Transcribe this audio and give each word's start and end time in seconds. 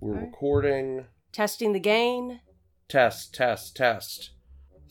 We're 0.00 0.12
Alright. 0.14 0.26
recording. 0.26 1.06
Testing 1.32 1.72
the 1.72 1.80
gain. 1.80 2.40
Test, 2.88 3.34
test, 3.34 3.76
test. 3.76 4.30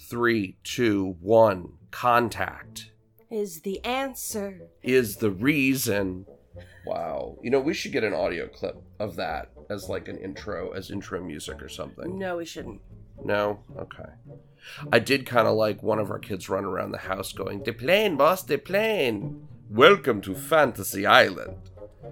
Three, 0.09 0.57
two, 0.63 1.15
one. 1.21 1.73
Contact 1.91 2.91
is 3.29 3.61
the 3.61 3.83
answer. 3.83 4.69
is 4.83 5.17
the 5.17 5.31
reason. 5.31 6.25
Wow. 6.85 7.37
You 7.41 7.49
know, 7.49 7.59
we 7.59 7.73
should 7.73 7.91
get 7.91 8.03
an 8.03 8.13
audio 8.13 8.47
clip 8.47 8.81
of 8.99 9.15
that 9.17 9.49
as 9.69 9.89
like 9.89 10.07
an 10.07 10.17
intro, 10.17 10.71
as 10.71 10.91
intro 10.91 11.21
music 11.23 11.61
or 11.61 11.69
something. 11.69 12.17
No, 12.17 12.37
we 12.37 12.45
shouldn't. 12.45 12.81
No? 13.23 13.59
Okay. 13.77 14.09
I 14.91 14.99
did 14.99 15.25
kind 15.25 15.47
of 15.47 15.55
like 15.55 15.81
one 15.81 15.99
of 15.99 16.11
our 16.11 16.19
kids 16.19 16.49
run 16.49 16.65
around 16.65 16.91
the 16.91 16.99
house 16.99 17.31
going, 17.33 17.63
De 17.63 17.73
plane, 17.73 18.15
boss, 18.15 18.43
de 18.43 18.57
plane. 18.57 19.47
Welcome 19.69 20.21
to 20.21 20.35
Fantasy 20.35 21.05
Island. 21.05 21.57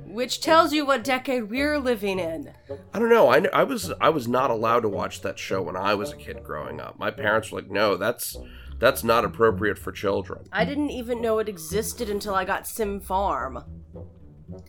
Which 0.06 0.42
tells 0.42 0.74
you 0.74 0.86
what 0.86 1.04
decade 1.04 1.50
we're 1.50 1.80
living 1.80 2.20
in. 2.20 2.54
I 2.94 3.00
don't 3.00 3.10
know. 3.10 3.30
I, 3.30 3.46
I 3.54 3.64
was 3.64 3.92
I 4.02 4.10
was 4.10 4.28
not 4.28 4.50
allowed 4.52 4.82
to 4.82 4.90
watch 4.90 5.22
that 5.22 5.40
show 5.40 5.62
when 5.62 5.76
I 5.76 5.96
was 5.96 6.12
a 6.12 6.18
kid 6.18 6.44
growing 6.44 6.80
up. 6.80 6.98
My 7.00 7.12
parents 7.12 7.52
were 7.52 7.62
like, 7.62 7.72
"No, 7.72 7.98
that's 7.98 8.38
that's 8.80 9.04
not 9.04 9.26
appropriate 9.26 9.78
for 9.78 9.92
children." 9.92 10.46
I 10.52 10.66
didn't 10.66 10.92
even 10.92 11.22
know 11.22 11.40
it 11.40 11.50
existed 11.50 12.10
until 12.10 12.36
I 12.36 12.46
got 12.46 12.68
Sim 12.68 13.00
Farm. 13.00 13.64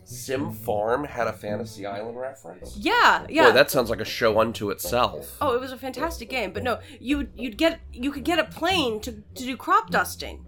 Sim 0.03 0.51
Farm 0.51 1.03
had 1.03 1.27
a 1.27 1.33
Fantasy 1.33 1.85
Island 1.85 2.19
reference. 2.19 2.77
Yeah, 2.77 3.25
yeah. 3.29 3.49
Boy, 3.49 3.51
that 3.53 3.69
sounds 3.69 3.89
like 3.89 3.99
a 4.01 4.05
show 4.05 4.39
unto 4.39 4.69
itself. 4.69 5.37
oh, 5.39 5.53
it 5.53 5.61
was 5.61 5.71
a 5.71 5.77
fantastic 5.77 6.29
game, 6.29 6.51
but 6.51 6.63
no, 6.63 6.79
you 6.99 7.27
you'd 7.35 7.57
get 7.57 7.79
you 7.93 8.11
could 8.11 8.23
get 8.23 8.39
a 8.39 8.43
plane 8.43 8.99
to 9.01 9.11
to 9.11 9.43
do 9.43 9.55
crop 9.55 9.89
dusting. 9.91 10.45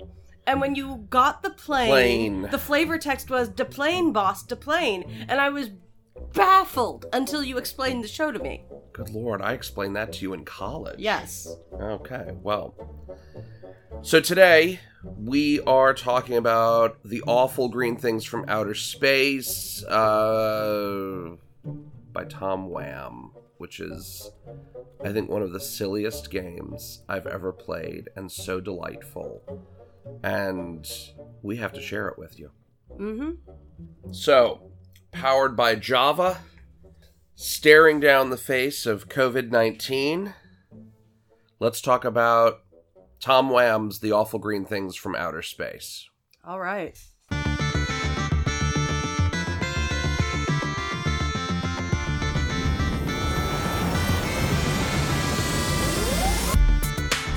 And 0.49 0.59
when 0.59 0.73
you 0.73 1.05
got 1.11 1.43
the 1.43 1.51
plane, 1.51 1.89
Plane. 1.89 2.41
the 2.49 2.57
flavor 2.57 2.97
text 2.97 3.29
was 3.29 3.49
"De 3.49 3.63
plane, 3.63 4.11
boss, 4.11 4.41
de 4.41 4.55
plane," 4.55 5.25
and 5.29 5.39
I 5.39 5.49
was 5.49 5.69
baffled 6.33 7.05
until 7.13 7.43
you 7.43 7.59
explained 7.59 8.03
the 8.03 8.07
show 8.07 8.31
to 8.31 8.39
me. 8.39 8.65
Good 8.91 9.11
lord, 9.11 9.43
I 9.43 9.53
explained 9.53 9.95
that 9.95 10.11
to 10.13 10.21
you 10.23 10.33
in 10.33 10.45
college. 10.45 10.97
Yes. 10.97 11.55
Okay, 11.79 12.31
well. 12.41 12.73
So 14.01 14.19
today 14.19 14.79
we 15.23 15.59
are 15.61 15.93
talking 15.93 16.35
about 16.35 16.97
the 17.05 17.21
awful 17.27 17.69
green 17.69 17.95
things 17.95 18.25
from 18.25 18.45
outer 18.47 18.73
space 18.73 19.83
uh, 19.83 21.35
by 22.11 22.25
Tom 22.25 22.71
Wham, 22.71 23.33
which 23.59 23.79
is, 23.79 24.31
I 25.05 25.11
think, 25.11 25.29
one 25.29 25.43
of 25.43 25.51
the 25.51 25.59
silliest 25.59 26.31
games 26.31 27.03
I've 27.07 27.27
ever 27.27 27.51
played 27.53 28.09
and 28.15 28.31
so 28.31 28.59
delightful. 28.59 29.43
And 30.23 30.89
we 31.41 31.57
have 31.57 31.73
to 31.73 31.81
share 31.81 32.07
it 32.07 32.17
with 32.17 32.39
you. 32.39 32.51
Mm-hmm. 32.97 34.11
So, 34.11 34.71
powered 35.11 35.55
by 35.55 35.75
Java, 35.75 36.39
staring 37.35 37.99
down 37.99 38.29
the 38.29 38.37
face 38.37 38.85
of 38.85 39.09
COVID 39.09 39.51
19, 39.51 40.33
let's 41.59 41.81
talk 41.81 42.03
about 42.05 42.61
Tom 43.19 43.49
Wham's 43.49 43.99
The 43.99 44.11
Awful 44.11 44.39
Green 44.39 44.65
Things 44.65 44.95
from 44.95 45.15
Outer 45.15 45.41
Space. 45.41 46.09
All 46.43 46.59
right. 46.59 46.97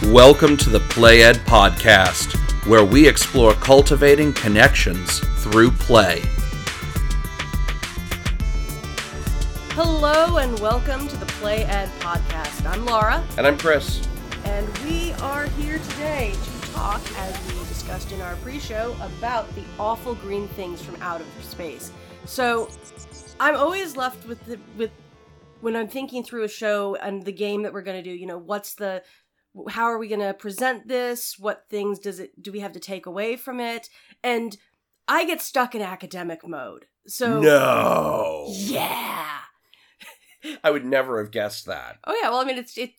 Welcome 0.07 0.57
to 0.59 0.69
the 0.69 0.81
Play 0.91 1.23
Ed 1.23 1.37
Podcast, 1.47 2.37
where 2.67 2.85
we 2.85 3.09
explore 3.09 3.55
cultivating 3.55 4.33
connections 4.35 5.19
through 5.43 5.71
play. 5.73 6.21
Hello 9.75 10.37
and 10.37 10.59
welcome 10.61 11.09
to 11.09 11.17
the 11.17 11.27
Play 11.27 11.65
Ed 11.65 11.89
podcast. 11.99 12.65
I'm 12.71 12.85
Laura, 12.87 13.25
And 13.37 13.47
I'm 13.47 13.59
Chris. 13.59 14.07
and 14.45 14.69
we 14.79 15.13
are 15.15 15.47
here 15.47 15.79
today 15.79 16.35
to 16.35 16.73
talk, 16.73 17.01
as 17.19 17.47
we 17.49 17.59
discussed 17.67 18.12
in 18.12 18.21
our 18.21 18.37
pre-show, 18.37 18.95
about 19.01 19.53
the 19.55 19.65
awful 19.78 20.15
green 20.15 20.47
things 20.49 20.81
from 20.81 21.01
out 21.03 21.21
of 21.21 21.27
space. 21.41 21.91
So, 22.27 22.69
I'm 23.41 23.56
always 23.56 23.97
left 23.97 24.27
with 24.27 24.45
the 24.47 24.59
with 24.77 24.91
when 25.62 25.75
I'm 25.75 25.89
thinking 25.89 26.22
through 26.22 26.45
a 26.45 26.49
show 26.49 26.95
and 26.97 27.25
the 27.25 27.33
game 27.33 27.62
that 27.62 27.72
we're 27.72 27.83
going 27.83 28.03
to 28.03 28.09
do. 28.09 28.15
You 28.15 28.27
know, 28.27 28.39
what's 28.39 28.75
the 28.75 29.03
how 29.71 29.85
are 29.85 29.99
we 29.99 30.09
going 30.09 30.21
to 30.21 30.35
present 30.35 30.89
this? 30.89 31.39
What 31.39 31.67
things 31.69 31.99
does 31.99 32.21
it 32.21 32.41
do 32.43 32.53
we 32.53 32.61
have 32.61 32.73
to 32.73 32.81
take 32.81 33.07
away 33.07 33.37
from 33.37 33.61
it? 33.61 33.89
And 34.23 34.57
I 35.09 35.25
get 35.25 35.43
stuck 35.43 35.75
in 35.75 35.83
academic 35.83 36.47
mode. 36.47 36.87
So 37.07 37.41
No! 37.41 38.47
yeah. 38.51 39.39
I 40.65 40.71
would 40.71 40.85
never 40.85 41.23
have 41.23 41.31
guessed 41.31 41.67
that. 41.67 41.99
Oh 42.05 42.19
yeah, 42.21 42.31
well 42.31 42.41
I 42.41 42.45
mean 42.45 42.59
it's 42.59 42.77
it 42.79 42.93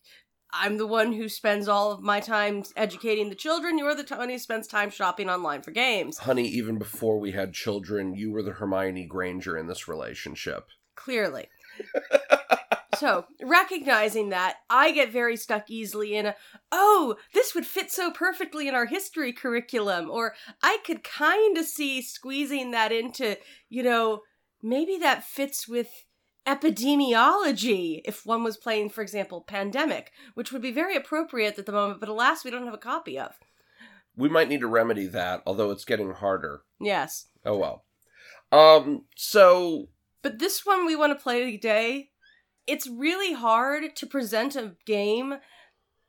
I'm 0.56 0.78
the 0.78 0.88
one 0.88 1.14
who 1.14 1.28
spends 1.30 1.68
all 1.68 1.92
of 1.92 2.02
my 2.02 2.20
time 2.20 2.64
educating 2.76 3.30
the 3.30 3.36
children. 3.36 3.80
You're 3.80 3.96
the 3.96 4.16
one 4.16 4.30
who 4.30 4.38
spends 4.38 4.68
time 4.68 4.92
shopping 4.92 5.28
online 5.30 5.64
for 5.64 5.72
games. 5.72 6.20
Honey, 6.20 6.48
even 6.48 6.78
before 6.78 7.20
we 7.20 7.32
had 7.32 7.54
children, 7.54 8.14
you 8.14 8.32
were 8.32 8.44
the 8.44 8.52
Hermione 8.52 9.06
Granger 9.08 9.58
in 9.58 9.66
this 9.66 9.88
relationship. 9.88 10.68
Clearly. 10.96 11.48
so, 12.98 13.26
recognizing 13.42 14.30
that, 14.30 14.58
I 14.70 14.92
get 14.92 15.12
very 15.12 15.38
stuck 15.38 15.70
easily 15.70 16.16
in 16.16 16.28
a, 16.28 16.36
oh, 16.72 17.16
this 17.34 17.54
would 17.56 17.66
fit 17.66 17.92
so 17.92 18.12
perfectly 18.12 18.68
in 18.68 18.76
our 18.76 18.86
history 18.86 19.34
curriculum. 19.34 20.10
Or 20.10 20.36
I 20.62 20.80
could 20.86 21.04
kind 21.04 21.58
of 21.58 21.66
see 21.66 22.02
squeezing 22.02 22.72
that 22.72 22.92
into, 22.92 23.38
you 23.70 23.84
know, 23.84 24.22
maybe 24.62 24.98
that 24.98 25.24
fits 25.24 25.68
with 25.68 26.06
epidemiology 26.48 28.02
if 28.06 28.26
one 28.26 28.44
was 28.44 28.58
playing, 28.58 28.90
for 28.90 29.02
example, 29.02 29.42
Pandemic, 29.42 30.12
which 30.34 30.52
would 30.52 30.62
be 30.62 30.72
very 30.72 30.96
appropriate 30.96 31.58
at 31.58 31.66
the 31.66 31.72
moment, 31.72 32.00
but 32.00 32.10
alas, 32.10 32.44
we 32.44 32.52
don't 32.52 32.66
have 32.66 32.74
a 32.74 32.78
copy 32.78 33.18
of. 33.18 33.36
We 34.16 34.30
might 34.30 34.50
need 34.50 34.60
to 34.60 34.68
remedy 34.68 35.08
that, 35.08 35.42
although 35.46 35.72
it's 35.72 35.86
getting 35.86 36.12
harder. 36.12 36.64
Yes. 36.80 37.28
Oh 37.46 37.58
well. 37.58 37.86
Um, 38.52 39.06
so 39.16 39.90
But 40.22 40.40
this 40.40 40.66
one 40.66 40.86
we 40.86 40.96
want 40.96 41.18
to 41.18 41.22
play 41.22 41.52
today, 41.52 42.12
it's 42.68 42.88
really 42.88 43.34
hard 43.34 43.96
to 43.96 44.06
present 44.06 44.56
a 44.56 44.76
game 44.86 45.36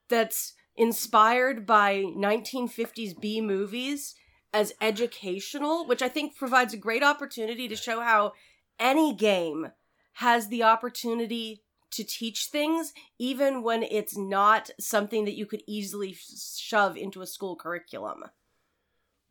that's 0.09 0.55
inspired 0.77 1.67
by 1.67 2.05
1950s 2.17 3.19
B 3.21 3.41
movies 3.41 4.15
as 4.53 4.73
educational, 4.81 5.87
which 5.87 6.03
I 6.03 6.09
think 6.09 6.37
provides 6.37 6.73
a 6.73 6.79
great 6.79 7.03
opportunity 7.03 7.69
to 7.69 7.77
show 7.77 8.01
how 8.01 8.33
any 8.79 9.15
game 9.15 9.73
has 10.15 10.49
the 10.49 10.63
opportunity 10.63 11.63
to 11.91 12.05
teach 12.05 12.47
things, 12.47 12.93
even 13.19 13.63
when 13.63 13.83
it's 13.83 14.17
not 14.17 14.71
something 14.81 15.25
that 15.25 15.37
you 15.37 15.47
could 15.47 15.63
easily 15.67 16.13
sh- 16.13 16.57
shove 16.57 16.97
into 16.97 17.23
a 17.23 17.27
school 17.27 17.57
curriculum. 17.57 18.25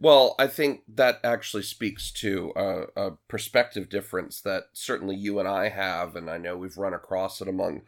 Well, 0.03 0.35
I 0.37 0.47
think 0.47 0.81
that 0.95 1.21
actually 1.23 1.63
speaks 1.63 2.11
to 2.11 2.51
a, 2.57 2.87
a 2.97 3.11
perspective 3.29 3.87
difference 3.87 4.41
that 4.41 4.63
certainly 4.73 5.15
you 5.15 5.39
and 5.39 5.47
I 5.47 5.69
have, 5.69 6.17
and 6.17 6.29
I 6.29 6.37
know 6.37 6.57
we've 6.57 6.77
run 6.77 6.93
across 6.93 7.39
it 7.39 7.47
among 7.47 7.83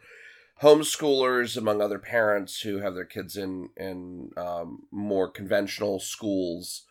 homeschoolers, 0.62 1.58
among 1.58 1.82
other 1.82 1.98
parents 1.98 2.62
who 2.62 2.78
have 2.78 2.94
their 2.94 3.04
kids 3.04 3.36
in 3.36 3.68
in 3.76 4.30
um, 4.38 4.84
more 4.90 5.28
conventional 5.28 6.00
schools. 6.00 6.84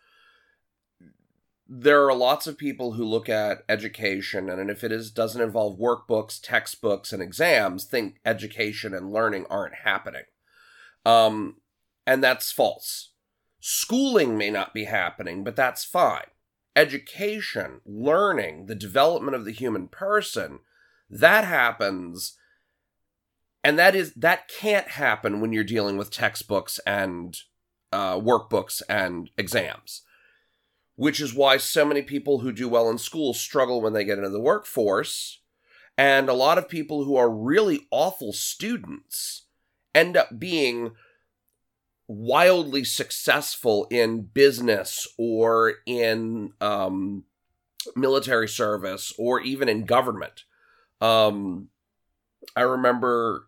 There 1.68 2.08
are 2.08 2.14
lots 2.14 2.46
of 2.46 2.60
people 2.60 2.92
who 2.92 3.04
look 3.04 3.28
at 3.28 3.64
education, 3.68 4.48
and 4.48 4.70
if 4.70 4.84
it 4.84 4.92
is 4.92 5.10
doesn't 5.10 5.42
involve 5.42 5.80
workbooks, 5.80 6.40
textbooks, 6.40 7.12
and 7.12 7.24
exams, 7.24 7.86
think 7.86 8.20
education 8.28 8.94
and 8.94 9.12
learning 9.12 9.48
aren't 9.50 9.74
happening, 9.86 10.26
um, 11.04 11.56
and 12.06 12.24
that's 12.24 12.52
false. 12.52 13.15
Schooling 13.68 14.38
may 14.38 14.52
not 14.52 14.76
be 14.76 14.84
happening, 14.84 15.44
but 15.44 15.56
that's 15.56 15.84
fine. 15.84 16.28
Education, 16.76 17.82
learning, 17.84 18.68
the 18.68 18.76
development 18.76 19.34
of 19.34 19.44
the 19.44 19.52
human 19.52 19.88
person, 19.88 20.60
that 21.10 21.46
happens. 21.46 22.38
And 23.64 23.80
that 23.80 23.96
is 23.96 24.14
that 24.14 24.48
can't 24.48 24.90
happen 24.90 25.42
when 25.42 25.52
you're 25.52 25.64
dealing 25.64 25.98
with 25.98 26.12
textbooks 26.12 26.80
and 26.86 27.36
uh, 27.92 28.20
workbooks 28.20 28.84
and 28.88 29.32
exams, 29.36 30.04
which 30.96 31.20
is 31.20 31.34
why 31.34 31.58
so 31.58 31.86
many 31.86 32.04
people 32.04 32.42
who 32.42 32.52
do 32.52 32.70
well 32.70 32.88
in 32.88 33.00
school 33.00 33.34
struggle 33.34 33.82
when 33.82 33.94
they 33.94 34.06
get 34.06 34.20
into 34.20 34.30
the 34.30 34.40
workforce, 34.40 35.40
and 35.98 36.30
a 36.30 36.34
lot 36.34 36.60
of 36.60 36.70
people 36.70 37.04
who 37.04 37.16
are 37.16 37.32
really 37.32 37.88
awful 37.90 38.32
students 38.32 39.48
end 39.96 40.16
up 40.16 40.38
being 40.38 40.92
wildly 42.08 42.84
successful 42.84 43.88
in 43.90 44.22
business 44.22 45.08
or 45.18 45.76
in 45.86 46.54
um, 46.62 47.24
military 47.96 48.48
service 48.48 49.14
or 49.18 49.40
even 49.42 49.70
in 49.70 49.86
government. 49.86 50.44
Um, 51.02 51.70
I 52.56 52.62
remember 52.62 53.48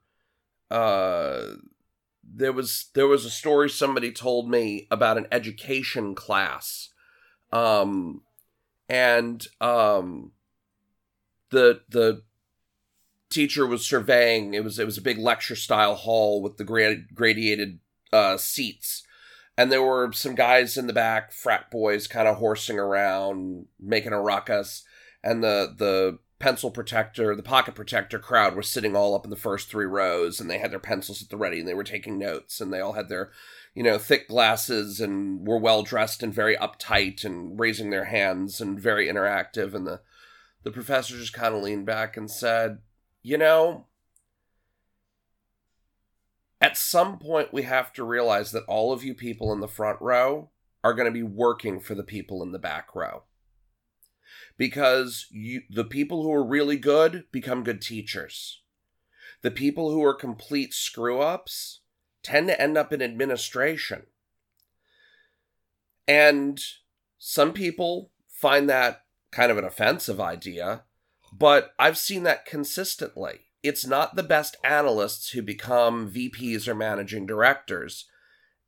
uh, 0.69 1.41
there 2.23 2.51
was 2.51 2.89
there 2.93 3.07
was 3.07 3.25
a 3.25 3.29
story 3.29 3.69
somebody 3.69 4.11
told 4.11 4.49
me 4.49 4.87
about 4.91 5.17
an 5.17 5.27
education 5.31 6.15
class, 6.15 6.89
um, 7.51 8.21
and 8.89 9.45
um, 9.61 10.31
the 11.51 11.81
the 11.89 12.23
teacher 13.29 13.65
was 13.65 13.85
surveying. 13.85 14.53
It 14.53 14.63
was 14.63 14.77
it 14.79 14.85
was 14.85 14.97
a 14.97 15.01
big 15.01 15.17
lecture 15.17 15.55
style 15.55 15.95
hall 15.95 16.41
with 16.41 16.57
the 16.57 16.63
grad- 16.63 17.13
gradiated 17.13 17.79
uh, 18.11 18.37
seats, 18.37 19.03
and 19.57 19.71
there 19.71 19.83
were 19.83 20.11
some 20.13 20.35
guys 20.35 20.77
in 20.77 20.87
the 20.87 20.93
back, 20.93 21.31
frat 21.31 21.71
boys, 21.71 22.07
kind 22.07 22.27
of 22.27 22.37
horsing 22.37 22.79
around, 22.79 23.65
making 23.79 24.13
a 24.13 24.21
ruckus, 24.21 24.83
and 25.23 25.43
the 25.43 25.73
the 25.77 26.19
pencil 26.39 26.69
protector, 26.69 27.35
the 27.35 27.41
pocket 27.41 27.73
protector 27.73 28.19
crowd 28.19 28.55
were 28.55 28.61
sitting 28.61 28.95
all 28.95 29.15
up 29.15 29.25
in 29.25 29.31
the 29.31 29.35
first 29.35 29.69
three 29.69 29.87
rows, 29.87 30.39
and 30.39 30.49
they 30.49 30.59
had 30.59 30.71
their 30.71 30.79
pencils 30.79 31.21
at 31.21 31.29
the 31.29 31.37
ready, 31.37 31.59
and 31.59 31.67
they 31.67 31.73
were 31.73 31.83
taking 31.83 32.19
notes, 32.19 32.61
and 32.61 32.71
they 32.71 32.79
all 32.79 32.93
had 32.93 33.09
their 33.09 33.31
you 33.77 33.83
know, 33.83 33.99
thick 33.99 34.27
glasses 34.27 34.99
and 34.99 35.47
were 35.47 35.59
well 35.59 35.83
dressed 35.83 36.23
and 36.23 36.33
very 36.33 36.57
uptight 36.57 37.23
and 37.23 37.59
raising 37.59 37.91
their 37.91 38.05
hands 38.05 38.59
and 38.59 38.79
very 38.79 39.05
interactive. 39.07 39.75
And 39.75 39.85
the, 39.85 40.01
the 40.63 40.71
professor 40.71 41.15
just 41.15 41.31
kind 41.31 41.53
of 41.53 41.61
leaned 41.61 41.85
back 41.85 42.17
and 42.17 42.29
said, 42.29 42.79
You 43.21 43.37
know, 43.37 43.85
at 46.59 46.77
some 46.77 47.19
point 47.19 47.53
we 47.53 47.63
have 47.63 47.93
to 47.93 48.03
realize 48.03 48.51
that 48.51 48.65
all 48.65 48.91
of 48.91 49.03
you 49.03 49.13
people 49.13 49.53
in 49.53 49.59
the 49.59 49.67
front 49.67 50.01
row 50.01 50.49
are 50.83 50.93
going 50.93 51.05
to 51.05 51.11
be 51.11 51.23
working 51.23 51.79
for 51.79 51.95
the 51.95 52.03
people 52.03 52.41
in 52.43 52.51
the 52.51 52.59
back 52.59 52.95
row. 52.95 53.23
Because 54.57 55.27
you, 55.29 55.61
the 55.69 55.83
people 55.83 56.23
who 56.23 56.33
are 56.33 56.43
really 56.43 56.77
good 56.77 57.25
become 57.31 57.63
good 57.63 57.81
teachers. 57.81 58.61
The 59.41 59.51
people 59.51 59.91
who 59.91 60.03
are 60.03 60.15
complete 60.15 60.73
screw 60.73 61.21
ups 61.21 61.81
tend 62.23 62.47
to 62.47 62.59
end 62.59 62.77
up 62.77 62.91
in 62.91 63.01
administration. 63.01 64.07
And 66.07 66.59
some 67.17 67.53
people 67.53 68.11
find 68.27 68.69
that 68.69 69.03
kind 69.31 69.51
of 69.51 69.57
an 69.57 69.65
offensive 69.65 70.19
idea, 70.19 70.83
but 71.31 71.71
I've 71.77 71.97
seen 71.97 72.23
that 72.23 72.45
consistently. 72.45 73.46
It's 73.63 73.85
not 73.85 74.15
the 74.15 74.23
best 74.23 74.55
analysts 74.63 75.31
who 75.31 75.41
become 75.41 76.11
VPs 76.11 76.67
or 76.67 76.75
managing 76.75 77.25
directors. 77.25 78.05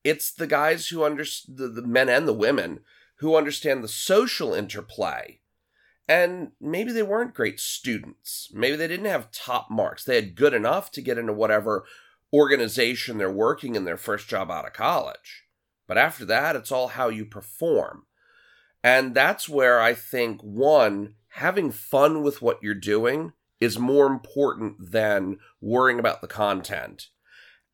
It's 0.03 0.31
the 0.31 0.47
guys 0.47 0.87
who 0.87 1.03
understand 1.03 1.57
the, 1.57 1.67
the 1.67 1.87
men 1.87 2.09
and 2.09 2.27
the 2.27 2.33
women 2.33 2.81
who 3.17 3.35
understand 3.35 3.83
the 3.83 3.89
social 3.89 4.53
interplay. 4.53 5.41
And 6.07 6.51
maybe 6.59 6.91
they 6.91 7.03
weren't 7.03 7.35
great 7.35 7.59
students. 7.59 8.49
Maybe 8.51 8.75
they 8.75 8.87
didn't 8.87 9.05
have 9.05 9.31
top 9.31 9.69
marks. 9.69 10.03
They 10.03 10.15
had 10.15 10.35
good 10.35 10.53
enough 10.53 10.89
to 10.91 11.01
get 11.01 11.17
into 11.17 11.33
whatever 11.33 11.85
organization 12.33 13.17
they're 13.17 13.31
working 13.31 13.75
in 13.75 13.85
their 13.85 13.97
first 13.97 14.27
job 14.27 14.49
out 14.49 14.65
of 14.65 14.73
college. 14.73 15.43
But 15.87 15.97
after 15.97 16.25
that, 16.25 16.55
it's 16.55 16.71
all 16.71 16.89
how 16.89 17.09
you 17.09 17.25
perform. 17.25 18.05
And 18.83 19.13
that's 19.13 19.49
where 19.49 19.79
I 19.79 19.93
think, 19.93 20.41
one, 20.41 21.15
having 21.33 21.71
fun 21.71 22.23
with 22.23 22.41
what 22.41 22.63
you're 22.63 22.73
doing 22.73 23.33
is 23.59 23.77
more 23.77 24.07
important 24.07 24.91
than 24.91 25.37
worrying 25.61 25.99
about 25.99 26.21
the 26.21 26.27
content. 26.27 27.07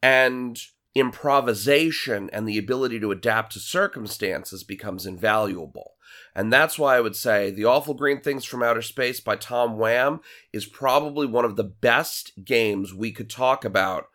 And 0.02 0.60
improvisation 0.96 2.30
and 2.32 2.48
the 2.48 2.58
ability 2.58 3.00
to 3.02 3.12
adapt 3.12 3.54
to 3.54 3.60
circumstances 3.60 4.64
becomes 4.64 5.06
invaluable. 5.06 5.96
And 6.34 6.52
that's 6.52 6.80
why 6.80 6.96
I 6.96 7.02
would 7.02 7.16
say 7.16 7.52
The 7.52 7.66
Awful 7.66 7.94
Green 7.94 8.22
Things 8.22 8.46
from 8.46 8.64
Outer 8.64 8.82
Space 8.82 9.20
by 9.20 9.36
Tom 9.36 9.78
Wham 9.78 10.22
is 10.54 10.66
probably 10.66 11.28
one 11.28 11.46
of 11.46 11.58
the 11.58 11.64
best 11.64 12.46
games 12.46 12.94
we 12.94 13.12
could 13.12 13.30
talk 13.30 13.66
about 13.66 14.08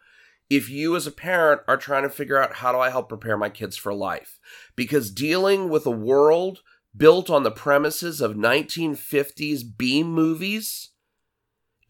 if 0.49 0.69
you 0.69 0.97
as 0.97 1.07
a 1.07 1.13
parent 1.13 1.63
are 1.69 1.77
trying 1.77 2.03
to 2.03 2.09
figure 2.09 2.37
out 2.37 2.57
how 2.57 2.73
do 2.73 2.79
I 2.79 2.91
help 2.91 3.09
prepare 3.09 3.37
my 3.37 3.49
kids 3.49 3.77
for 3.77 3.95
life. 3.95 4.41
Because 4.75 5.13
dealing 5.13 5.69
with 5.69 5.87
a 5.87 5.91
world 5.91 6.61
built 6.97 7.31
on 7.31 7.45
the 7.45 7.53
premises 7.53 8.21
of 8.21 8.35
1950s 8.35 9.63
B 9.77 10.03
movies 10.03 10.90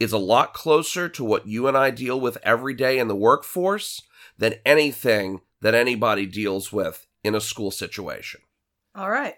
is 0.01 0.13
a 0.13 0.19
lot 0.19 0.55
closer 0.55 1.09
to 1.11 1.23
what 1.23 1.47
you 1.47 1.69
and 1.69 1.77
I 1.77 1.91
deal 1.91 2.19
with 2.19 2.39
every 2.43 2.75
day 2.75 2.99
in 2.99 3.07
the 3.07 3.15
workforce 3.15 4.03
than 4.39 4.55
anything 4.65 5.43
that 5.61 5.75
anybody 5.75 6.27
deals 6.27 6.73
with 6.73 7.07
in 7.23 7.35
a 7.35 7.41
school 7.41 7.71
situation. 7.71 8.41
All 8.95 9.11
right. 9.11 9.35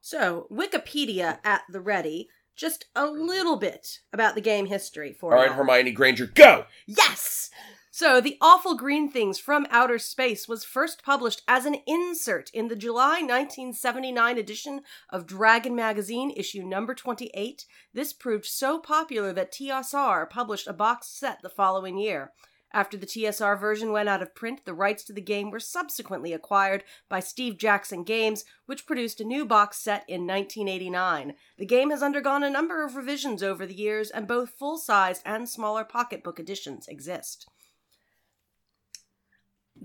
So, 0.00 0.46
Wikipedia 0.50 1.38
at 1.44 1.62
the 1.70 1.80
ready, 1.80 2.28
just 2.56 2.86
a 2.94 3.06
little 3.06 3.56
bit 3.56 4.00
about 4.12 4.34
the 4.34 4.40
game 4.40 4.66
history 4.66 5.12
for 5.12 5.36
All 5.36 5.42
right, 5.42 5.52
Hermione 5.52 5.92
Granger, 5.92 6.26
go! 6.26 6.64
Yes! 6.86 7.50
So, 7.98 8.20
The 8.20 8.36
Awful 8.42 8.76
Green 8.76 9.10
Things 9.10 9.38
from 9.38 9.66
Outer 9.70 9.98
Space 9.98 10.46
was 10.46 10.66
first 10.66 11.02
published 11.02 11.40
as 11.48 11.64
an 11.64 11.76
insert 11.86 12.50
in 12.50 12.68
the 12.68 12.76
July 12.76 13.22
1979 13.22 14.36
edition 14.36 14.82
of 15.08 15.26
Dragon 15.26 15.74
Magazine, 15.74 16.30
issue 16.36 16.62
number 16.62 16.94
28. 16.94 17.64
This 17.94 18.12
proved 18.12 18.44
so 18.44 18.78
popular 18.78 19.32
that 19.32 19.50
TSR 19.50 20.28
published 20.28 20.66
a 20.66 20.74
box 20.74 21.06
set 21.06 21.40
the 21.40 21.48
following 21.48 21.96
year. 21.96 22.32
After 22.70 22.98
the 22.98 23.06
TSR 23.06 23.58
version 23.58 23.92
went 23.92 24.10
out 24.10 24.20
of 24.20 24.34
print, 24.34 24.66
the 24.66 24.74
rights 24.74 25.02
to 25.04 25.14
the 25.14 25.22
game 25.22 25.50
were 25.50 25.58
subsequently 25.58 26.34
acquired 26.34 26.84
by 27.08 27.20
Steve 27.20 27.56
Jackson 27.56 28.04
Games, 28.04 28.44
which 28.66 28.84
produced 28.84 29.22
a 29.22 29.24
new 29.24 29.46
box 29.46 29.78
set 29.78 30.04
in 30.06 30.26
1989. 30.26 31.32
The 31.56 31.64
game 31.64 31.88
has 31.88 32.02
undergone 32.02 32.42
a 32.42 32.50
number 32.50 32.84
of 32.84 32.94
revisions 32.94 33.42
over 33.42 33.64
the 33.64 33.74
years, 33.74 34.10
and 34.10 34.28
both 34.28 34.50
full 34.50 34.76
sized 34.76 35.22
and 35.24 35.48
smaller 35.48 35.82
pocketbook 35.82 36.38
editions 36.38 36.88
exist. 36.88 37.46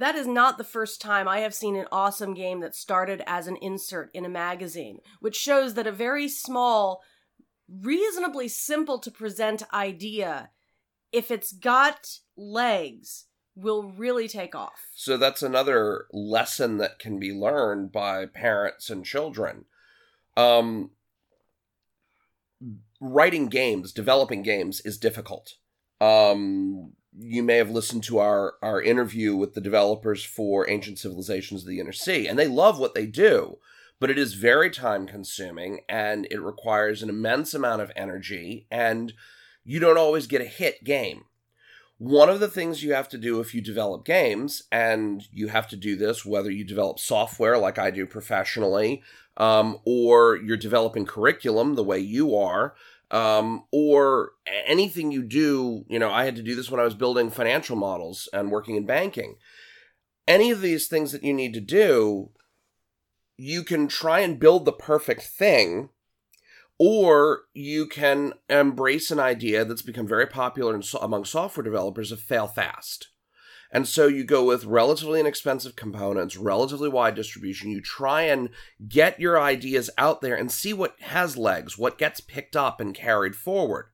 That 0.02 0.16
is 0.16 0.26
not 0.26 0.58
the 0.58 0.64
first 0.64 1.00
time 1.00 1.28
I 1.28 1.42
have 1.42 1.54
seen 1.54 1.76
an 1.76 1.86
awesome 1.92 2.34
game 2.34 2.62
that 2.62 2.74
started 2.74 3.22
as 3.28 3.46
an 3.46 3.56
insert 3.58 4.10
in 4.16 4.26
a 4.26 4.30
magazine, 4.30 4.98
which 5.20 5.36
shows 5.36 5.76
that 5.76 5.86
a 5.86 5.92
very 5.92 6.28
small, 6.28 7.04
reasonably 7.70 8.48
simple 8.48 8.98
to 8.98 9.12
present 9.12 9.62
idea, 9.72 10.50
if 11.12 11.30
it's 11.30 11.52
got 11.52 12.18
legs, 12.36 13.28
will 13.56 13.92
really 13.92 14.28
take 14.28 14.56
off. 14.56 14.88
So 14.96 15.18
that's 15.18 15.44
another 15.44 16.08
lesson 16.12 16.78
that 16.78 16.98
can 16.98 17.20
be 17.20 17.32
learned 17.32 17.92
by 17.92 18.26
parents 18.26 18.90
and 18.90 19.06
children. 19.06 19.66
Um, 20.36 20.90
writing 23.00 23.50
games, 23.50 23.92
developing 23.92 24.42
games 24.42 24.82
is 24.82 24.98
difficult. 24.98 25.58
Um, 26.00 26.94
you 27.18 27.44
may 27.44 27.58
have 27.58 27.70
listened 27.70 28.04
to 28.04 28.20
our 28.20 28.56
our 28.62 28.82
interview 28.82 29.36
with 29.36 29.54
the 29.54 29.62
developers 29.62 30.24
for 30.24 30.70
Ancient 30.70 31.00
Civilizations 31.00 31.62
of 31.62 31.68
the 31.68 31.80
Inner 31.80 31.92
Sea, 31.92 32.28
and 32.28 32.38
they 32.38 32.48
love 32.48 32.80
what 32.80 32.96
they 32.96 33.06
do, 33.06 33.58
but 34.00 34.10
it 34.10 34.18
is 34.18 34.34
very 34.34 34.70
time 34.70 35.08
consuming 35.08 35.82
and 35.90 36.28
it 36.32 36.42
requires 36.42 37.04
an 37.04 37.10
immense 37.10 37.54
amount 37.54 37.82
of 37.82 37.92
energy, 37.96 38.68
and 38.72 39.14
you 39.64 39.80
don't 39.80 39.98
always 39.98 40.28
get 40.28 40.42
a 40.42 40.46
hit 40.46 40.84
game. 40.84 41.26
One 41.98 42.30
of 42.30 42.40
the 42.40 42.48
things 42.48 42.82
you 42.82 42.94
have 42.94 43.10
to 43.10 43.18
do 43.18 43.40
if 43.42 43.54
you 43.54 43.62
develop 43.62 44.06
games, 44.06 44.64
and 44.72 45.24
you 45.32 45.50
have 45.50 45.68
to 45.68 45.76
do 45.76 45.96
this 45.96 46.26
whether 46.26 46.50
you 46.50 46.64
develop 46.64 46.98
software 46.98 47.58
like 47.58 47.78
I 47.78 47.92
do 47.92 48.08
professionally, 48.08 49.04
um, 49.38 49.78
or 49.86 50.38
you're 50.38 50.58
developing 50.58 51.06
curriculum 51.06 51.76
the 51.76 51.84
way 51.84 52.00
you 52.00 52.36
are, 52.36 52.74
um, 53.12 53.66
or 53.72 54.32
anything 54.66 55.12
you 55.12 55.22
do. 55.22 55.86
You 55.88 56.00
know, 56.00 56.10
I 56.10 56.26
had 56.26 56.36
to 56.38 56.42
do 56.42 56.56
this 56.56 56.72
when 56.72 56.80
I 56.80 56.86
was 56.86 56.96
building 56.96 57.30
financial 57.30 57.76
models 57.76 58.28
and 58.34 58.52
working 58.52 58.76
in 58.76 58.86
banking. 58.86 59.36
Any 60.28 60.50
of 60.50 60.62
these 60.62 60.88
things 60.88 61.12
that 61.12 61.24
you 61.24 61.34
need 61.34 61.54
to 61.54 61.62
do, 61.62 62.32
you 63.38 63.64
can 63.64 63.88
try 63.88 64.22
and 64.22 64.40
build 64.40 64.66
the 64.66 64.72
perfect 64.72 65.24
thing, 65.24 65.90
or 66.80 67.42
you 67.54 67.86
can 67.86 68.34
embrace 68.50 69.12
an 69.12 69.20
idea 69.20 69.66
that's 69.66 69.82
become 69.82 70.08
very 70.08 70.26
popular 70.26 70.74
in, 70.74 70.84
among 71.02 71.26
software 71.26 71.64
developers 71.64 72.12
of 72.12 72.20
fail 72.20 72.48
fast. 72.48 73.10
And 73.72 73.88
so 73.88 74.08
you 74.08 74.26
go 74.26 74.44
with 74.44 74.66
relatively 74.66 75.20
inexpensive 75.20 75.78
components, 75.78 76.36
relatively 76.36 76.90
wide 76.90 77.16
distribution. 77.16 77.72
You 77.72 77.82
try 77.82 78.24
and 78.24 78.50
get 78.88 79.20
your 79.20 79.40
ideas 79.40 79.90
out 79.98 80.22
there 80.22 80.36
and 80.36 80.52
see 80.52 80.74
what 80.74 80.96
has 81.00 81.38
legs, 81.38 81.78
what 81.78 81.98
gets 81.98 82.20
picked 82.20 82.56
up 82.56 82.82
and 82.82 82.94
carried 82.94 83.36
forward. 83.36 83.86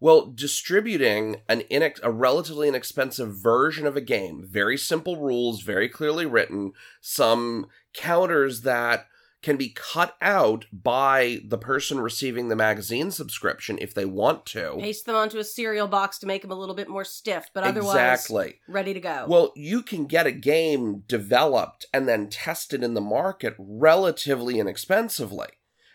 Well, 0.00 0.26
distributing 0.26 1.42
an 1.48 1.62
inex- 1.62 1.98
a 2.04 2.12
relatively 2.12 2.68
inexpensive 2.68 3.34
version 3.34 3.84
of 3.84 3.96
a 3.96 4.00
game, 4.00 4.46
very 4.48 4.78
simple 4.78 5.16
rules, 5.16 5.62
very 5.62 5.88
clearly 5.88 6.24
written, 6.24 6.72
some 7.00 7.66
counters 7.92 8.60
that 8.60 9.06
can 9.42 9.56
be 9.56 9.68
cut 9.68 10.16
out 10.20 10.64
by 10.72 11.40
the 11.46 11.58
person 11.58 12.00
receiving 12.00 12.48
the 12.48 12.56
magazine 12.56 13.10
subscription 13.10 13.78
if 13.80 13.94
they 13.94 14.04
want 14.04 14.44
to. 14.46 14.76
Paste 14.80 15.06
them 15.06 15.14
onto 15.14 15.38
a 15.38 15.44
cereal 15.44 15.86
box 15.86 16.18
to 16.18 16.26
make 16.26 16.42
them 16.42 16.50
a 16.50 16.56
little 16.56 16.74
bit 16.74 16.88
more 16.88 17.04
stiff, 17.04 17.48
but 17.54 17.62
otherwise 17.62 17.94
exactly. 17.94 18.60
ready 18.66 18.92
to 18.92 19.00
go. 19.00 19.26
Well, 19.28 19.52
you 19.54 19.82
can 19.82 20.06
get 20.06 20.26
a 20.26 20.32
game 20.32 21.04
developed 21.06 21.86
and 21.92 22.08
then 22.08 22.28
tested 22.28 22.82
in 22.82 22.94
the 22.94 23.00
market 23.00 23.54
relatively 23.58 24.58
inexpensively, 24.58 25.48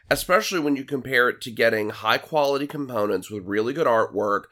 especially 0.10 0.60
when 0.60 0.78
you 0.78 0.86
compare 0.86 1.28
it 1.28 1.42
to 1.42 1.52
getting 1.52 1.90
high 1.90 2.20
quality 2.20 2.66
components 2.66 3.30
with 3.30 3.44
really 3.44 3.74
good 3.74 3.88
artwork 3.88 4.44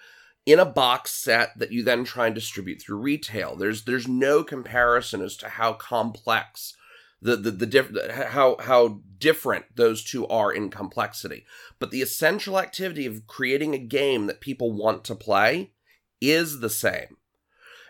in 0.46 0.60
a 0.60 0.66
box 0.66 1.12
set 1.12 1.58
that 1.58 1.72
you 1.72 1.84
then 1.84 2.04
try 2.04 2.26
and 2.26 2.36
distribute 2.36 2.82
through 2.82 2.98
retail. 2.98 3.56
There's 3.56 3.86
there's 3.86 4.08
no 4.08 4.44
comparison 4.44 5.22
as 5.22 5.38
to 5.38 5.48
how 5.48 5.74
complex 5.74 6.76
the 7.22 7.36
the, 7.36 7.52
the 7.52 7.66
diff- 7.66 8.12
how 8.30 8.58
how 8.60 9.02
different 9.18 9.66
those 9.76 10.04
two 10.04 10.28
are 10.28 10.52
in 10.52 10.70
complexity. 10.70 11.46
But 11.80 11.92
the 11.92 12.02
essential 12.02 12.60
activity 12.60 13.06
of 13.06 13.28
creating 13.28 13.74
a 13.74 13.80
game 13.80 14.28
that 14.28 14.42
people 14.42 14.72
want 14.72 15.04
to 15.06 15.16
play 15.16 15.72
is 16.20 16.60
the 16.60 16.70
same. 16.70 17.18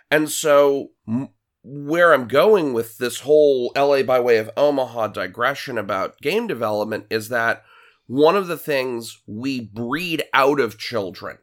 And 0.09 0.29
so, 0.29 0.89
m- 1.07 1.29
where 1.63 2.13
I'm 2.13 2.27
going 2.27 2.73
with 2.73 2.97
this 2.97 3.21
whole 3.21 3.71
LA 3.75 4.03
by 4.03 4.19
way 4.19 4.37
of 4.37 4.51
Omaha 4.57 5.07
digression 5.07 5.77
about 5.77 6.19
game 6.19 6.47
development 6.47 7.05
is 7.09 7.29
that 7.29 7.63
one 8.07 8.35
of 8.35 8.47
the 8.47 8.57
things 8.57 9.21
we 9.25 9.61
breed 9.61 10.23
out 10.33 10.59
of 10.59 10.77
children 10.77 11.37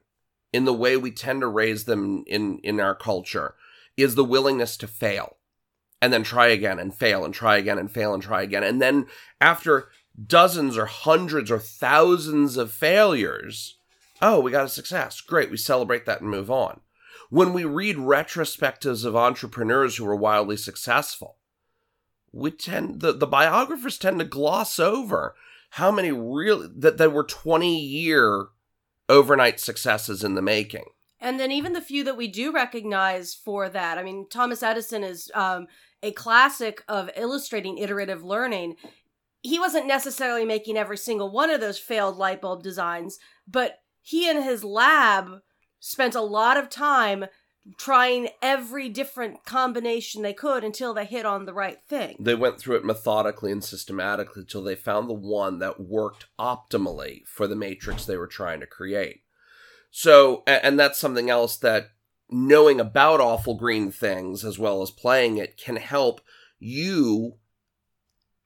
in 0.52 0.64
the 0.64 0.74
way 0.74 0.96
we 0.96 1.10
tend 1.10 1.40
to 1.40 1.46
raise 1.46 1.84
them 1.84 2.24
in, 2.26 2.58
in 2.58 2.80
our 2.80 2.94
culture 2.94 3.54
is 3.96 4.14
the 4.14 4.24
willingness 4.24 4.76
to 4.76 4.86
fail 4.86 5.37
and 6.00 6.12
then 6.12 6.22
try 6.22 6.48
again 6.48 6.78
and 6.78 6.94
fail 6.94 7.24
and 7.24 7.34
try 7.34 7.56
again 7.56 7.78
and 7.78 7.90
fail 7.90 8.14
and 8.14 8.22
try 8.22 8.42
again. 8.42 8.62
And 8.62 8.80
then 8.80 9.06
after 9.40 9.88
dozens 10.26 10.76
or 10.76 10.86
hundreds 10.86 11.50
or 11.50 11.58
thousands 11.58 12.56
of 12.56 12.72
failures, 12.72 13.78
oh, 14.22 14.40
we 14.40 14.50
got 14.50 14.64
a 14.64 14.68
success. 14.68 15.20
Great. 15.20 15.50
We 15.50 15.56
celebrate 15.56 16.06
that 16.06 16.20
and 16.20 16.30
move 16.30 16.50
on. 16.50 16.80
When 17.30 17.52
we 17.52 17.64
read 17.64 17.96
retrospectives 17.96 19.04
of 19.04 19.14
entrepreneurs 19.14 19.96
who 19.96 20.04
were 20.04 20.16
wildly 20.16 20.56
successful, 20.56 21.36
we 22.32 22.50
tend 22.50 23.00
the, 23.00 23.12
the 23.12 23.26
biographers 23.26 23.98
tend 23.98 24.18
to 24.20 24.24
gloss 24.24 24.78
over 24.78 25.34
how 25.70 25.90
many 25.90 26.10
real 26.10 26.68
that 26.74 26.96
there 26.96 27.10
were 27.10 27.24
20 27.24 27.78
year 27.78 28.46
overnight 29.08 29.60
successes 29.60 30.24
in 30.24 30.34
the 30.34 30.42
making. 30.42 30.84
And 31.20 31.40
then 31.40 31.50
even 31.50 31.72
the 31.72 31.80
few 31.80 32.04
that 32.04 32.16
we 32.16 32.28
do 32.28 32.52
recognize 32.52 33.34
for 33.34 33.68
that, 33.68 33.98
I 33.98 34.02
mean, 34.02 34.26
Thomas 34.28 34.62
Edison 34.62 35.02
is 35.02 35.30
um, 35.34 35.66
a 36.02 36.12
classic 36.12 36.84
of 36.88 37.10
illustrating 37.16 37.78
iterative 37.78 38.22
learning. 38.22 38.76
He 39.42 39.58
wasn't 39.58 39.86
necessarily 39.86 40.44
making 40.44 40.76
every 40.76 40.96
single 40.96 41.30
one 41.30 41.50
of 41.50 41.60
those 41.60 41.78
failed 41.78 42.16
light 42.16 42.40
bulb 42.40 42.62
designs, 42.62 43.18
but 43.46 43.80
he 44.02 44.28
and 44.28 44.42
his 44.44 44.62
lab 44.64 45.40
spent 45.80 46.14
a 46.14 46.20
lot 46.20 46.56
of 46.56 46.70
time 46.70 47.26
trying 47.76 48.28
every 48.40 48.88
different 48.88 49.44
combination 49.44 50.22
they 50.22 50.32
could 50.32 50.64
until 50.64 50.94
they 50.94 51.04
hit 51.04 51.26
on 51.26 51.44
the 51.44 51.52
right 51.52 51.78
thing. 51.86 52.16
They 52.18 52.34
went 52.34 52.58
through 52.58 52.76
it 52.76 52.84
methodically 52.84 53.52
and 53.52 53.62
systematically 53.62 54.42
until 54.42 54.62
they 54.62 54.74
found 54.74 55.08
the 55.08 55.14
one 55.14 55.58
that 55.58 55.80
worked 55.80 56.26
optimally 56.38 57.26
for 57.26 57.46
the 57.46 57.56
matrix 57.56 58.06
they 58.06 58.16
were 58.16 58.26
trying 58.26 58.60
to 58.60 58.66
create. 58.66 59.22
So, 59.90 60.42
and 60.46 60.78
that's 60.78 60.98
something 60.98 61.30
else 61.30 61.56
that 61.58 61.90
knowing 62.30 62.80
about 62.80 63.20
awful 63.20 63.54
green 63.54 63.90
things 63.90 64.44
as 64.44 64.58
well 64.58 64.82
as 64.82 64.90
playing 64.90 65.38
it 65.38 65.56
can 65.56 65.76
help 65.76 66.20
you 66.58 67.34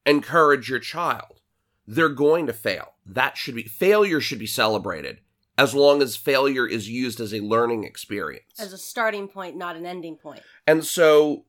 encourage 0.06 0.68
your 0.68 0.78
child. 0.78 1.40
They're 1.86 2.08
going 2.08 2.46
to 2.46 2.52
fail. 2.52 2.94
That 3.04 3.36
should 3.36 3.56
be 3.56 3.64
failure 3.64 4.20
should 4.20 4.38
be 4.38 4.46
celebrated 4.46 5.20
as 5.58 5.74
long 5.74 6.00
as 6.00 6.16
failure 6.16 6.66
is 6.66 6.88
used 6.88 7.20
as 7.20 7.34
a 7.34 7.40
learning 7.40 7.84
experience. 7.84 8.58
As 8.58 8.72
a 8.72 8.78
starting 8.78 9.28
point, 9.28 9.56
not 9.56 9.76
an 9.76 9.84
ending 9.84 10.16
point. 10.16 10.42
And 10.66 10.84
so 10.84 11.44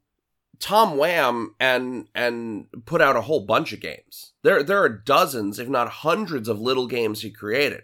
Tom 0.60 0.98
Wham 0.98 1.56
and 1.60 2.08
and 2.16 2.68
put 2.86 3.02
out 3.02 3.16
a 3.16 3.22
whole 3.22 3.46
bunch 3.46 3.74
of 3.74 3.80
games. 3.80 4.34
There 4.44 4.64
there 4.64 4.80
are 4.80 4.90
dozens, 4.90 5.60
if 5.60 5.70
not 5.70 5.90
hundreds, 5.90 6.48
of 6.48 6.60
little 6.60 6.88
games 6.88 7.22
he 7.22 7.32
created. 7.32 7.84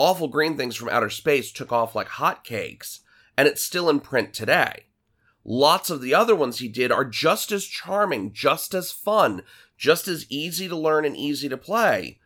Awful 0.00 0.28
Green 0.28 0.56
Things 0.56 0.76
from 0.76 0.88
Outer 0.88 1.10
Space 1.10 1.52
took 1.52 1.72
off 1.72 1.94
like 1.94 2.08
hotcakes, 2.08 3.00
and 3.36 3.46
it's 3.46 3.60
still 3.60 3.90
in 3.90 4.00
print 4.00 4.32
today. 4.32 4.86
Lots 5.44 5.90
of 5.90 6.00
the 6.00 6.14
other 6.14 6.34
ones 6.34 6.58
he 6.58 6.68
did 6.68 6.90
are 6.90 7.04
just 7.04 7.52
as 7.52 7.66
charming, 7.66 8.32
just 8.32 8.72
as 8.72 8.90
fun, 8.90 9.42
just 9.76 10.08
as 10.08 10.24
easy 10.30 10.68
to 10.68 10.74
learn 10.74 11.04
and 11.04 11.14
easy 11.14 11.50
to 11.50 11.58
play. 11.58 12.18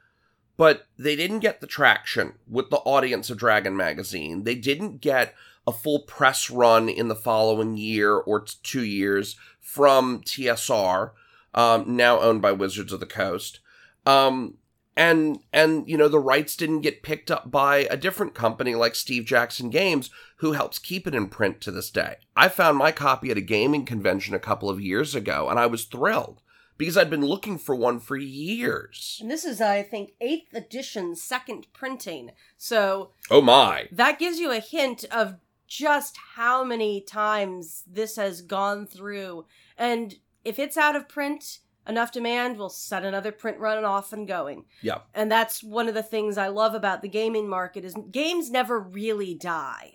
But 0.57 0.87
they 0.97 1.17
didn't 1.17 1.41
get 1.41 1.61
the 1.61 1.67
traction 1.67 2.35
with 2.49 2.71
the 2.71 2.77
audience 2.77 3.29
of 3.29 3.39
Dragon 3.39 3.77
Magazine. 3.77 4.45
They 4.45 4.55
didn't 4.55 5.01
get 5.01 5.35
a 5.67 5.73
full 5.73 6.03
press 6.03 6.51
run 6.51 6.89
in 6.89 7.09
the 7.09 7.17
following 7.17 7.77
year 7.77 8.15
or 8.15 8.45
two 8.63 8.85
years 8.85 9.35
from 9.61 10.21
TSR, 10.21 11.11
um, 11.55 11.97
now 11.97 12.21
owned 12.21 12.41
by 12.41 12.53
Wizards 12.53 12.93
of 12.93 13.01
the 13.01 13.07
Coast. 13.07 13.59
Um, 14.07 14.59
and 14.97 15.41
and 15.53 15.89
you 15.89 15.97
know 15.97 16.09
the 16.09 16.19
rights 16.19 16.57
didn't 16.57 16.83
get 16.83 17.03
picked 17.03 17.31
up 17.31 17.51
by 17.51 17.89
a 17.91 17.97
different 17.97 18.35
company 18.35 18.75
like 18.75 18.95
Steve 18.95 19.25
Jackson 19.25 19.71
Games 19.71 20.11
who 20.37 20.53
helps 20.53 20.79
keep 20.79 21.07
it 21.07 21.15
in 21.15 21.29
print 21.29 21.61
to 21.63 21.71
this 21.71 21.91
day. 21.91 22.17
I 22.37 22.49
found 22.49 22.79
my 22.79 22.93
copy 22.93 23.31
at 23.31 23.39
a 23.39 23.43
gaming 23.43 23.85
convention 23.85 24.35
a 24.35 24.41
couple 24.41 24.71
of 24.71 24.81
years 24.81 25.15
ago 25.15 25.49
and 25.49 25.59
I 25.59 25.67
was 25.67 25.85
thrilled 25.85 26.43
because 26.77 26.97
I'd 26.97 27.11
been 27.11 27.25
looking 27.25 27.59
for 27.59 27.75
one 27.75 28.01
for 28.01 28.17
years. 28.17 29.19
And 29.21 29.31
this 29.31 29.45
is 29.45 29.61
I 29.61 29.83
think 29.83 30.13
8th 30.23 30.53
edition 30.53 31.17
second 31.17 31.67
printing. 31.73 32.31
So 32.57 33.11
Oh 33.31 33.41
my. 33.41 33.89
That 33.91 34.19
gives 34.19 34.39
you 34.39 34.53
a 34.53 34.61
hint 34.61 35.05
of 35.11 35.37
just 35.67 36.17
how 36.37 36.63
many 36.63 37.01
times 37.01 37.83
this 37.87 38.17
has 38.17 38.43
gone 38.43 38.87
through 38.87 39.47
and 39.77 40.17
if 40.45 40.59
it's 40.59 40.77
out 40.77 40.95
of 40.95 41.09
print 41.09 41.61
enough 41.87 42.13
demand 42.13 42.57
we'll 42.57 42.69
set 42.69 43.05
another 43.05 43.33
print 43.33 43.59
run 43.59 43.85
off 43.85 44.13
and 44.13 44.27
going. 44.27 44.65
Yeah. 44.83 44.99
And 45.15 45.31
that's 45.31 45.63
one 45.63 45.89
of 45.89 45.95
the 45.95 46.03
things 46.03 46.39
I 46.39 46.49
love 46.49 46.75
about 46.75 47.03
the 47.03 47.09
gaming 47.09 47.49
market 47.49 47.85
is 47.85 47.95
games 48.11 48.51
never 48.51 48.79
really 48.79 49.35
die. 49.35 49.95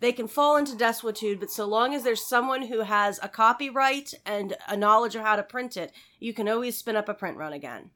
They 0.00 0.12
can 0.12 0.28
fall 0.28 0.56
into 0.56 0.76
desuetude, 0.76 1.40
but 1.40 1.50
so 1.50 1.66
long 1.66 1.92
as 1.92 2.04
there's 2.04 2.24
someone 2.24 2.62
who 2.62 2.82
has 2.82 3.18
a 3.22 3.28
copyright 3.28 4.14
and 4.24 4.56
a 4.68 4.76
knowledge 4.76 5.16
of 5.16 5.22
how 5.22 5.34
to 5.34 5.42
print 5.42 5.76
it, 5.76 5.92
you 6.20 6.32
can 6.32 6.48
always 6.48 6.76
spin 6.76 6.94
up 6.94 7.08
a 7.08 7.14
print 7.14 7.36
run 7.36 7.52
again. 7.52 7.90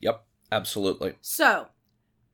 Yep, 0.00 0.22
absolutely. 0.52 1.14
So, 1.22 1.68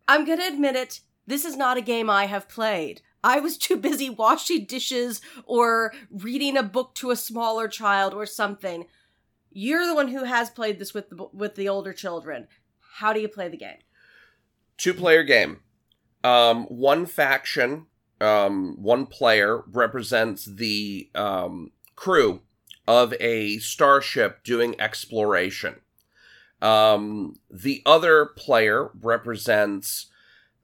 I'm 0.08 0.25
going 0.25 0.40
to 0.40 0.46
admit 0.46 0.75
it, 0.75 1.00
this 1.26 1.44
is 1.44 1.56
not 1.56 1.76
a 1.76 1.82
game 1.82 2.11
I 2.11 2.26
have 2.26 2.49
played. 2.49 3.02
I 3.22 3.38
was 3.38 3.56
too 3.56 3.76
busy 3.76 4.11
washing 4.11 4.64
dishes 4.64 5.20
or 5.44 5.92
reading 6.11 6.56
a 6.56 6.62
book 6.62 6.94
to 6.96 7.11
a 7.11 7.16
smaller 7.16 7.68
child 7.68 8.14
or 8.14 8.26
something. 8.26 8.87
You're 9.54 9.87
the 9.87 9.94
one 9.94 10.09
who 10.09 10.25
has 10.25 10.50
played 10.50 10.78
this 10.78 10.94
with 10.94 11.11
the 11.11 11.28
with 11.32 11.54
the 11.54 11.68
older 11.68 11.92
children. 11.92 12.49
How 12.99 13.12
do 13.12 13.21
you 13.21 13.28
play 13.28 13.49
the 13.49 13.56
game? 13.56 13.78
Two 14.76 14.94
player 14.94 15.23
game. 15.23 15.61
Um, 16.25 16.64
one 16.66 17.06
faction, 17.06 17.87
um, 18.21 18.76
one 18.80 19.06
player 19.06 19.62
represents 19.66 20.44
the 20.44 21.11
um, 21.14 21.73
crew 21.97 22.42
of 22.87 23.14
a 23.21 23.59
starship 23.59 24.44
doing 24.44 24.80
exploration. 24.80 25.76
Um, 26.61 27.40
the 27.50 27.82
other 27.85 28.26
player 28.26 28.90
represents 29.00 30.06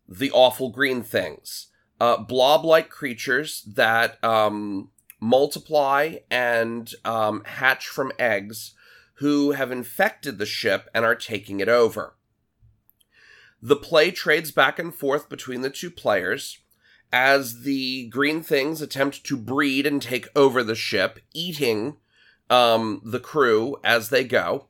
the 0.08 0.30
awful 0.30 0.70
green 0.70 1.02
things, 1.02 1.68
uh, 2.00 2.18
blob 2.18 2.64
like 2.64 2.88
creatures 2.88 3.62
that 3.74 4.22
um, 4.24 4.90
multiply 5.20 6.16
and 6.30 6.92
um, 7.04 7.42
hatch 7.44 7.88
from 7.88 8.12
eggs 8.18 8.74
who 9.18 9.52
have 9.52 9.70
infected 9.72 10.38
the 10.38 10.46
ship 10.46 10.88
and 10.94 11.04
are 11.04 11.14
taking 11.14 11.60
it 11.60 11.68
over. 11.68 12.14
The 13.60 13.76
play 13.76 14.10
trades 14.10 14.52
back 14.52 14.78
and 14.78 14.94
forth 14.94 15.28
between 15.28 15.62
the 15.62 15.70
two 15.70 15.90
players 15.90 16.58
as 17.12 17.62
the 17.62 18.08
green 18.08 18.42
things 18.42 18.80
attempt 18.80 19.24
to 19.24 19.36
breed 19.36 19.86
and 19.86 20.00
take 20.00 20.28
over 20.36 20.62
the 20.62 20.74
ship, 20.74 21.20
eating 21.32 21.96
um, 22.50 23.00
the 23.04 23.20
crew 23.20 23.76
as 23.82 24.10
they 24.10 24.24
go. 24.24 24.66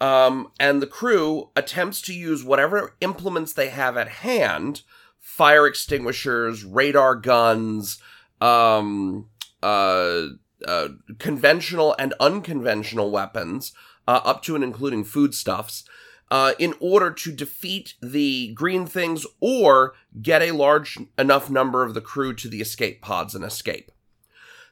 Um, 0.00 0.52
and 0.60 0.82
the 0.82 0.86
crew 0.86 1.50
attempts 1.56 2.00
to 2.02 2.14
use 2.14 2.44
whatever 2.44 2.94
implements 3.00 3.52
they 3.52 3.68
have 3.70 3.96
at 3.96 4.08
hand 4.08 4.82
fire 5.18 5.66
extinguishers, 5.66 6.64
radar 6.64 7.14
guns, 7.14 8.00
um, 8.40 9.28
uh, 9.62 10.22
uh, 10.66 10.88
conventional 11.18 11.94
and 11.98 12.14
unconventional 12.20 13.10
weapons, 13.10 13.72
uh, 14.06 14.20
up 14.24 14.42
to 14.42 14.54
and 14.54 14.64
including 14.64 15.04
foodstuffs, 15.04 15.84
uh, 16.30 16.52
in 16.58 16.74
order 16.80 17.10
to 17.10 17.32
defeat 17.32 17.94
the 18.02 18.52
green 18.54 18.86
things 18.86 19.26
or 19.40 19.94
get 20.20 20.42
a 20.42 20.52
large 20.52 20.98
enough 21.18 21.48
number 21.48 21.82
of 21.82 21.94
the 21.94 22.00
crew 22.00 22.34
to 22.34 22.48
the 22.48 22.60
escape 22.60 23.00
pods 23.00 23.34
and 23.34 23.44
escape. 23.44 23.90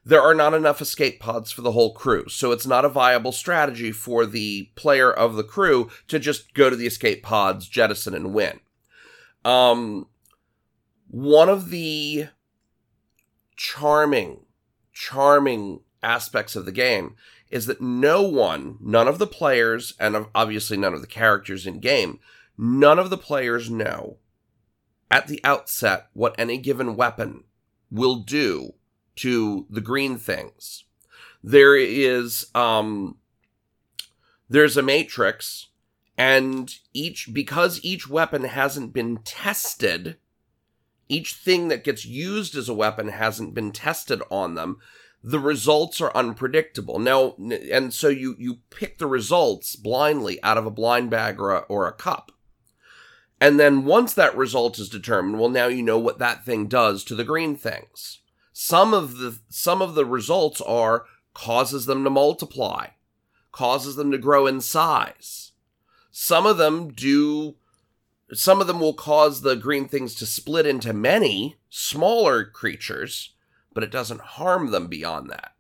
There 0.05 0.23
are 0.23 0.35
not 0.35 0.55
enough 0.55 0.81
escape 0.81 1.19
pods 1.19 1.50
for 1.50 1.62
the 1.62 1.73
whole 1.73 1.93
crew, 1.93 2.28
so 2.28 2.52
it's 2.52 2.66
not 2.66 2.85
a 2.85 2.88
viable 2.88 3.33
strategy 3.33 3.90
for 3.90 4.25
the 4.25 4.71
player 4.76 5.12
of 5.12 5.35
the 5.35 5.43
crew 5.43 5.90
to 6.07 6.21
just 6.21 6.55
go 6.55 6.71
to 6.71 6.76
the 6.76 6.87
escape 6.87 7.25
pods, 7.25 7.66
jettison, 7.66 8.14
and 8.14 8.33
win. 8.33 8.61
Um, 9.45 10.07
one 11.09 11.49
of 11.49 11.71
the 11.71 12.28
charming, 13.57 14.46
charming 14.97 15.81
aspects 16.03 16.57
of 16.57 16.65
the 16.65 16.73
game 16.73 17.15
is 17.50 17.67
that 17.67 17.83
no 17.83 18.23
one, 18.23 18.79
none 18.81 19.07
of 19.07 19.19
the 19.19 19.26
players, 19.26 19.95
and 20.00 20.26
obviously 20.35 20.76
none 20.76 20.95
of 20.95 21.03
the 21.03 21.07
characters 21.07 21.67
in 21.67 21.79
game, 21.81 22.19
none 22.57 22.99
of 22.99 23.11
the 23.11 23.19
players 23.19 23.71
know 23.71 24.17
at 25.11 25.29
the 25.29 25.38
outset 25.45 26.09
what 26.15 26.35
any 26.38 26.57
given 26.57 26.97
weapon 26.97 27.45
will 27.91 28.17
do 28.17 28.73
to 29.17 29.67
the 29.69 29.83
green 29.83 30.17
things. 30.17 30.85
There 31.45 31.76
is 31.76 32.47
um 32.55 33.19
there's 34.49 34.79
a 34.79 34.83
matrix 34.83 35.69
and 36.17 36.75
each 36.95 37.29
because 37.35 37.85
each 37.85 38.09
weapon 38.09 38.45
hasn't 38.45 38.95
been 38.95 39.19
tested 39.19 40.17
Each 41.09 41.35
thing 41.35 41.69
that 41.69 41.85
gets 41.85 42.05
used 42.05 42.57
as 42.57 42.69
a 42.69 42.75
weapon 42.75 43.09
hasn't 43.09 43.55
been 43.55 43.73
tested 43.73 44.23
on 44.31 44.55
them. 44.55 44.79
The 45.23 45.41
results 45.41 46.01
are 46.01 46.15
unpredictable. 46.15 46.99
Now, 46.99 47.35
and 47.71 47.93
so 47.93 48.09
you, 48.09 48.37
you 48.39 48.59
pick 48.71 48.99
the 48.99 49.07
results 49.07 49.77
blindly 49.77 50.43
out 50.43 50.59
of 50.59 50.67
a 50.67 50.71
blind 50.71 51.11
bag 51.11 51.41
or 51.41 51.53
a, 51.53 51.59
or 51.61 51.87
a 51.87 51.93
cup. 51.93 52.33
And 53.41 53.61
then 53.61 53.85
once 53.85 54.15
that 54.15 54.37
result 54.37 54.79
is 54.79 54.89
determined, 54.89 55.39
well, 55.39 55.49
now 55.49 55.67
you 55.67 55.83
know 55.83 55.99
what 55.99 56.19
that 56.19 56.45
thing 56.45 56.67
does 56.67 57.05
to 57.05 57.15
the 57.15 57.25
green 57.25 57.57
things. 57.57 58.21
Some 58.53 58.95
of 58.95 59.19
the, 59.19 59.39
some 59.49 59.83
of 59.83 59.95
the 59.95 60.07
results 60.07 60.61
are 60.63 61.05
causes 61.35 61.85
them 61.85 62.03
to 62.05 62.11
multiply, 62.11 62.89
causes 63.53 63.97
them 63.97 64.11
to 64.11 64.19
grow 64.19 64.47
in 64.47 64.63
size. 64.63 65.53
Some 66.11 66.47
of 66.47 66.57
them 66.57 66.89
do, 66.89 67.57
some 68.33 68.61
of 68.61 68.66
them 68.66 68.80
will 68.80 68.95
cause 68.95 69.40
the 69.40 69.54
green 69.54 69.88
things 69.88 70.14
to 70.16 70.26
split 70.26 70.66
into 70.66 70.92
many 70.92 71.59
smaller 71.71 72.45
creatures, 72.45 73.35
but 73.73 73.85
it 73.85 73.90
doesn't 73.90 74.21
harm 74.21 74.71
them 74.71 74.88
beyond 74.88 75.30
that. 75.30 75.52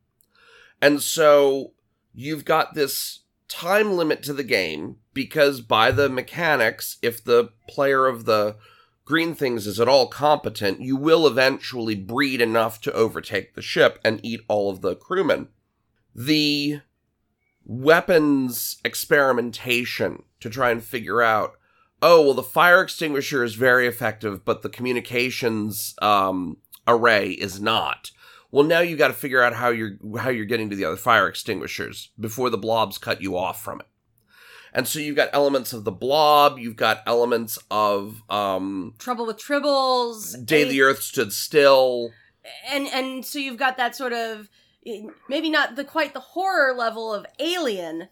And 0.80 1.02
so 1.02 1.72
you've 2.12 2.44
got 2.44 2.74
this 2.74 3.20
time 3.48 3.92
limit 3.92 4.22
to 4.24 4.32
the 4.32 4.42
game 4.42 4.96
because 5.14 5.60
by 5.60 5.90
the 5.90 6.08
mechanics, 6.08 6.98
if 7.02 7.22
the 7.22 7.50
player 7.68 8.06
of 8.06 8.24
the 8.24 8.56
green 9.04 9.34
things 9.34 9.66
is 9.66 9.78
at 9.78 9.88
all 9.88 10.08
competent, 10.08 10.80
you 10.80 10.96
will 10.96 11.26
eventually 11.26 11.94
breed 11.94 12.40
enough 12.40 12.80
to 12.80 12.92
overtake 12.92 13.54
the 13.54 13.62
ship 13.62 14.00
and 14.04 14.20
eat 14.24 14.40
all 14.48 14.70
of 14.70 14.80
the 14.80 14.96
crewmen. 14.96 15.48
The 16.14 16.80
weapons 17.64 18.78
experimentation 18.84 20.24
to 20.40 20.50
try 20.50 20.70
and 20.70 20.82
figure 20.82 21.22
out 21.22 21.52
oh 22.02 22.22
well 22.22 22.34
the 22.34 22.42
fire 22.42 22.82
extinguisher 22.82 23.42
is 23.42 23.54
very 23.54 23.86
effective 23.86 24.44
but 24.44 24.62
the 24.62 24.68
communications 24.68 25.94
um, 26.02 26.56
array 26.86 27.30
is 27.30 27.60
not 27.60 28.10
well 28.50 28.64
now 28.64 28.80
you 28.80 28.96
got 28.96 29.08
to 29.08 29.14
figure 29.14 29.42
out 29.42 29.54
how 29.54 29.68
you're 29.68 29.96
how 30.18 30.28
you're 30.28 30.44
getting 30.44 30.70
to 30.70 30.76
the 30.76 30.84
other 30.84 30.96
fire 30.96 31.28
extinguishers 31.28 32.10
before 32.18 32.50
the 32.50 32.58
blobs 32.58 32.98
cut 32.98 33.20
you 33.20 33.36
off 33.36 33.62
from 33.62 33.80
it 33.80 33.86
and 34.72 34.86
so 34.86 34.98
you've 34.98 35.16
got 35.16 35.30
elements 35.32 35.72
of 35.72 35.84
the 35.84 35.92
blob 35.92 36.58
you've 36.58 36.76
got 36.76 37.02
elements 37.06 37.58
of 37.70 38.22
um 38.30 38.94
Trouble 38.98 39.26
with 39.26 39.38
tribbles. 39.38 40.44
day 40.44 40.64
the 40.64 40.82
earth 40.82 41.02
stood 41.02 41.32
still 41.32 42.10
and 42.68 42.86
and 42.88 43.24
so 43.24 43.38
you've 43.38 43.58
got 43.58 43.76
that 43.76 43.96
sort 43.96 44.12
of 44.12 44.48
maybe 45.28 45.50
not 45.50 45.76
the 45.76 45.84
quite 45.84 46.14
the 46.14 46.20
horror 46.20 46.74
level 46.74 47.12
of 47.12 47.26
Alien. 47.38 48.08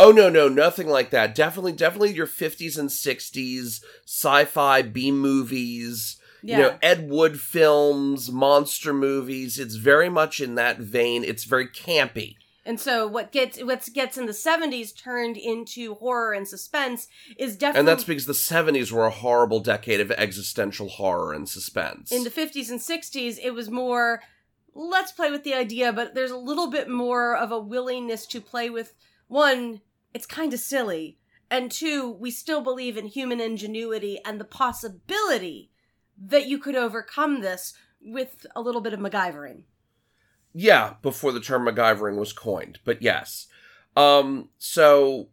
Oh 0.00 0.12
no, 0.12 0.30
no, 0.30 0.48
nothing 0.48 0.88
like 0.88 1.10
that. 1.10 1.34
Definitely, 1.34 1.72
definitely 1.72 2.14
your 2.14 2.26
fifties 2.26 2.78
and 2.78 2.90
sixties 2.90 3.84
sci-fi 4.06 4.80
B 4.82 5.10
movies. 5.10 6.16
Yeah. 6.42 6.56
You 6.56 6.62
know, 6.62 6.78
Ed 6.80 7.10
Wood 7.10 7.38
films, 7.38 8.32
monster 8.32 8.94
movies. 8.94 9.58
It's 9.58 9.74
very 9.74 10.08
much 10.08 10.40
in 10.40 10.54
that 10.54 10.78
vein. 10.78 11.22
It's 11.22 11.44
very 11.44 11.68
campy. 11.68 12.36
And 12.64 12.80
so 12.80 13.06
what 13.06 13.30
gets 13.30 13.62
what 13.62 13.86
gets 13.92 14.16
in 14.16 14.24
the 14.24 14.32
70s 14.32 14.96
turned 14.96 15.36
into 15.36 15.94
horror 15.96 16.32
and 16.32 16.48
suspense 16.48 17.08
is 17.36 17.56
definitely 17.56 17.80
And 17.80 17.88
that's 17.88 18.04
because 18.04 18.26
the 18.26 18.34
seventies 18.34 18.90
were 18.90 19.04
a 19.06 19.10
horrible 19.10 19.60
decade 19.60 20.00
of 20.00 20.10
existential 20.12 20.88
horror 20.88 21.34
and 21.34 21.48
suspense. 21.48 22.10
in 22.12 22.24
the 22.24 22.30
50s 22.30 22.70
and 22.70 22.80
60s 22.80 23.38
it 23.42 23.52
was 23.52 23.70
more 23.70 24.22
let's 24.74 25.10
play 25.10 25.30
with 25.30 25.42
the 25.42 25.54
idea 25.54 25.92
but 25.92 26.14
there's 26.14 26.30
a 26.30 26.36
little 26.36 26.70
bit 26.70 26.88
more 26.88 27.34
of 27.36 27.50
a 27.50 27.58
willingness 27.58 28.26
to 28.26 28.40
play 28.40 28.68
with 28.70 28.94
one 29.26 29.80
it's 30.14 30.26
kind 30.26 30.52
of 30.52 30.60
silly 30.60 31.18
and 31.50 31.70
two 31.70 32.10
we 32.10 32.30
still 32.30 32.60
believe 32.60 32.96
in 32.96 33.06
human 33.06 33.40
ingenuity 33.40 34.18
and 34.24 34.38
the 34.40 34.44
possibility 34.44 35.70
that 36.16 36.46
you 36.46 36.58
could 36.58 36.76
overcome 36.76 37.40
this 37.40 37.74
with 38.00 38.46
a 38.54 38.60
little 38.60 38.80
bit 38.80 38.92
of 38.92 39.00
MacGyvering. 39.00 39.62
yeah, 40.52 40.94
before 41.02 41.32
the 41.32 41.40
term 41.40 41.66
MacGyvering 41.66 42.16
was 42.16 42.32
coined, 42.32 42.78
but 42.84 43.02
yes. 43.02 43.46
Um, 43.96 44.48
so 44.58 45.28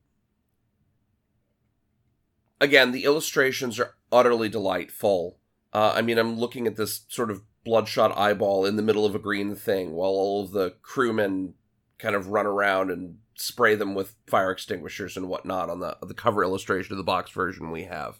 again, 2.59 2.91
the 2.91 3.03
illustrations 3.03 3.79
are 3.79 3.95
utterly 4.11 4.49
delightful. 4.49 5.37
Uh, 5.73 5.93
I 5.95 6.01
mean, 6.01 6.17
I'm 6.17 6.39
looking 6.39 6.67
at 6.67 6.75
this 6.75 7.01
sort 7.07 7.29
of 7.31 7.41
bloodshot 7.63 8.17
eyeball 8.17 8.65
in 8.65 8.77
the 8.77 8.81
middle 8.81 9.05
of 9.05 9.13
a 9.13 9.19
green 9.19 9.55
thing 9.55 9.91
while 9.91 10.11
all 10.11 10.43
of 10.43 10.51
the 10.51 10.75
crewmen 10.81 11.53
kind 11.99 12.15
of 12.15 12.29
run 12.29 12.45
around 12.45 12.89
and 12.89 13.17
spray 13.37 13.75
them 13.75 13.95
with 13.95 14.15
fire 14.27 14.51
extinguishers 14.51 15.15
and 15.15 15.29
whatnot 15.29 15.69
on 15.69 15.79
the 15.79 15.97
the 16.01 16.13
cover 16.13 16.43
illustration 16.43 16.93
of 16.93 16.97
the 16.97 17.03
box 17.03 17.31
version 17.31 17.71
we 17.71 17.83
have. 17.83 18.19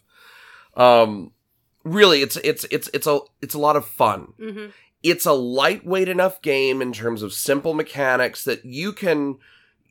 Um, 0.76 1.32
really, 1.84 2.22
it's 2.22 2.36
it's 2.36 2.64
it's 2.70 2.88
it's 2.94 3.06
a 3.06 3.20
it's 3.42 3.54
a 3.54 3.58
lot 3.58 3.76
of 3.76 3.84
fun 3.86 4.28
Mm-hmm. 4.40 4.66
it's 5.02 5.26
a 5.26 5.32
lightweight 5.32 6.08
enough 6.08 6.40
game 6.42 6.80
in 6.82 6.92
terms 6.92 7.22
of 7.22 7.32
simple 7.32 7.74
mechanics 7.74 8.44
that 8.44 8.64
you 8.64 8.92
can 8.92 9.38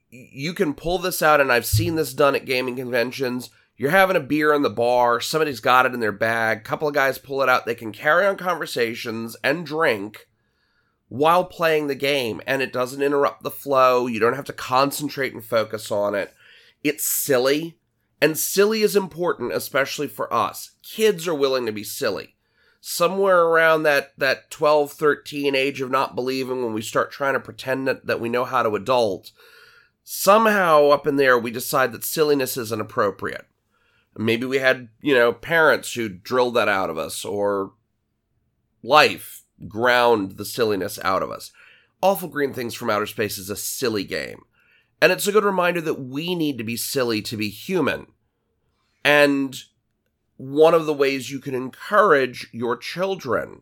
you 0.10 0.54
can 0.54 0.74
pull 0.74 0.98
this 1.00 1.22
out 1.22 1.42
and 1.42 1.52
I've 1.52 1.66
seen 1.66 1.96
this 1.96 2.14
done 2.14 2.36
at 2.36 2.46
gaming 2.46 2.76
conventions. 2.78 3.50
You're 3.76 3.92
having 3.92 4.16
a 4.16 4.22
beer 4.22 4.54
in 4.54 4.62
the 4.64 4.70
bar, 4.70 5.20
somebody's 5.20 5.60
got 5.60 5.86
it 5.86 5.94
in 5.94 6.00
their 6.00 6.12
bag, 6.14 6.64
couple 6.64 6.88
of 6.88 6.94
guys 6.94 7.18
pull 7.18 7.42
it 7.44 7.50
out, 7.50 7.66
they 7.66 7.76
can 7.76 7.92
carry 7.92 8.26
on 8.26 8.38
conversations 8.38 9.36
and 9.44 9.66
drink 9.66 10.28
while 11.10 11.46
playing 11.46 11.88
the 11.88 11.96
game 11.96 12.42
and 12.46 12.62
it 12.62 12.74
doesn't 12.74 13.02
interrupt 13.02 13.44
the 13.44 13.52
flow. 13.52 14.08
You 14.08 14.20
don't 14.20 14.36
have 14.36 14.46
to 14.46 14.54
concentrate 14.54 15.34
and 15.34 15.44
focus 15.44 15.92
on 15.92 16.16
it. 16.16 16.34
It's 16.84 17.06
silly 17.06 17.78
and 18.22 18.38
silly 18.38 18.82
is 18.82 18.96
important 18.96 19.54
especially 19.54 20.08
for 20.08 20.34
us. 20.34 20.72
Kids 20.84 21.28
are 21.28 21.36
willing 21.36 21.66
to 21.66 21.72
be 21.72 21.84
silly 21.84 22.36
somewhere 22.90 23.42
around 23.42 23.84
that 23.84 24.14
that 24.18 24.50
12 24.50 24.94
13 24.94 25.56
age 25.56 25.82
of 25.82 25.92
not 25.92 26.16
believing 26.16 26.64
when 26.64 26.74
we 26.74 26.82
start 26.82 27.12
trying 27.12 27.34
to 27.34 27.40
pretend 27.40 27.88
that, 27.88 28.06
that 28.06 28.22
we 28.22 28.30
know 28.30 28.46
how 28.46 28.64
to 28.64 28.76
adult 28.76 29.32
somehow 30.04 30.90
up 30.90 31.06
in 31.06 31.18
there 31.18 31.38
we 31.38 31.52
decide 31.52 31.92
that 31.92 32.04
silliness 32.04 32.56
isn't 32.56 32.80
appropriate 32.80 33.46
maybe 34.16 34.46
we 34.46 34.60
had 34.60 34.88
you 35.02 35.14
know 35.14 35.34
parents 35.34 35.94
who 35.94 36.08
drilled 36.08 36.54
that 36.54 36.70
out 36.70 36.90
of 36.90 36.98
us 36.98 37.26
or 37.26 37.74
life 38.84 39.44
ground 39.68 40.38
the 40.38 40.46
silliness 40.46 41.00
out 41.04 41.24
of 41.24 41.32
us 41.32 41.52
awful 42.02 42.30
green 42.30 42.54
things 42.54 42.74
from 42.74 42.90
outer 42.90 43.08
space 43.08 43.38
is 43.38 43.50
a 43.50 43.56
silly 43.56 44.04
game 44.04 44.42
and 45.02 45.12
it's 45.12 45.28
a 45.28 45.32
good 45.32 45.46
reminder 45.46 45.82
that 45.82 46.00
we 46.00 46.36
need 46.36 46.58
to 46.58 46.64
be 46.64 46.76
silly 46.76 47.22
to 47.22 47.38
be 47.38 47.50
human 47.50 48.08
and 49.04 49.64
one 50.38 50.74
of 50.74 50.86
the 50.86 50.94
ways 50.94 51.32
you 51.32 51.40
can 51.40 51.56
encourage 51.56 52.48
your 52.52 52.78
children 52.78 53.62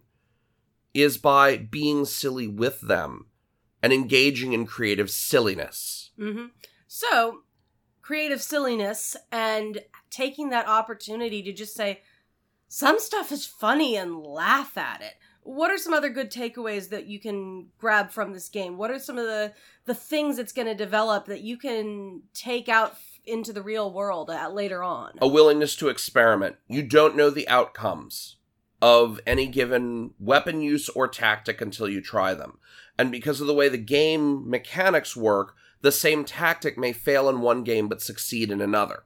is 0.94 1.18
by 1.18 1.58
being 1.58 2.06
silly 2.06 2.48
with 2.48 2.82
them 2.82 3.28
and 3.82 3.94
engaging 3.94 4.54
in 4.54 4.66
creative 4.66 5.10
silliness. 5.10 6.12
Mm-hmm. 6.20 6.46
So, 6.88 7.42
creative 8.02 8.42
silliness 8.42 9.16
and 9.32 9.82
taking 10.10 10.50
that 10.50 10.68
opportunity 10.68 11.44
to 11.44 11.54
just 11.54 11.76
say, 11.76 12.02
some 12.68 13.00
stuff 13.00 13.32
is 13.32 13.46
funny 13.46 13.96
and 13.96 14.18
laugh 14.18 14.78
at 14.78 15.02
it. 15.02 15.14
What 15.46 15.70
are 15.70 15.78
some 15.78 15.94
other 15.94 16.10
good 16.10 16.32
takeaways 16.32 16.90
that 16.90 17.06
you 17.06 17.20
can 17.20 17.68
grab 17.78 18.10
from 18.10 18.34
this 18.34 18.50
game? 18.50 18.78
What 18.78 18.90
are 18.90 18.98
some 18.98 19.20
of 19.20 19.26
the 19.26 19.54
the 19.86 19.94
things 19.94 20.40
it's 20.40 20.52
going 20.52 20.68
to 20.68 20.74
develop 20.74 21.28
that 21.28 21.42
you 21.42 21.56
can 21.56 22.24
take 22.34 22.68
out 22.68 22.96
into 23.26 23.54
the 23.54 23.62
real 23.62 23.94
world 23.94 24.32
later 24.52 24.82
on? 24.82 25.12
A 25.22 25.28
willingness 25.28 25.76
to 25.76 25.90
experiment. 25.90 26.56
You 26.68 26.82
don't 26.82 27.16
know 27.16 27.30
the 27.30 27.48
outcomes 27.48 28.38
of 28.82 29.20
any 29.28 29.46
given 29.46 30.16
weapon 30.20 30.62
use 30.62 30.90
or 30.90 31.08
tactic 31.08 31.62
until 31.62 31.88
you 31.88 32.02
try 32.02 32.34
them. 32.34 32.58
And 32.98 33.12
because 33.12 33.40
of 33.40 33.46
the 33.46 33.54
way 33.54 33.70
the 33.70 33.78
game 33.78 34.50
mechanics 34.50 35.16
work, 35.16 35.56
the 35.82 35.92
same 35.92 36.26
tactic 36.26 36.76
may 36.76 36.92
fail 36.92 37.30
in 37.30 37.42
one 37.42 37.64
game 37.64 37.88
but 37.88 38.02
succeed 38.02 38.50
in 38.50 38.62
another. 38.62 39.04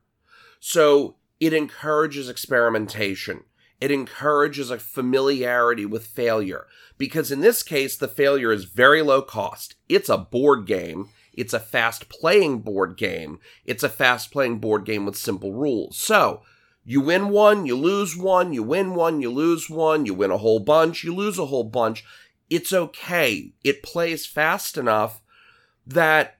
So 0.61 1.17
it 1.41 1.53
encourages 1.53 2.29
experimentation. 2.29 3.43
It 3.79 3.91
encourages 3.91 4.71
a 4.71 4.79
familiarity 4.79 5.85
with 5.85 6.05
failure. 6.05 6.67
Because 6.97 7.31
in 7.31 7.39
this 7.39 7.63
case, 7.63 7.95
the 7.95 8.07
failure 8.07 8.51
is 8.51 8.65
very 8.65 9.01
low 9.01 9.21
cost. 9.21 9.75
It's 9.87 10.09
a 10.09 10.17
board 10.17 10.65
game. 10.65 11.09
It's 11.33 11.53
a 11.53 11.59
fast 11.59 12.09
playing 12.09 12.59
board 12.59 12.97
game. 12.97 13.39
It's 13.65 13.83
a 13.83 13.89
fast 13.89 14.31
playing 14.31 14.59
board 14.59 14.85
game 14.85 15.05
with 15.05 15.15
simple 15.15 15.53
rules. 15.53 15.97
So, 15.97 16.41
you 16.83 17.01
win 17.01 17.29
one, 17.29 17.65
you 17.65 17.77
lose 17.77 18.17
one, 18.17 18.51
you 18.51 18.63
win 18.63 18.95
one, 18.95 19.21
you 19.21 19.31
lose 19.31 19.69
one, 19.69 20.05
you 20.05 20.13
win 20.13 20.31
a 20.31 20.37
whole 20.37 20.59
bunch, 20.59 21.03
you 21.03 21.15
lose 21.15 21.37
a 21.37 21.45
whole 21.45 21.63
bunch. 21.63 22.03
It's 22.49 22.73
okay. 22.73 23.53
It 23.63 23.83
plays 23.83 24.25
fast 24.25 24.77
enough 24.77 25.21
that 25.85 26.39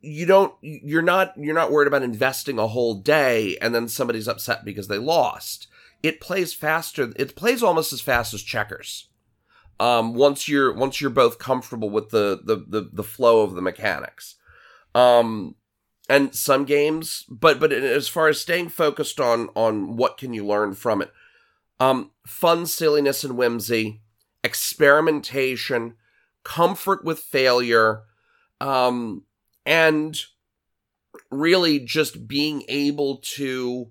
you 0.00 0.24
don't 0.24 0.54
you're 0.62 1.02
not 1.02 1.34
you're 1.36 1.54
not 1.54 1.70
worried 1.70 1.86
about 1.86 2.02
investing 2.02 2.58
a 2.58 2.66
whole 2.66 2.94
day 2.94 3.58
and 3.58 3.74
then 3.74 3.86
somebody's 3.86 4.28
upset 4.28 4.64
because 4.64 4.88
they 4.88 4.96
lost 4.96 5.66
it 6.02 6.20
plays 6.20 6.52
faster 6.54 7.12
it 7.16 7.36
plays 7.36 7.62
almost 7.62 7.92
as 7.92 8.00
fast 8.00 8.34
as 8.34 8.42
checkers. 8.42 9.08
Um 9.78 10.14
once 10.14 10.48
you're 10.48 10.72
once 10.72 11.00
you're 11.00 11.10
both 11.10 11.38
comfortable 11.38 11.90
with 11.90 12.10
the 12.10 12.40
the 12.44 12.56
the, 12.56 12.90
the 12.92 13.04
flow 13.04 13.42
of 13.42 13.54
the 13.54 13.62
mechanics. 13.62 14.36
Um 14.94 15.54
and 16.08 16.34
some 16.34 16.64
games 16.64 17.24
but 17.28 17.60
but 17.60 17.72
as 17.72 18.08
far 18.08 18.28
as 18.28 18.40
staying 18.40 18.68
focused 18.68 19.20
on 19.20 19.48
on 19.54 19.96
what 19.96 20.18
can 20.18 20.34
you 20.34 20.44
learn 20.44 20.74
from 20.74 21.02
it. 21.02 21.12
Um, 21.80 22.10
fun, 22.26 22.66
silliness, 22.66 23.24
and 23.24 23.38
whimsy, 23.38 24.02
experimentation, 24.44 25.94
comfort 26.44 27.04
with 27.04 27.18
failure, 27.18 28.02
um, 28.60 29.24
and 29.64 30.20
really 31.30 31.80
just 31.80 32.28
being 32.28 32.64
able 32.68 33.16
to 33.36 33.90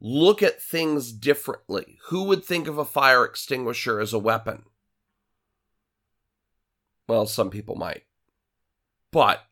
look 0.00 0.42
at 0.42 0.62
things 0.62 1.12
differently. 1.12 1.98
Who 2.08 2.24
would 2.24 2.44
think 2.44 2.68
of 2.68 2.78
a 2.78 2.84
fire 2.84 3.24
extinguisher 3.24 4.00
as 4.00 4.12
a 4.12 4.18
weapon? 4.18 4.64
Well, 7.08 7.26
some 7.26 7.50
people 7.50 7.76
might. 7.76 8.04
But 9.10 9.44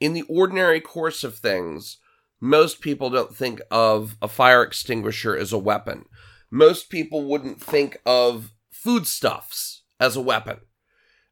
in 0.00 0.14
the 0.14 0.22
ordinary 0.22 0.80
course 0.80 1.22
of 1.22 1.36
things, 1.36 1.98
most 2.40 2.80
people 2.80 3.08
don't 3.08 3.36
think 3.36 3.60
of 3.70 4.16
a 4.20 4.28
fire 4.28 4.62
extinguisher 4.62 5.36
as 5.36 5.52
a 5.52 5.58
weapon. 5.58 6.06
Most 6.50 6.90
people 6.90 7.24
wouldn't 7.24 7.62
think 7.62 7.98
of 8.04 8.52
foodstuffs 8.70 9.82
as 10.00 10.16
a 10.16 10.20
weapon. 10.20 10.58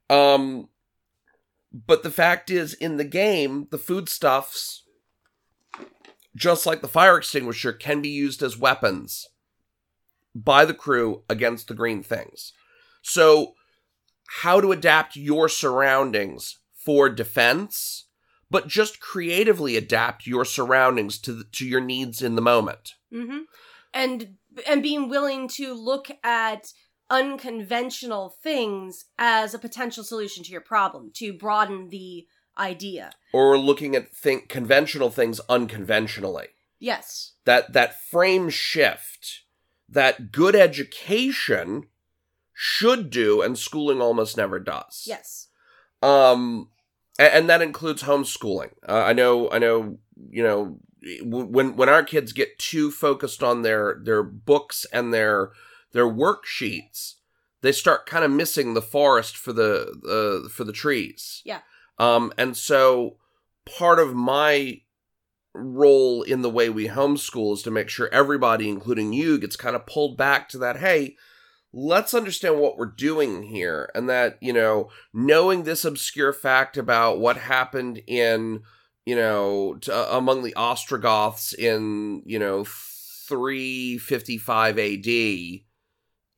Um, 0.09 0.69
but 1.73 2.03
the 2.03 2.11
fact 2.11 2.49
is, 2.49 2.73
in 2.73 2.97
the 2.97 3.03
game, 3.03 3.67
the 3.71 3.77
foodstuffs, 3.77 4.80
just 6.35 6.65
like 6.65 6.81
the 6.81 6.87
fire 6.87 7.17
extinguisher, 7.17 7.73
can 7.73 8.01
be 8.01 8.09
used 8.09 8.41
as 8.41 8.57
weapons 8.57 9.27
by 10.33 10.65
the 10.65 10.73
crew 10.73 11.23
against 11.29 11.67
the 11.67 11.73
green 11.73 12.03
things. 12.03 12.53
So, 13.01 13.53
how 14.39 14.61
to 14.61 14.71
adapt 14.71 15.15
your 15.15 15.49
surroundings 15.49 16.59
for 16.73 17.09
defense, 17.09 18.05
but 18.49 18.67
just 18.67 19.01
creatively 19.01 19.75
adapt 19.75 20.25
your 20.25 20.45
surroundings 20.45 21.17
to 21.19 21.33
the, 21.33 21.43
to 21.51 21.67
your 21.67 21.81
needs 21.81 22.21
in 22.21 22.35
the 22.35 22.41
moment. 22.41 22.93
Mm-hmm. 23.13 23.39
And 23.93 24.35
and 24.67 24.83
being 24.83 25.09
willing 25.09 25.47
to 25.49 25.73
look 25.73 26.09
at 26.23 26.71
unconventional 27.09 28.37
things 28.41 29.05
as 29.17 29.53
a 29.53 29.59
potential 29.59 30.03
solution 30.03 30.43
to 30.45 30.51
your 30.51 30.61
problem 30.61 31.11
to 31.15 31.33
broaden 31.33 31.89
the 31.89 32.25
idea. 32.57 33.11
Or 33.33 33.57
looking 33.57 33.95
at 33.95 34.15
think 34.15 34.49
conventional 34.49 35.09
things 35.09 35.39
unconventionally. 35.49 36.47
Yes. 36.79 37.33
That 37.45 37.73
that 37.73 38.01
frame 38.01 38.49
shift 38.49 39.41
that 39.87 40.31
good 40.31 40.55
education 40.55 41.87
should 42.53 43.09
do 43.09 43.41
and 43.41 43.57
schooling 43.57 44.01
almost 44.01 44.37
never 44.37 44.59
does. 44.59 45.03
Yes. 45.05 45.47
Um 46.01 46.69
and, 47.19 47.33
and 47.33 47.49
that 47.49 47.61
includes 47.61 48.03
homeschooling. 48.03 48.71
Uh, 48.87 49.03
I 49.05 49.13
know 49.13 49.49
I 49.51 49.59
know 49.59 49.99
you 50.29 50.43
know 50.43 50.79
when 51.23 51.75
when 51.75 51.89
our 51.89 52.03
kids 52.03 52.31
get 52.31 52.59
too 52.59 52.91
focused 52.91 53.41
on 53.43 53.61
their 53.61 53.99
their 54.03 54.23
books 54.23 54.85
and 54.93 55.13
their 55.13 55.51
their 55.93 56.07
worksheets, 56.07 57.15
they 57.61 57.71
start 57.71 58.05
kind 58.05 58.23
of 58.23 58.31
missing 58.31 58.73
the 58.73 58.81
forest 58.81 59.35
for 59.35 59.53
the 59.53 60.43
uh, 60.45 60.49
for 60.49 60.63
the 60.63 60.73
trees. 60.73 61.41
Yeah. 61.45 61.61
Um, 62.01 62.33
and 62.35 62.57
so 62.57 63.17
part 63.77 63.99
of 63.99 64.15
my 64.15 64.81
role 65.53 66.23
in 66.23 66.41
the 66.41 66.49
way 66.49 66.67
we 66.67 66.87
homeschool 66.87 67.53
is 67.53 67.61
to 67.61 67.69
make 67.69 67.89
sure 67.89 68.09
everybody, 68.11 68.67
including 68.67 69.13
you, 69.13 69.37
gets 69.37 69.55
kind 69.55 69.75
of 69.75 69.85
pulled 69.85 70.17
back 70.17 70.49
to 70.49 70.57
that. 70.57 70.77
Hey, 70.77 71.15
let's 71.71 72.15
understand 72.15 72.57
what 72.57 72.75
we're 72.75 72.87
doing 72.87 73.43
here, 73.43 73.91
and 73.93 74.09
that 74.09 74.39
you 74.41 74.51
know, 74.51 74.89
knowing 75.13 75.61
this 75.61 75.85
obscure 75.85 76.33
fact 76.33 76.75
about 76.75 77.19
what 77.19 77.37
happened 77.37 78.01
in 78.07 78.63
you 79.05 79.15
know 79.15 79.77
uh, 79.87 80.07
among 80.09 80.41
the 80.41 80.55
Ostrogoths 80.55 81.53
in 81.53 82.23
you 82.25 82.39
know 82.39 82.63
355 82.63 84.79
AD 84.79 85.07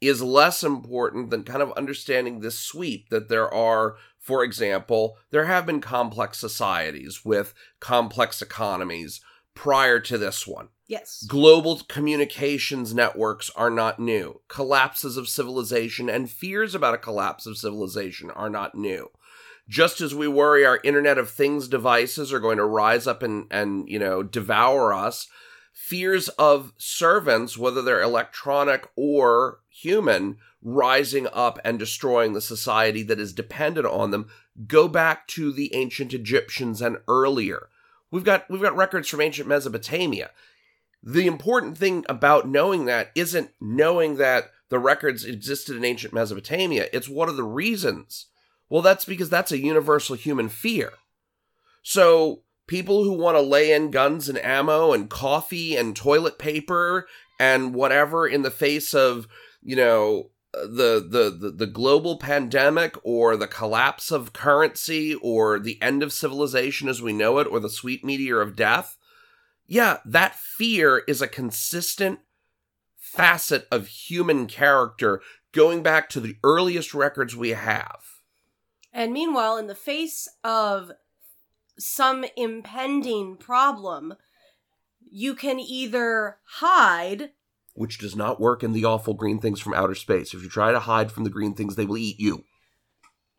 is 0.02 0.22
less 0.22 0.64
important 0.64 1.30
than 1.30 1.44
kind 1.44 1.62
of 1.62 1.72
understanding 1.74 2.40
this 2.40 2.58
sweep 2.60 3.10
that 3.10 3.30
there 3.30 3.54
are, 3.54 3.96
for 4.24 4.42
example, 4.42 5.18
there 5.32 5.46
have 5.46 5.66
been 5.66 5.82
complex 5.82 6.38
societies 6.38 7.26
with 7.26 7.54
complex 7.82 8.42
economies 8.42 9.20
prior 9.54 10.00
to 10.00 10.18
this 10.18 10.48
one. 10.48 10.70
Yes. 10.88 11.26
Global 11.28 11.82
communications 11.90 12.94
networks 12.94 13.50
are 13.54 13.70
not 13.70 14.00
new. 14.00 14.40
Collapses 14.48 15.18
of 15.18 15.28
civilization 15.28 16.10
and 16.10 16.32
fears 16.32 16.74
about 16.74 16.94
a 16.94 17.00
collapse 17.00 17.46
of 17.46 17.58
civilization 17.58 18.32
are 18.32 18.50
not 18.50 18.76
new. 18.76 19.12
Just 19.68 20.00
as 20.00 20.16
we 20.16 20.30
worry 20.30 20.66
our 20.66 20.80
Internet 20.86 21.18
of 21.18 21.30
Things 21.30 21.68
devices 21.68 22.32
are 22.32 22.40
going 22.40 22.58
to 22.58 22.66
rise 22.66 23.08
up 23.08 23.24
and, 23.24 23.48
and 23.52 23.90
you 23.90 24.00
know, 24.00 24.24
devour 24.24 24.94
us, 24.94 25.28
fears 25.74 26.30
of 26.30 26.72
servants, 26.78 27.58
whether 27.58 27.82
they're 27.82 28.02
electronic 28.02 28.88
or 28.96 29.60
human, 29.70 30.38
rising 30.62 31.28
up 31.34 31.60
and 31.66 31.78
destroying 31.78 32.34
the 32.34 32.42
society 32.42 33.04
that 33.04 33.20
is 33.20 33.34
dependent 33.34 33.88
on 33.88 34.12
them, 34.12 34.30
go 34.68 34.88
back 34.88 35.28
to 35.28 35.52
the 35.52 35.74
ancient 35.76 36.14
Egyptians 36.14 36.82
and 36.82 36.98
earlier. 37.08 37.68
We've 38.12 38.24
got 38.24 38.50
we've 38.50 38.62
got 38.62 38.76
records 38.76 39.10
from 39.10 39.22
ancient 39.22 39.48
Mesopotamia. 39.48 40.30
The 41.02 41.28
important 41.28 41.78
thing 41.78 42.06
about 42.08 42.48
knowing 42.48 42.86
that 42.86 43.12
isn't 43.16 43.52
knowing 43.60 44.16
that 44.18 44.52
the 44.70 44.80
records 44.80 45.26
existed 45.26 45.76
in 45.76 45.84
ancient 45.84 46.14
Mesopotamia. 46.14 46.88
It's 46.94 47.10
what 47.10 47.28
are 47.28 47.34
the 47.34 47.44
reasons? 47.44 48.28
Well, 48.70 48.82
that's 48.82 49.06
because 49.06 49.30
that's 49.30 49.52
a 49.52 49.60
universal 49.60 50.16
human 50.16 50.50
fear. 50.50 50.94
So 51.82 52.44
people 52.74 53.04
who 53.04 53.14
want 53.14 53.38
to 53.38 53.42
lay 53.42 53.72
in 53.72 53.92
guns 53.92 54.28
and 54.28 54.44
ammo 54.44 54.94
and 54.94 55.08
coffee 55.08 55.76
and 55.76 55.96
toilet 55.96 56.40
paper 56.40 57.08
and 57.40 57.76
whatever 57.76 58.26
in 58.26 58.42
the 58.42 58.50
face 58.50 58.96
of 58.96 59.28
you 59.62 59.76
know 59.76 60.32
the, 60.54 61.06
the 61.08 61.30
the 61.40 61.52
the 61.52 61.68
global 61.68 62.18
pandemic 62.18 62.96
or 63.04 63.38
the 63.38 63.46
collapse 63.46 64.10
of 64.10 64.34
currency 64.34 65.14
or 65.14 65.60
the 65.60 65.80
end 65.84 66.02
of 66.02 66.12
civilization 66.12 66.90
as 66.90 67.00
we 67.00 67.14
know 67.14 67.38
it 67.38 67.46
or 67.46 67.60
the 67.60 67.70
sweet 67.70 68.04
meteor 68.04 68.42
of 68.42 68.56
death 68.56 68.98
yeah 69.68 69.98
that 70.04 70.34
fear 70.34 71.04
is 71.08 71.22
a 71.22 71.28
consistent 71.28 72.22
facet 72.98 73.68
of 73.72 73.86
human 73.86 74.48
character 74.48 75.22
going 75.52 75.84
back 75.84 76.10
to 76.10 76.20
the 76.20 76.38
earliest 76.44 76.96
records 76.96 77.36
we 77.36 77.50
have. 77.50 78.00
And 78.92 79.14
meanwhile 79.14 79.58
in 79.58 79.68
the 79.68 79.76
face 79.76 80.28
of 80.44 80.92
some 81.78 82.26
impending 82.38 83.38
problem, 83.38 84.16
you 85.12 85.36
can 85.36 85.60
either 85.60 86.38
hide. 86.44 87.32
Which 87.74 87.98
does 87.98 88.16
not 88.16 88.40
work 88.40 88.64
in 88.64 88.74
the 88.74 88.86
awful 88.86 89.14
green 89.14 89.40
things 89.40 89.60
from 89.60 89.74
outer 89.74 89.96
space. 89.96 90.34
If 90.34 90.44
you 90.44 90.50
try 90.50 90.72
to 90.72 90.80
hide 90.80 91.12
from 91.12 91.24
the 91.24 91.30
green 91.30 91.56
things, 91.56 91.76
they 91.76 91.86
will 91.86 91.98
eat 91.98 92.20
you. 92.20 92.44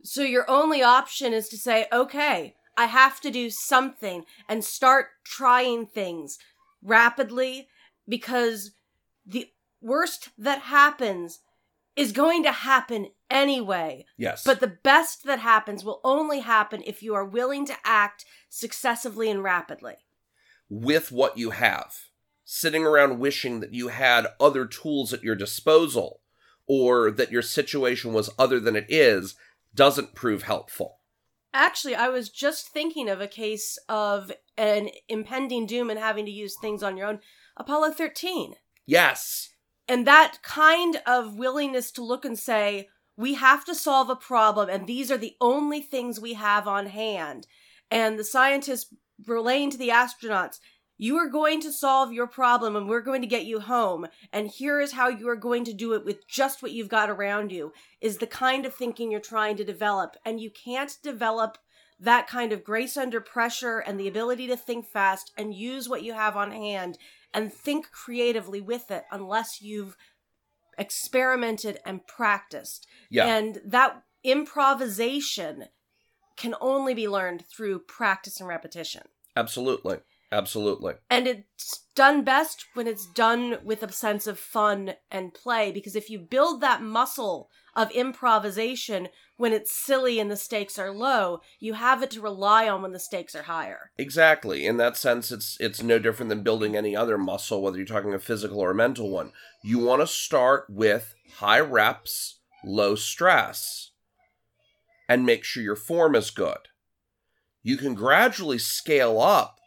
So 0.03 0.23
your 0.23 0.49
only 0.51 0.83
option 0.83 1.33
is 1.33 1.49
to 1.49 1.57
say, 1.57 1.87
okay, 1.93 2.55
I 2.77 2.87
have 2.87 3.21
to 3.21 3.31
do 3.31 3.51
something 3.51 4.25
and 4.49 4.65
start 4.65 5.07
trying 5.25 5.87
things 5.87 6.39
rapidly 6.83 7.69
because 8.09 8.73
the 9.25 9.49
worst 9.81 10.31
that 10.37 10.63
happens 10.63 11.41
is 11.97 12.13
going 12.13 12.43
to 12.43 12.53
happen 12.53 13.09
anyway. 13.31 14.05
Yes. 14.17 14.45
But 14.45 14.61
the 14.61 14.79
best 14.83 15.25
that 15.25 15.39
happens 15.39 15.85
will 15.85 16.01
only 16.05 16.41
happen 16.41 16.83
if 16.87 17.03
you 17.03 17.15
are 17.15 17.25
willing 17.25 17.67
to 17.67 17.77
act 17.85 18.25
successively 18.49 19.31
and 19.31 19.43
rapidly. 19.43 19.95
With 20.69 21.13
what 21.13 21.39
you 21.39 21.51
have. 21.51 21.95
Sitting 22.45 22.85
around 22.85 23.19
wishing 23.19 23.61
that 23.61 23.73
you 23.73 23.89
had 23.89 24.27
other 24.39 24.67
tools 24.67 25.13
at 25.13 25.23
your 25.23 25.35
disposal 25.35 26.21
or 26.67 27.11
that 27.11 27.31
your 27.31 27.43
situation 27.43 28.13
was 28.13 28.31
other 28.39 28.61
than 28.61 28.77
it 28.77 28.87
is 28.89 29.35
doesn't 29.75 30.15
prove 30.15 30.43
helpful. 30.43 30.99
Actually, 31.53 31.95
I 31.95 32.09
was 32.09 32.31
just 32.31 32.69
thinking 32.69 33.09
of 33.09 33.21
a 33.21 33.29
case 33.29 33.79
of 33.89 34.33
an 34.57 34.89
impending 35.09 35.67
doom 35.67 35.89
and 35.89 35.99
having 35.99 36.25
to 36.27 36.31
use 36.31 36.57
things 36.61 36.83
on 36.83 36.97
your 36.97 37.07
own. 37.07 37.21
Apollo 37.57 37.93
13. 37.93 38.55
Yes. 38.87 39.51
And 39.89 40.07
that 40.07 40.39
kind 40.43 41.01
of 41.07 41.37
willingness 41.37 41.91
to 41.93 42.03
look 42.03 42.25
and 42.25 42.39
say, 42.39 42.89
we 43.17 43.35
have 43.35 43.65
to 43.67 43.75
solve 43.75 44.11
a 44.11 44.17
problem, 44.17 44.69
and 44.69 44.87
these 44.87 45.11
are 45.11 45.19
the 45.19 45.37
only 45.41 45.81
things 45.81 46.19
we 46.19 46.35
have 46.35 46.67
on 46.67 46.87
hand. 46.87 47.47
And 47.91 48.19
the 48.19 48.25
scientists 48.25 48.93
relaying 49.27 49.71
to 49.71 49.79
the 49.79 49.91
astronauts, 49.91 50.59
you 50.97 51.17
are 51.17 51.29
going 51.29 51.61
to 51.61 51.73
solve 51.73 52.13
your 52.13 52.27
problem 52.27 52.77
and 52.77 52.89
we're 52.89 53.01
going 53.01 53.21
to 53.21 53.27
get 53.27 53.45
you 53.45 53.61
home. 53.61 54.07
And 54.33 54.49
here 54.49 54.81
is 54.81 54.93
how 54.93 55.09
you 55.09 55.29
are 55.29 55.37
going 55.37 55.65
to 55.65 55.73
do 55.73 55.93
it 55.93 56.05
with 56.05 56.27
just 56.29 56.63
what 56.63 56.73
you've 56.73 56.89
got 56.89 57.11
around 57.11 57.53
you, 57.53 57.73
is 58.01 58.19
the 58.19 58.27
kind 58.27 58.65
of 58.65 58.75
thinking 58.75 59.11
you're 59.11 59.21
trying 59.21 59.57
to 59.57 59.65
develop. 59.65 60.17
And 60.25 60.41
you 60.41 60.51
can't 60.51 60.97
develop 61.03 61.59
that 62.01 62.27
kind 62.27 62.53
of 62.53 62.65
grace 62.65 62.97
under 62.97 63.21
pressure 63.21 63.79
and 63.79 63.99
the 63.99 64.09
ability 64.09 64.47
to 64.49 64.57
think 64.57 64.87
fast 64.87 65.33
and 65.37 65.55
use 65.55 65.89
what 65.89 66.03
you 66.03 66.15
have 66.15 66.37
on 66.37 66.51
hand 66.51 66.99
and 67.35 67.53
think 67.53 67.91
creatively 67.91 68.61
with 68.61 68.91
it 68.91 69.05
unless 69.11 69.61
you've 69.61 69.97
experimented 70.79 71.79
and 71.85 72.07
practiced. 72.07 72.87
Yeah. 73.11 73.27
And 73.27 73.61
that 73.67 74.03
improvisation 74.23 75.67
can 76.37 76.55
only 76.61 76.95
be 76.95 77.09
learned 77.09 77.45
through 77.47 77.81
practice 77.81 78.41
and 78.41 78.49
repetition. 78.49 79.03
Absolutely. 79.37 79.99
Absolutely. 80.33 80.95
And 81.11 81.29
it's 81.29 81.87
done 81.95 82.25
best 82.25 82.65
when 82.75 82.89
it's 82.89 83.07
done 83.07 83.59
with 83.63 83.83
a 83.83 83.93
sense 83.93 84.27
of 84.27 84.39
fun 84.39 84.95
and 85.11 85.33
play. 85.33 85.71
Because 85.71 85.95
if 85.95 86.11
you 86.11 86.19
build 86.19 86.61
that 86.61 86.83
muscle 86.83 87.51
of 87.77 87.91
improvisation 87.91 89.09
when 89.37 89.53
it's 89.53 89.73
silly 89.73 90.21
and 90.21 90.31
the 90.31 90.37
stakes 90.37 90.79
are 90.79 90.93
low, 90.93 91.41
you 91.59 91.75
have 91.75 92.03
it 92.03 92.11
to 92.13 92.21
rely 92.21 92.69
on 92.69 92.83
when 92.83 92.93
the 92.93 92.99
stakes 93.01 93.35
are 93.35 93.43
higher. 93.43 93.91
Exactly. 93.99 94.65
In 94.65 94.77
that 94.77 94.97
sense, 94.97 95.33
it's 95.33 95.57
it's 95.59 95.83
no 95.83 95.99
different 95.99 96.29
than 96.29 96.43
building 96.43 96.77
any 96.77 96.95
other 96.95 97.19
muscle, 97.19 97.63
whether 97.63 97.77
you're 97.77 97.87
talking 97.87 98.15
a 98.15 98.19
physical 98.19 98.61
or 98.61 98.71
a 98.71 98.75
mental 98.75 99.11
one. 99.11 99.33
You 99.63 99.79
want 99.81 100.03
to 100.03 100.07
start 100.07 100.67
with 100.69 101.15
high 101.37 101.61
reps, 101.61 102.39
low 102.65 102.95
stress, 102.95 103.91
and 105.09 105.27
make 105.27 105.45
sure 105.45 105.63
your 105.63 105.77
form 105.77 106.15
is 106.15 106.31
good. 106.31 106.69
You 107.63 107.77
can 107.77 107.95
gradually 107.95 108.59
scale 108.59 109.21
up 109.21 109.59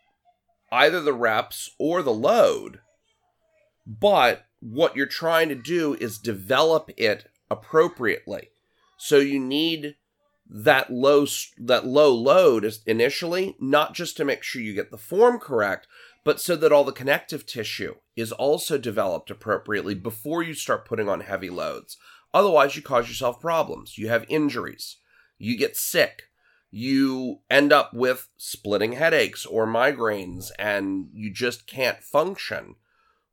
either 0.72 1.02
the 1.02 1.14
reps 1.14 1.72
or 1.78 2.02
the 2.02 2.14
load, 2.14 2.80
but 3.86 4.46
what 4.60 4.96
you're 4.96 5.06
trying 5.06 5.50
to 5.50 5.56
do 5.56 5.96
is 5.96 6.18
develop 6.18 6.90
it 6.98 7.28
appropriately. 7.50 8.50
So 8.98 9.18
you 9.18 9.40
need 9.40 9.96
that 10.50 10.92
low 10.92 11.26
that 11.58 11.86
low 11.86 12.14
load 12.14 12.64
is 12.64 12.82
initially 12.86 13.56
not 13.60 13.94
just 13.94 14.16
to 14.18 14.26
make 14.26 14.44
sure 14.44 14.62
you 14.62 14.74
get 14.74 14.92
the 14.92 14.98
form 14.98 15.40
correct, 15.40 15.88
but 16.24 16.40
so 16.40 16.56
that 16.56 16.72
all 16.72 16.84
the 16.84 16.92
connective 16.92 17.46
tissue 17.46 17.96
is 18.16 18.32
also 18.32 18.78
developed 18.78 19.30
appropriately 19.30 19.94
before 19.96 20.42
you 20.42 20.54
start 20.54 20.86
putting 20.86 21.10
on 21.10 21.22
heavy 21.22 21.50
loads. 21.50 21.98
Otherwise, 22.34 22.76
you 22.76 22.82
cause 22.82 23.08
yourself 23.08 23.40
problems. 23.40 23.98
You 23.98 24.10
have 24.10 24.26
injuries. 24.28 24.98
You 25.38 25.58
get 25.58 25.78
sick. 25.78 26.24
You 26.70 27.40
end 27.50 27.72
up 27.72 27.94
with 27.94 28.28
splitting 28.38 28.94
headaches 28.94 29.46
or 29.46 29.66
migraines 29.66 30.52
and 30.60 31.08
you 31.14 31.32
just 31.32 31.66
can't 31.66 32.04
function. 32.04 32.76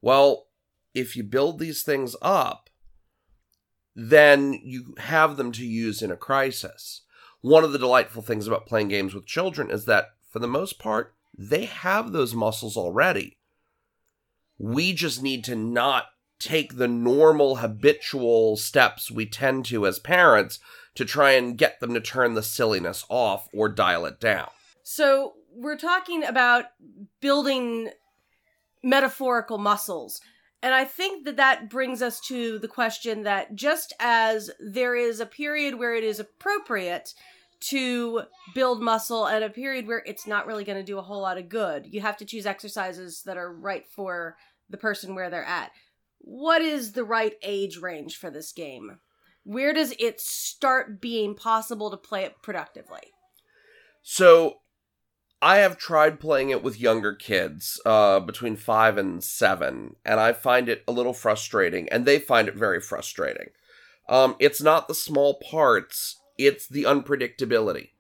Well, 0.01 0.47
if 0.95 1.17
you 1.17 1.25
build 1.25 1.59
these 1.59 1.83
things 1.83 2.15
up, 2.23 2.71
then 3.95 4.53
you 4.63 4.95
have 4.99 5.37
them 5.37 5.53
to 5.53 5.65
use 5.65 6.03
in 6.03 6.11
a 6.11 6.17
crisis. 6.17 7.03
One 7.41 7.65
of 7.65 7.73
the 7.73 7.79
delightful 7.79 8.23
things 8.23 8.47
about 8.47 8.67
playing 8.67 8.89
games 8.89 9.15
with 9.15 9.27
children 9.27 9.71
is 9.71 9.85
that, 9.85 10.11
for 10.31 10.39
the 10.39 10.49
most 10.49 10.79
part, 10.79 11.15
they 11.37 11.67
have 11.67 12.13
those 12.13 12.35
muscles 12.35 12.77
already. 12.77 13.39
We 14.59 14.93
just 14.93 15.23
need 15.23 15.45
to 15.45 15.55
not 15.55 16.07
take 16.39 16.77
the 16.77 16.89
normal 16.89 17.57
habitual 17.57 18.57
steps 18.57 19.11
we 19.11 19.27
tend 19.27 19.65
to 19.67 19.87
as 19.87 19.99
parents 19.99 20.59
to 20.95 21.05
try 21.05 21.33
and 21.33 21.59
get 21.59 21.81
them 21.81 21.95
to 21.95 22.01
turn 22.01 22.35
the 22.35 22.43
silliness 22.43 23.05
off 23.09 23.49
or 23.53 23.69
dial 23.69 24.07
it 24.07 24.21
down. 24.21 24.49
So, 24.83 25.35
we're 25.57 25.79
talking 25.79 26.25
about 26.25 26.67
building 27.21 27.91
metaphorical 28.83 29.59
muscles. 29.59 30.21
And 30.65 30.73
I 30.73 30.87
think 30.87 31.27
that 31.27 31.37
that 31.37 31.69
brings 31.69 32.01
us 32.01 32.19
to 32.21 32.59
the 32.59 32.69
question 32.69 33.25
that 33.25 33.55
just 33.55 33.93
as 34.01 34.51
there 34.59 34.97
is 34.97 35.21
a 35.21 35.27
period 35.27 35.79
where 35.79 35.95
it 35.95 36.03
is 36.03 36.19
appropriate 36.19 37.13
to 37.69 38.23
build 38.55 38.81
muscle 38.81 39.27
and 39.27 39.45
a 39.45 39.51
period 39.51 39.87
where 39.87 40.03
it's 40.07 40.27
not 40.27 40.47
really 40.47 40.65
going 40.65 40.79
to 40.79 40.83
do 40.83 40.97
a 40.97 41.03
whole 41.03 41.21
lot 41.21 41.37
of 41.37 41.51
good, 41.51 41.85
you 41.85 42.01
have 42.01 42.17
to 42.17 42.25
choose 42.25 42.47
exercises 42.47 43.25
that 43.27 43.37
are 43.37 43.53
right 43.53 43.87
for 43.87 44.39
the 44.71 44.79
person 44.79 45.15
where 45.15 45.29
they're 45.29 45.45
at. 45.45 45.71
What 46.21 46.63
is 46.63 46.93
the 46.93 47.05
right 47.05 47.35
age 47.43 47.77
range 47.77 48.17
for 48.17 48.31
this 48.31 48.51
game? 48.51 49.01
Where 49.43 49.75
does 49.75 49.93
it 49.99 50.19
start 50.19 50.99
being 50.99 51.35
possible 51.35 51.91
to 51.91 51.99
play 51.99 52.25
it 52.25 52.37
productively? 52.43 53.13
So 54.01 54.61
I 55.45 55.59
have 55.59 55.77
tried 55.77 56.21
playing 56.21 56.49
it 56.49 56.63
with 56.63 56.81
younger 56.81 57.13
kids, 57.15 57.79
uh, 57.85 58.19
between 58.21 58.57
five 58.57 58.97
and 58.97 59.23
seven, 59.23 59.97
and 60.03 60.19
I 60.19 60.33
find 60.33 60.71
it 60.71 60.83
a 60.89 60.93
little 60.93 61.13
frustrating, 61.13 61.87
and 61.91 62.07
they 62.07 62.19
find 62.19 62.49
it 62.49 62.55
very 62.55 62.81
frustrating. 62.81 63.49
Um, 64.09 64.37
it's 64.39 64.63
not 64.63 64.89
the 64.89 64.95
small 64.95 65.35
parts, 65.35 66.19
it's 66.39 66.67
the 66.67 66.85
unpredictability. 66.85 67.91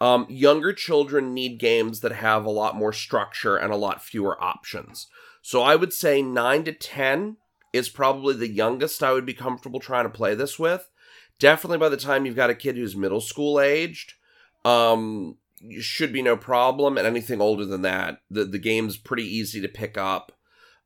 Um, 0.00 0.24
younger 0.28 0.72
children 0.72 1.34
need 1.34 1.58
games 1.58 1.98
that 1.98 2.12
have 2.12 2.44
a 2.44 2.50
lot 2.50 2.76
more 2.76 2.92
structure 2.92 3.56
and 3.56 3.72
a 3.72 3.76
lot 3.76 4.00
fewer 4.00 4.40
options. 4.40 5.08
So 5.42 5.62
I 5.62 5.74
would 5.74 5.92
say 5.92 6.22
9 6.22 6.62
to 6.62 6.72
10 6.72 7.38
is 7.72 7.88
probably 7.88 8.34
the 8.36 8.48
youngest 8.48 9.02
I 9.02 9.14
would 9.14 9.26
be 9.26 9.34
comfortable 9.34 9.80
trying 9.80 10.04
to 10.04 10.10
play 10.10 10.36
this 10.36 10.60
with. 10.60 10.88
Definitely 11.40 11.78
by 11.78 11.88
the 11.88 11.96
time 11.96 12.24
you've 12.24 12.36
got 12.36 12.50
a 12.50 12.54
kid 12.54 12.76
who's 12.76 12.94
middle 12.94 13.20
school 13.20 13.58
aged, 13.58 14.12
um, 14.64 15.38
should 15.80 16.12
be 16.12 16.22
no 16.22 16.36
problem. 16.36 16.98
And 16.98 17.06
anything 17.06 17.40
older 17.40 17.64
than 17.64 17.82
that, 17.82 18.20
the 18.30 18.44
the 18.44 18.58
game's 18.58 18.96
pretty 18.96 19.24
easy 19.24 19.60
to 19.60 19.68
pick 19.68 19.96
up. 19.98 20.32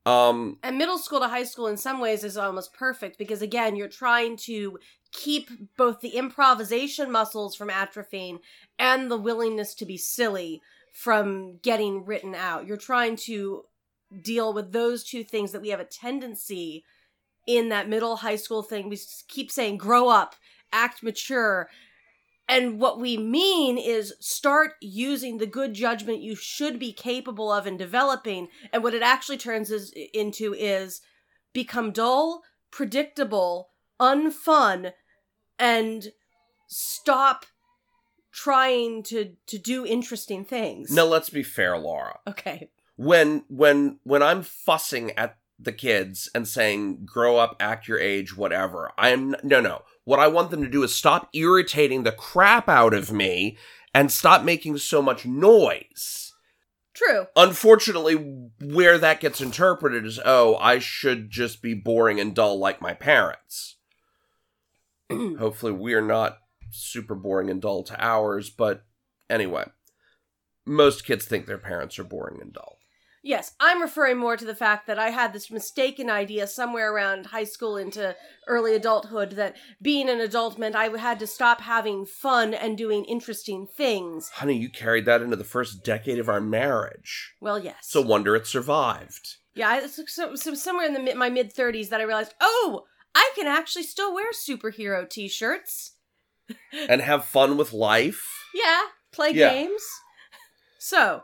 Um, 0.05 0.57
and 0.63 0.77
middle 0.77 0.97
school 0.97 1.19
to 1.19 1.27
high 1.27 1.43
school 1.43 1.67
in 1.67 1.77
some 1.77 1.99
ways 1.99 2.23
is 2.23 2.37
almost 2.37 2.73
perfect 2.73 3.17
because 3.17 3.41
again, 3.41 3.75
you're 3.75 3.87
trying 3.87 4.37
to 4.37 4.79
keep 5.11 5.49
both 5.77 6.01
the 6.01 6.09
improvisation 6.09 7.11
muscles 7.11 7.55
from 7.55 7.69
atrophying 7.69 8.39
and 8.77 9.11
the 9.11 9.17
willingness 9.17 9.75
to 9.75 9.85
be 9.85 9.97
silly 9.97 10.61
from 10.93 11.57
getting 11.57 12.05
written 12.05 12.33
out. 12.33 12.65
You're 12.65 12.77
trying 12.77 13.17
to 13.25 13.63
deal 14.21 14.53
with 14.53 14.71
those 14.71 15.03
two 15.03 15.23
things 15.23 15.51
that 15.51 15.61
we 15.61 15.69
have 15.69 15.79
a 15.79 15.85
tendency 15.85 16.83
in 17.45 17.69
that 17.69 17.89
middle 17.89 18.17
high 18.17 18.35
school 18.35 18.63
thing. 18.63 18.89
We 18.89 18.99
keep 19.27 19.51
saying 19.51 19.77
grow 19.77 20.09
up, 20.09 20.35
act 20.71 21.03
mature, 21.03 21.69
and 22.49 22.79
what 22.79 22.99
we 22.99 23.15
mean 23.15 23.77
is 23.77 24.15
start 24.19 24.71
using 24.81 25.37
the 25.37 25.45
good 25.45 25.75
judgment 25.75 26.21
you 26.21 26.35
should 26.35 26.79
be 26.79 26.91
capable 26.91 27.51
of 27.51 27.67
in 27.67 27.77
developing. 27.77 28.47
And 28.73 28.83
what 28.83 28.95
it 28.95 29.03
actually 29.03 29.37
turns 29.37 29.69
is, 29.69 29.93
into 30.13 30.55
is 30.55 31.01
become 31.53 31.91
dull, 31.91 32.41
predictable, 32.71 33.69
unfun, 33.99 34.93
and 35.59 36.07
stop 36.67 37.45
trying 38.31 39.03
to 39.03 39.35
to 39.45 39.57
do 39.59 39.85
interesting 39.85 40.43
things. 40.43 40.91
No, 40.91 41.05
let's 41.05 41.29
be 41.29 41.43
fair, 41.43 41.77
Laura. 41.77 42.19
Okay. 42.27 42.69
When 42.95 43.43
when 43.47 43.99
when 44.03 44.23
I'm 44.23 44.41
fussing 44.41 45.11
at 45.11 45.37
the 45.59 45.71
kids 45.71 46.29
and 46.33 46.47
saying 46.47 47.05
grow 47.05 47.37
up, 47.37 47.57
act 47.59 47.87
your 47.87 47.99
age, 47.99 48.35
whatever, 48.35 48.91
I 48.97 49.09
am 49.09 49.35
no 49.43 49.61
no. 49.61 49.83
What 50.09 50.19
I 50.19 50.27
want 50.27 50.49
them 50.49 50.63
to 50.63 50.67
do 50.67 50.81
is 50.81 50.95
stop 50.95 51.29
irritating 51.33 52.01
the 52.01 52.11
crap 52.11 52.67
out 52.67 52.95
of 52.95 53.11
me 53.11 53.59
and 53.93 54.11
stop 54.11 54.43
making 54.43 54.79
so 54.79 55.03
much 55.03 55.23
noise. 55.23 56.33
True. 56.95 57.27
Unfortunately, 57.35 58.15
where 58.59 58.97
that 58.97 59.19
gets 59.19 59.39
interpreted 59.39 60.07
is, 60.07 60.19
oh, 60.25 60.55
I 60.55 60.79
should 60.79 61.29
just 61.29 61.61
be 61.61 61.75
boring 61.75 62.19
and 62.19 62.33
dull 62.33 62.57
like 62.57 62.81
my 62.81 62.95
parents. 62.95 63.75
Hopefully, 65.11 65.73
we're 65.73 66.01
not 66.01 66.39
super 66.71 67.13
boring 67.13 67.51
and 67.51 67.61
dull 67.61 67.83
to 67.83 68.03
ours, 68.03 68.49
but 68.49 68.85
anyway, 69.29 69.65
most 70.65 71.05
kids 71.05 71.25
think 71.25 71.45
their 71.45 71.59
parents 71.59 71.99
are 71.99 72.03
boring 72.03 72.41
and 72.41 72.51
dull. 72.51 72.78
Yes, 73.21 73.51
I'm 73.59 73.81
referring 73.81 74.17
more 74.17 74.37
to 74.37 74.45
the 74.45 74.55
fact 74.55 74.87
that 74.87 74.97
I 74.97 75.09
had 75.09 75.33
this 75.33 75.51
mistaken 75.51 76.09
idea 76.09 76.47
somewhere 76.47 76.93
around 76.93 77.27
high 77.27 77.43
school 77.43 77.75
into 77.75 78.15
early 78.47 78.75
adulthood 78.75 79.31
that 79.31 79.57
being 79.81 80.07
an 80.09 80.21
adult 80.21 80.57
meant 80.57 80.75
I 80.75 80.85
had 80.97 81.19
to 81.19 81.27
stop 81.27 81.61
having 81.61 82.05
fun 82.05 82.53
and 82.53 82.77
doing 82.77 83.03
interesting 83.05 83.67
things. 83.67 84.29
Honey, 84.29 84.55
you 84.57 84.69
carried 84.69 85.05
that 85.05 85.21
into 85.21 85.35
the 85.35 85.43
first 85.43 85.83
decade 85.83 86.17
of 86.19 86.29
our 86.29 86.39
marriage. 86.39 87.33
Well, 87.41 87.59
yes. 87.59 87.75
So 87.81 88.01
wonder 88.01 88.35
it 88.35 88.47
survived. 88.47 89.35
Yeah, 89.53 89.87
so, 89.87 90.35
so 90.35 90.53
somewhere 90.53 90.85
in 90.85 90.93
the 90.93 91.01
mid, 91.01 91.17
my 91.17 91.29
mid 91.29 91.53
30s 91.53 91.89
that 91.89 91.99
I 91.99 92.05
realized, 92.05 92.33
oh, 92.39 92.85
I 93.13 93.31
can 93.35 93.47
actually 93.47 93.83
still 93.83 94.13
wear 94.13 94.31
superhero 94.31 95.09
t 95.09 95.27
shirts. 95.27 95.95
and 96.87 97.01
have 97.01 97.25
fun 97.25 97.57
with 97.57 97.73
life. 97.73 98.35
Yeah, 98.51 98.81
play 99.11 99.29
yeah. 99.29 99.51
games. 99.53 99.83
So, 100.79 101.21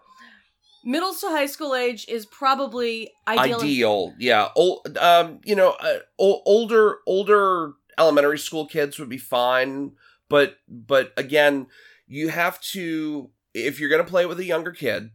middle 0.85 1.13
to 1.13 1.27
high 1.27 1.47
school 1.47 1.75
age 1.75 2.05
is 2.07 2.25
probably 2.25 3.11
ideal. 3.27 3.59
Ideal, 3.59 4.13
yeah. 4.19 4.49
Old, 4.55 4.97
um, 4.97 5.41
you 5.43 5.55
know, 5.55 5.71
uh, 5.79 5.99
older 6.17 6.99
older 7.05 7.73
elementary 7.97 8.39
school 8.39 8.67
kids 8.67 8.99
would 8.99 9.09
be 9.09 9.17
fine, 9.17 9.93
but 10.29 10.57
but 10.67 11.11
again, 11.17 11.67
you 12.07 12.29
have 12.29 12.61
to 12.61 13.31
if 13.53 13.79
you're 13.79 13.89
going 13.89 14.03
to 14.03 14.09
play 14.09 14.25
with 14.25 14.39
a 14.39 14.45
younger 14.45 14.71
kid, 14.71 15.11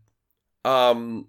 um, 0.65 1.29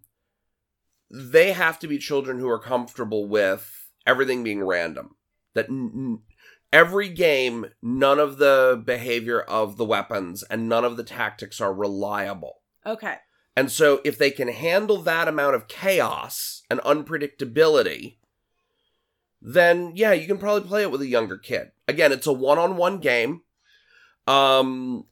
they 1.09 1.51
have 1.51 1.77
to 1.79 1.87
be 1.87 1.97
children 1.97 2.39
who 2.39 2.49
are 2.49 2.59
comfortable 2.59 3.27
with 3.27 3.89
everything 4.07 4.43
being 4.43 4.63
random. 4.63 5.15
That 5.53 5.69
n- 5.69 6.19
every 6.71 7.09
game, 7.09 7.65
none 7.81 8.19
of 8.19 8.37
the 8.37 8.81
behavior 8.83 9.41
of 9.41 9.77
the 9.77 9.85
weapons 9.85 10.43
and 10.43 10.69
none 10.69 10.85
of 10.85 10.95
the 10.97 11.03
tactics 11.03 11.59
are 11.59 11.73
reliable. 11.73 12.61
Okay. 12.85 13.17
And 13.55 13.71
so, 13.71 13.99
if 14.05 14.17
they 14.17 14.31
can 14.31 14.47
handle 14.47 14.97
that 15.01 15.27
amount 15.27 15.55
of 15.55 15.67
chaos 15.67 16.63
and 16.69 16.79
unpredictability, 16.81 18.17
then 19.41 19.91
yeah, 19.95 20.13
you 20.13 20.27
can 20.27 20.37
probably 20.37 20.67
play 20.67 20.83
it 20.83 20.91
with 20.91 21.01
a 21.01 21.07
younger 21.07 21.37
kid. 21.37 21.71
Again, 21.87 22.11
it's 22.11 22.27
a 22.27 22.33
one 22.33 22.59
on 22.59 22.77
one 22.77 22.99
game. 22.99 23.41
Um, 24.27 25.05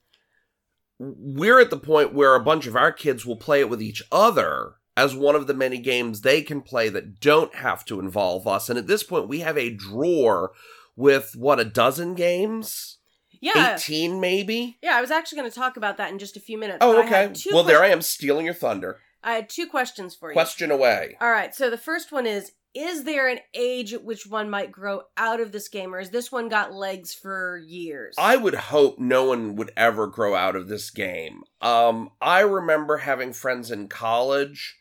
we're 1.00 1.60
at 1.60 1.70
the 1.70 1.78
point 1.78 2.14
where 2.14 2.36
a 2.36 2.44
bunch 2.44 2.68
of 2.68 2.76
our 2.76 2.92
kids 2.92 3.26
will 3.26 3.38
play 3.38 3.62
it 3.62 3.70
with 3.70 3.82
each 3.82 4.04
other 4.12 4.76
as 4.96 5.16
one 5.16 5.36
of 5.36 5.48
the 5.48 5.54
many 5.54 5.78
games 5.78 6.22
they 6.22 6.42
can 6.42 6.62
play 6.62 6.90
that 6.90 7.20
don't 7.20 7.56
have 7.56 7.86
to 7.86 8.00
involve 8.00 8.46
us. 8.46 8.70
And 8.70 8.78
at 8.78 8.88
this 8.88 9.04
point, 9.04 9.30
we 9.30 9.40
have 9.40 9.58
a 9.58 9.74
drawer 9.74 10.52
with 10.96 11.36
what 11.38 11.60
a 11.60 11.66
dozen 11.66 12.16
games, 12.16 12.98
Yeah. 13.42 13.76
eighteen 13.76 14.20
maybe. 14.20 14.78
Yeah, 14.82 14.96
I 14.98 15.02
was 15.02 15.12
actually 15.12 15.40
going 15.40 15.52
to 15.52 15.60
talk 15.60 15.78
about 15.78 15.98
that 15.98 16.12
in 16.12 16.20
just 16.20 16.38
a 16.38 16.42
few 16.42 16.58
minutes. 16.58 16.80
Oh, 16.82 17.02
okay. 17.04 17.34
Well, 17.52 17.64
there 17.64 17.84
I 17.84 17.88
am 17.88 18.02
stealing 18.02 18.46
your 18.46 18.54
thunder. 18.54 19.00
I 19.24 19.34
had 19.34 19.50
two 19.50 19.68
questions 19.68 20.16
for 20.16 20.30
you. 20.30 20.34
Question 20.34 20.72
away. 20.72 21.18
All 21.20 21.32
right. 21.32 21.54
So 21.54 21.70
the 21.70 21.78
first 21.78 22.12
one 22.12 22.26
is 22.26 22.52
Is 22.74 23.04
there 23.04 23.28
an 23.28 23.40
age 23.56 23.94
at 23.94 24.04
which 24.04 24.28
one 24.28 24.50
might 24.50 24.72
grow 24.72 25.02
out 25.18 25.40
of 25.40 25.52
this 25.52 25.68
game, 25.68 25.94
or 25.94 26.00
has 26.00 26.12
this 26.12 26.32
one 26.32 26.50
got 26.50 26.72
legs 26.74 27.14
for 27.14 27.58
years? 27.58 28.16
I 28.18 28.38
would 28.38 28.54
hope 28.54 29.00
no 29.00 29.26
one 29.26 29.56
would 29.56 29.72
ever 29.76 30.06
grow 30.06 30.36
out 30.36 30.56
of 30.56 30.68
this 30.68 30.92
game. 30.92 31.42
Um, 31.62 32.12
I 32.22 32.42
remember 32.42 32.98
having 32.98 33.34
friends 33.34 33.72
in 33.72 33.88
college. 33.88 34.78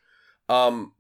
Um, 0.51 0.93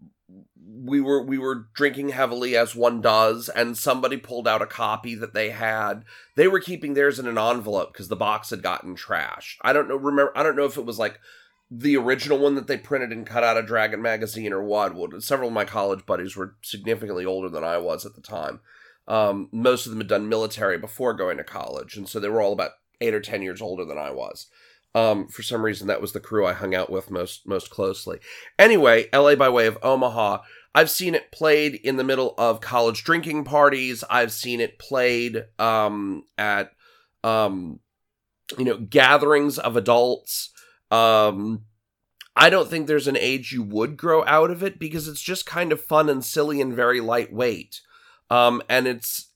we 0.71 1.01
were 1.01 1.23
we 1.23 1.39
were 1.39 1.69
drinking 1.75 2.11
heavily 2.11 2.57
as 2.57 2.75
one 2.75 3.01
does, 3.01 3.49
and 3.49 3.77
somebody 3.77 4.17
pulled 4.17 4.47
out 4.47 4.63
a 4.63 4.67
copy 4.67 5.15
that 5.15 5.33
they 5.33 5.51
had. 5.51 6.05
They 6.37 6.49
were 6.49 6.61
keeping 6.61 6.95
theirs 6.95 7.19
in 7.19 7.27
an 7.27 7.39
envelope 7.39 7.93
because 7.93 8.09
the 8.09 8.17
box 8.17 8.51
had 8.51 8.63
gotten 8.63 8.95
trashed. 8.95 9.57
I 9.63 9.73
don't 9.73 9.89
know. 9.89 9.97
Remember? 9.97 10.33
I 10.37 10.43
don't 10.43 10.57
know 10.57 10.65
if 10.65 10.77
it 10.77 10.85
was 10.85 10.99
like 10.99 11.19
the 11.71 11.97
original 11.97 12.39
one 12.39 12.55
that 12.55 12.67
they 12.67 12.77
printed 12.77 13.13
and 13.13 13.27
cut 13.27 13.45
out 13.45 13.57
of 13.57 13.67
Dragon 13.67 14.03
magazine 14.03 14.53
or 14.53 14.63
what. 14.63 14.93
Several 15.23 15.49
of 15.49 15.55
my 15.55 15.65
college 15.65 16.05
buddies 16.07 16.37
were 16.37 16.57
significantly 16.63 17.25
older 17.25 17.49
than 17.49 17.65
I 17.65 17.79
was 17.79 18.05
at 18.05 18.15
the 18.15 18.23
time. 18.23 18.61
Um, 19.07 19.49
most 19.53 19.87
of 19.87 19.91
them 19.91 20.01
had 20.01 20.09
done 20.09 20.29
military 20.29 20.77
before 20.79 21.15
going 21.15 21.39
to 21.39 21.45
college, 21.45 21.97
and 21.97 22.09
so 22.09 22.21
they 22.21 22.29
were 22.29 22.43
all 22.43 22.53
about 22.53 22.73
eight 23.01 23.15
or 23.15 23.21
ten 23.21 23.43
years 23.43 23.63
older 23.63 23.85
than 23.85 23.99
I 23.99 24.11
was. 24.11 24.49
Um, 24.95 25.29
for 25.29 25.43
some 25.43 25.65
reason, 25.65 25.87
that 25.89 26.01
was 26.01 26.13
the 26.13 26.21
crew 26.21 26.47
I 26.47 26.55
hung 26.55 26.75
out 26.75 26.91
with 26.91 27.11
most 27.11 27.47
most 27.47 27.71
closely. 27.71 28.19
Anyway, 28.59 29.09
L.A. 29.13 29.37
by 29.37 29.49
way 29.49 29.67
of 29.67 29.79
Omaha. 29.83 30.39
I've 30.75 30.91
seen 30.91 31.15
it 31.15 31.33
played 31.33 31.75
in 31.75 31.97
the 31.97 32.05
middle 32.05 32.35
of 32.39 32.61
college 32.61 33.03
drinking 33.03 33.45
parties. 33.45 34.05
I've 34.09 34.33
seen 34.33 34.61
it 34.61 34.79
played 34.79 35.45
um, 35.59 36.25
at 36.37 36.73
um, 37.25 37.81
you 38.57 38.65
know 38.65 38.79
gatherings 38.79 39.59
of 39.59 39.77
adults. 39.77 40.51
Um, 40.91 41.65
I 42.37 42.51
don't 42.51 42.69
think 42.69 42.87
there's 42.87 43.09
an 43.09 43.17
age 43.17 43.53
you 43.53 43.63
would 43.63 43.97
grow 43.97 44.25
out 44.25 44.51
of 44.51 44.63
it 44.63 44.79
because 44.79 45.09
it's 45.09 45.21
just 45.21 45.45
kind 45.45 45.73
of 45.73 45.83
fun 45.83 46.09
and 46.09 46.25
silly 46.25 46.61
and 46.61 46.73
very 46.73 47.01
lightweight. 47.01 47.81
Um, 48.31 48.63
and 48.69 48.87
it's 48.87 49.33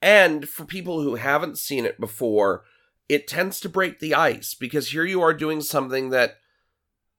and 0.00 0.48
for 0.48 0.64
people 0.64 1.02
who 1.02 1.16
haven't 1.16 1.58
seen 1.58 1.84
it 1.84 1.98
before, 1.98 2.64
it 3.08 3.28
tends 3.28 3.60
to 3.60 3.68
break 3.68 3.98
the 3.98 4.14
ice 4.14 4.54
because 4.54 4.90
here 4.90 5.04
you 5.04 5.20
are 5.20 5.34
doing 5.34 5.60
something 5.60 6.10
that 6.10 6.36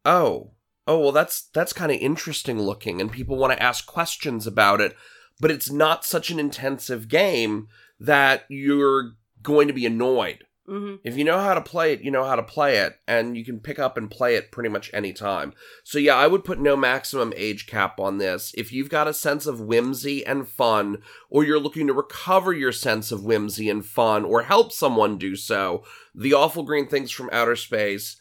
oh 0.04 0.52
oh 0.88 1.00
well 1.00 1.12
that's 1.12 1.50
that's 1.54 1.74
kind 1.74 1.91
of 1.91 2.00
interesting 2.00 2.60
looking 2.60 3.02
and 3.02 3.12
people 3.12 3.38
want 3.38 3.54
to 3.54 3.62
ask 3.62 3.86
questions 3.86 4.48
about 4.48 4.82
it 4.82 4.95
but 5.39 5.52
it's 5.52 5.71
not 5.71 6.06
such 6.06 6.30
an 6.30 6.39
intensive 6.39 7.08
game 7.08 7.67
that 8.00 8.45
you're 8.50 9.13
going 9.41 9.67
to 9.67 9.74
be 9.74 9.86
annoyed 9.86 10.45
hmm 10.67 10.95
if 11.04 11.17
you 11.17 11.23
know 11.23 11.39
how 11.39 11.54
to 11.54 11.62
play 11.62 11.93
it, 11.93 12.01
you 12.01 12.12
know 12.12 12.23
how 12.23 12.36
to 12.36 12.43
play 12.43 12.78
it, 12.78 12.99
and 13.08 13.38
you 13.38 13.45
can 13.45 13.60
pick 13.60 13.80
up 13.80 13.97
and 13.97 14.10
play 14.10 14.36
it 14.36 14.51
pretty 14.51 14.69
much 14.69 14.89
any 14.93 15.13
time. 15.13 15.54
So 15.84 15.99
yeah, 15.99 16.15
I 16.15 16.28
would 16.28 16.43
put 16.43 16.60
no 16.60 16.75
maximum 16.75 17.34
age 17.36 17.67
cap 17.67 17.99
on 17.99 18.17
this. 18.17 18.54
If 18.58 18.71
you've 18.71 18.89
got 18.89 19.08
a 19.08 19.13
sense 19.13 19.45
of 19.45 19.62
whimsy 19.62 20.25
and 20.25 20.47
fun, 20.47 21.04
or 21.30 21.43
you're 21.43 21.60
looking 21.60 21.88
to 21.88 21.93
recover 21.93 22.54
your 22.54 22.71
sense 22.71 23.12
of 23.12 23.23
whimsy 23.23 23.69
and 23.69 23.86
fun, 23.86 24.25
or 24.25 24.43
help 24.43 24.71
someone 24.71 25.17
do 25.17 25.36
so, 25.36 25.84
The 26.13 26.34
Awful 26.34 26.63
Green 26.63 26.88
Things 26.88 27.12
from 27.12 27.30
Outer 27.32 27.56
Space 27.56 28.17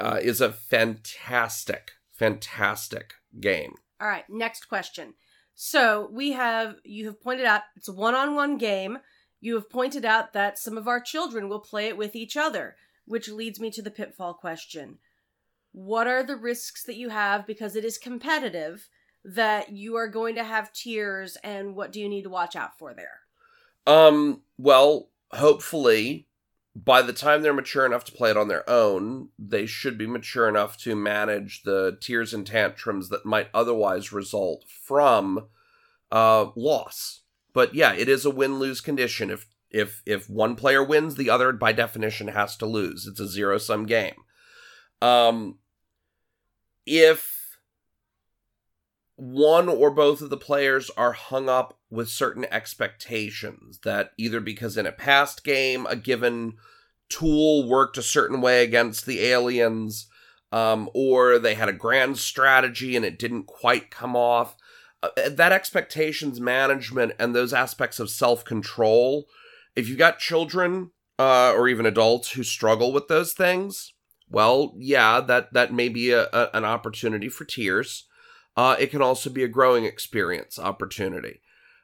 uh, 0.00 0.18
is 0.20 0.40
a 0.40 0.52
fantastic, 0.52 1.92
fantastic 2.10 3.14
game. 3.40 3.74
All 4.00 4.08
right. 4.08 4.24
Next 4.28 4.68
question. 4.68 5.14
So 5.54 6.08
we 6.12 6.32
have, 6.32 6.76
you 6.84 7.06
have 7.06 7.22
pointed 7.22 7.46
out 7.46 7.62
it's 7.76 7.88
a 7.88 7.92
one 7.92 8.14
on 8.14 8.34
one 8.34 8.58
game. 8.58 8.98
You 9.44 9.56
have 9.56 9.68
pointed 9.68 10.06
out 10.06 10.32
that 10.32 10.58
some 10.58 10.78
of 10.78 10.88
our 10.88 11.00
children 11.00 11.50
will 11.50 11.60
play 11.60 11.88
it 11.88 11.98
with 11.98 12.16
each 12.16 12.34
other, 12.34 12.76
which 13.04 13.28
leads 13.28 13.60
me 13.60 13.70
to 13.72 13.82
the 13.82 13.90
pitfall 13.90 14.32
question. 14.32 14.96
What 15.72 16.06
are 16.06 16.22
the 16.22 16.34
risks 16.34 16.82
that 16.84 16.96
you 16.96 17.10
have 17.10 17.46
because 17.46 17.76
it 17.76 17.84
is 17.84 17.98
competitive 17.98 18.88
that 19.22 19.70
you 19.70 19.96
are 19.96 20.08
going 20.08 20.34
to 20.36 20.44
have 20.44 20.72
tears 20.72 21.36
and 21.44 21.76
what 21.76 21.92
do 21.92 22.00
you 22.00 22.08
need 22.08 22.22
to 22.22 22.30
watch 22.30 22.56
out 22.56 22.78
for 22.78 22.94
there? 22.94 23.20
Um, 23.86 24.40
well, 24.56 25.10
hopefully, 25.32 26.26
by 26.74 27.02
the 27.02 27.12
time 27.12 27.42
they're 27.42 27.52
mature 27.52 27.84
enough 27.84 28.04
to 28.04 28.12
play 28.12 28.30
it 28.30 28.38
on 28.38 28.48
their 28.48 28.68
own, 28.68 29.28
they 29.38 29.66
should 29.66 29.98
be 29.98 30.06
mature 30.06 30.48
enough 30.48 30.78
to 30.78 30.96
manage 30.96 31.64
the 31.64 31.98
tears 32.00 32.32
and 32.32 32.46
tantrums 32.46 33.10
that 33.10 33.26
might 33.26 33.48
otherwise 33.52 34.10
result 34.10 34.64
from 34.70 35.48
uh, 36.10 36.46
loss. 36.56 37.23
But 37.54 37.74
yeah, 37.74 37.94
it 37.94 38.10
is 38.10 38.26
a 38.26 38.30
win 38.30 38.58
lose 38.58 38.82
condition. 38.82 39.30
If 39.30 39.46
if 39.70 40.02
if 40.04 40.28
one 40.28 40.56
player 40.56 40.84
wins, 40.84 41.14
the 41.14 41.30
other 41.30 41.52
by 41.52 41.72
definition 41.72 42.28
has 42.28 42.56
to 42.58 42.66
lose. 42.66 43.06
It's 43.06 43.20
a 43.20 43.26
zero 43.26 43.56
sum 43.56 43.86
game. 43.86 44.16
Um, 45.00 45.58
if 46.84 47.58
one 49.16 49.68
or 49.68 49.90
both 49.90 50.20
of 50.20 50.30
the 50.30 50.36
players 50.36 50.90
are 50.96 51.12
hung 51.12 51.48
up 51.48 51.78
with 51.88 52.08
certain 52.08 52.44
expectations 52.50 53.78
that 53.84 54.10
either 54.18 54.40
because 54.40 54.76
in 54.76 54.86
a 54.86 54.92
past 54.92 55.44
game 55.44 55.86
a 55.86 55.94
given 55.94 56.54
tool 57.08 57.68
worked 57.68 57.96
a 57.96 58.02
certain 58.02 58.40
way 58.40 58.64
against 58.64 59.06
the 59.06 59.20
aliens 59.20 60.08
um, 60.50 60.90
or 60.94 61.38
they 61.38 61.54
had 61.54 61.68
a 61.68 61.72
grand 61.72 62.18
strategy 62.18 62.96
and 62.96 63.04
it 63.04 63.18
didn't 63.18 63.46
quite 63.46 63.90
come 63.90 64.16
off 64.16 64.56
that 65.16 65.52
expectations 65.52 66.40
management 66.40 67.12
and 67.18 67.34
those 67.34 67.52
aspects 67.52 67.98
of 67.98 68.10
self-control 68.10 69.26
if 69.76 69.88
you've 69.88 69.98
got 69.98 70.18
children 70.18 70.90
uh, 71.18 71.52
or 71.52 71.68
even 71.68 71.86
adults 71.86 72.32
who 72.32 72.42
struggle 72.42 72.92
with 72.92 73.08
those 73.08 73.32
things 73.32 73.92
well 74.28 74.74
yeah 74.76 75.20
that 75.20 75.52
that 75.52 75.72
may 75.72 75.88
be 75.88 76.10
a, 76.10 76.24
a, 76.32 76.50
an 76.54 76.64
opportunity 76.64 77.28
for 77.28 77.44
tears 77.44 78.06
uh, 78.56 78.76
it 78.78 78.90
can 78.90 79.02
also 79.02 79.30
be 79.30 79.42
a 79.42 79.48
growing 79.48 79.84
experience 79.84 80.58
opportunity. 80.58 81.40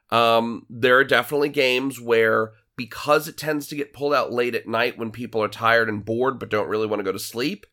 Um, 0.09 0.65
there 0.69 0.97
are 0.97 1.03
definitely 1.03 1.49
games 1.49 1.99
where, 1.99 2.51
because 2.77 3.27
it 3.27 3.37
tends 3.37 3.67
to 3.67 3.75
get 3.75 3.93
pulled 3.93 4.13
out 4.13 4.31
late 4.31 4.55
at 4.55 4.67
night 4.67 4.97
when 4.97 5.11
people 5.11 5.43
are 5.43 5.49
tired 5.49 5.89
and 5.89 6.03
bored 6.03 6.39
but 6.39 6.49
don't 6.49 6.69
really 6.69 6.87
want 6.87 6.99
to 6.99 7.03
go 7.03 7.11
to 7.11 7.19
sleep, 7.19 7.65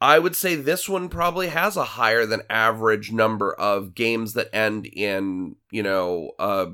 I 0.00 0.18
would 0.18 0.36
say 0.36 0.54
this 0.54 0.88
one 0.88 1.08
probably 1.08 1.48
has 1.48 1.76
a 1.76 1.84
higher 1.84 2.24
than 2.24 2.42
average 2.48 3.10
number 3.10 3.52
of 3.52 3.94
games 3.94 4.34
that 4.34 4.54
end 4.54 4.86
in, 4.86 5.56
you 5.70 5.82
know, 5.82 6.32
uh, 6.38 6.66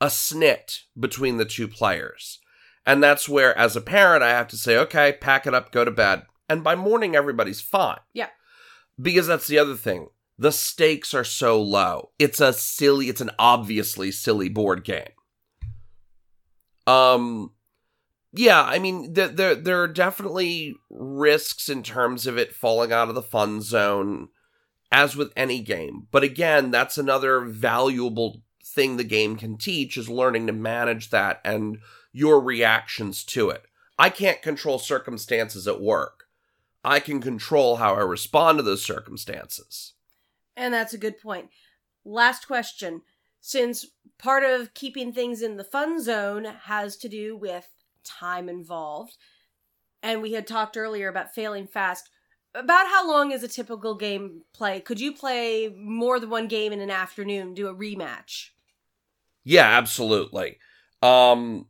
a 0.00 0.06
snit 0.06 0.80
between 0.98 1.36
the 1.36 1.44
two 1.44 1.68
players. 1.68 2.40
And 2.86 3.02
that's 3.02 3.28
where, 3.28 3.56
as 3.58 3.76
a 3.76 3.80
parent, 3.80 4.22
I 4.22 4.30
have 4.30 4.48
to 4.48 4.56
say, 4.56 4.76
okay, 4.78 5.16
pack 5.20 5.46
it 5.46 5.54
up, 5.54 5.72
go 5.72 5.84
to 5.84 5.90
bed. 5.90 6.22
And 6.48 6.62
by 6.62 6.76
morning, 6.76 7.14
everybody's 7.14 7.60
fine. 7.60 7.98
Yeah. 8.14 8.28
Because 9.00 9.26
that's 9.26 9.48
the 9.48 9.58
other 9.58 9.74
thing 9.74 10.08
the 10.38 10.52
stakes 10.52 11.14
are 11.14 11.24
so 11.24 11.60
low. 11.60 12.10
It's 12.18 12.40
a 12.40 12.52
silly, 12.52 13.08
it's 13.08 13.20
an 13.20 13.30
obviously 13.38 14.10
silly 14.10 14.48
board 14.48 14.84
game. 14.84 15.08
Um, 16.86 17.52
yeah, 18.36 18.62
I 18.62 18.78
mean, 18.78 19.14
there, 19.14 19.28
there, 19.28 19.54
there 19.54 19.82
are 19.82 19.88
definitely 19.88 20.74
risks 20.90 21.68
in 21.68 21.82
terms 21.82 22.26
of 22.26 22.38
it 22.38 22.54
falling 22.54 22.92
out 22.92 23.08
of 23.08 23.14
the 23.14 23.22
fun 23.22 23.60
zone, 23.60 24.28
as 24.90 25.16
with 25.16 25.32
any 25.36 25.60
game. 25.60 26.06
But 26.10 26.22
again, 26.22 26.70
that's 26.70 26.98
another 26.98 27.40
valuable 27.40 28.42
thing 28.64 28.96
the 28.96 29.04
game 29.04 29.36
can 29.36 29.56
teach 29.56 29.96
is 29.96 30.08
learning 30.08 30.46
to 30.46 30.52
manage 30.52 31.10
that 31.10 31.40
and 31.44 31.78
your 32.12 32.40
reactions 32.40 33.24
to 33.24 33.50
it. 33.50 33.62
I 33.98 34.10
can't 34.10 34.42
control 34.42 34.78
circumstances 34.78 35.66
at 35.66 35.80
work. 35.80 36.24
I 36.84 37.00
can 37.00 37.20
control 37.20 37.76
how 37.76 37.94
I 37.94 38.00
respond 38.00 38.58
to 38.58 38.62
those 38.62 38.84
circumstances. 38.84 39.94
And 40.56 40.72
that's 40.72 40.94
a 40.94 40.98
good 40.98 41.18
point. 41.20 41.48
Last 42.04 42.46
question. 42.46 43.02
Since 43.40 43.86
part 44.18 44.44
of 44.44 44.74
keeping 44.74 45.12
things 45.12 45.42
in 45.42 45.56
the 45.56 45.64
fun 45.64 46.02
zone 46.02 46.44
has 46.64 46.96
to 46.98 47.08
do 47.08 47.36
with 47.36 47.68
time 48.06 48.48
involved, 48.48 49.16
and 50.02 50.22
we 50.22 50.32
had 50.32 50.46
talked 50.46 50.76
earlier 50.76 51.08
about 51.08 51.34
failing 51.34 51.66
fast, 51.66 52.08
about 52.54 52.86
how 52.86 53.06
long 53.08 53.32
is 53.32 53.42
a 53.42 53.48
typical 53.48 53.94
game 53.94 54.42
play? 54.54 54.80
Could 54.80 55.00
you 55.00 55.12
play 55.12 55.74
more 55.76 56.18
than 56.18 56.30
one 56.30 56.48
game 56.48 56.72
in 56.72 56.80
an 56.80 56.90
afternoon, 56.90 57.54
do 57.54 57.68
a 57.68 57.74
rematch? 57.74 58.50
Yeah, 59.44 59.66
absolutely. 59.66 60.58
Um 61.02 61.66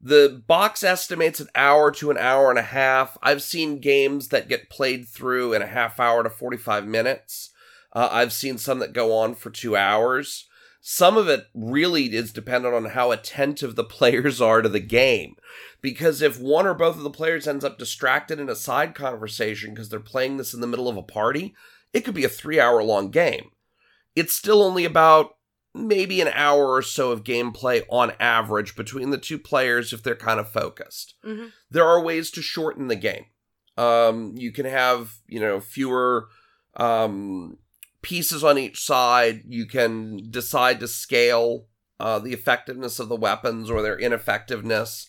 the 0.00 0.42
box 0.46 0.82
estimates 0.82 1.40
an 1.40 1.48
hour 1.54 1.90
to 1.92 2.10
an 2.10 2.16
hour 2.16 2.48
and 2.48 2.58
a 2.58 2.62
half. 2.62 3.18
I've 3.22 3.42
seen 3.42 3.80
games 3.80 4.28
that 4.28 4.48
get 4.48 4.70
played 4.70 5.06
through 5.06 5.52
in 5.52 5.60
a 5.60 5.66
half 5.66 6.00
hour 6.00 6.22
to 6.22 6.30
45 6.30 6.86
minutes. 6.86 7.50
Uh, 7.92 8.08
I've 8.10 8.32
seen 8.32 8.56
some 8.56 8.78
that 8.78 8.94
go 8.94 9.14
on 9.14 9.34
for 9.34 9.50
two 9.50 9.76
hours. 9.76 10.48
Some 10.80 11.18
of 11.18 11.28
it 11.28 11.46
really 11.54 12.06
is 12.06 12.32
dependent 12.32 12.74
on 12.74 12.86
how 12.86 13.10
attentive 13.10 13.76
the 13.76 13.84
players 13.84 14.40
are 14.40 14.62
to 14.62 14.68
the 14.68 14.80
game. 14.80 15.34
Because 15.82 16.22
if 16.22 16.40
one 16.40 16.66
or 16.66 16.74
both 16.74 16.96
of 16.96 17.02
the 17.02 17.10
players 17.10 17.46
ends 17.46 17.64
up 17.64 17.78
distracted 17.78 18.40
in 18.40 18.48
a 18.48 18.54
side 18.54 18.94
conversation 18.94 19.70
because 19.70 19.88
they're 19.88 20.00
playing 20.00 20.36
this 20.36 20.54
in 20.54 20.60
the 20.60 20.66
middle 20.66 20.88
of 20.88 20.96
a 20.96 21.02
party, 21.02 21.54
it 21.92 22.00
could 22.00 22.14
be 22.14 22.24
a 22.24 22.28
three 22.28 22.58
hour 22.58 22.82
long 22.82 23.10
game. 23.10 23.50
It's 24.16 24.32
still 24.32 24.62
only 24.62 24.84
about 24.84 25.36
maybe 25.74 26.20
an 26.20 26.28
hour 26.28 26.72
or 26.72 26.82
so 26.82 27.12
of 27.12 27.24
gameplay 27.24 27.82
on 27.88 28.12
average 28.18 28.74
between 28.74 29.10
the 29.10 29.18
two 29.18 29.38
players 29.38 29.92
if 29.92 30.02
they're 30.02 30.16
kind 30.16 30.40
of 30.40 30.50
focused. 30.50 31.14
hmm 31.22 31.46
There 31.70 31.86
are 31.86 32.02
ways 32.02 32.30
to 32.32 32.42
shorten 32.42 32.88
the 32.88 32.96
game. 32.96 33.26
Um, 33.76 34.34
you 34.36 34.50
can 34.52 34.66
have, 34.66 35.14
you 35.26 35.40
know, 35.40 35.60
fewer 35.60 36.28
um, 36.76 37.58
pieces 38.02 38.42
on 38.44 38.58
each 38.58 38.84
side. 38.84 39.42
You 39.46 39.66
can 39.66 40.30
decide 40.30 40.80
to 40.80 40.88
scale 40.88 41.66
uh, 41.98 42.18
the 42.18 42.32
effectiveness 42.32 42.98
of 42.98 43.08
the 43.08 43.16
weapons 43.16 43.70
or 43.70 43.82
their 43.82 43.98
ineffectiveness. 43.98 45.08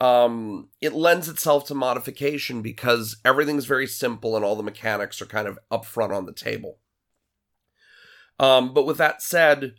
Um, 0.00 0.70
it 0.80 0.92
lends 0.92 1.28
itself 1.28 1.66
to 1.66 1.74
modification 1.74 2.62
because 2.62 3.16
everything's 3.24 3.66
very 3.66 3.86
simple 3.86 4.34
and 4.34 4.44
all 4.44 4.56
the 4.56 4.62
mechanics 4.62 5.22
are 5.22 5.26
kind 5.26 5.46
of 5.46 5.58
upfront 5.70 6.14
on 6.14 6.26
the 6.26 6.32
table. 6.32 6.78
Um, 8.40 8.74
but 8.74 8.86
with 8.86 8.98
that 8.98 9.22
said, 9.22 9.74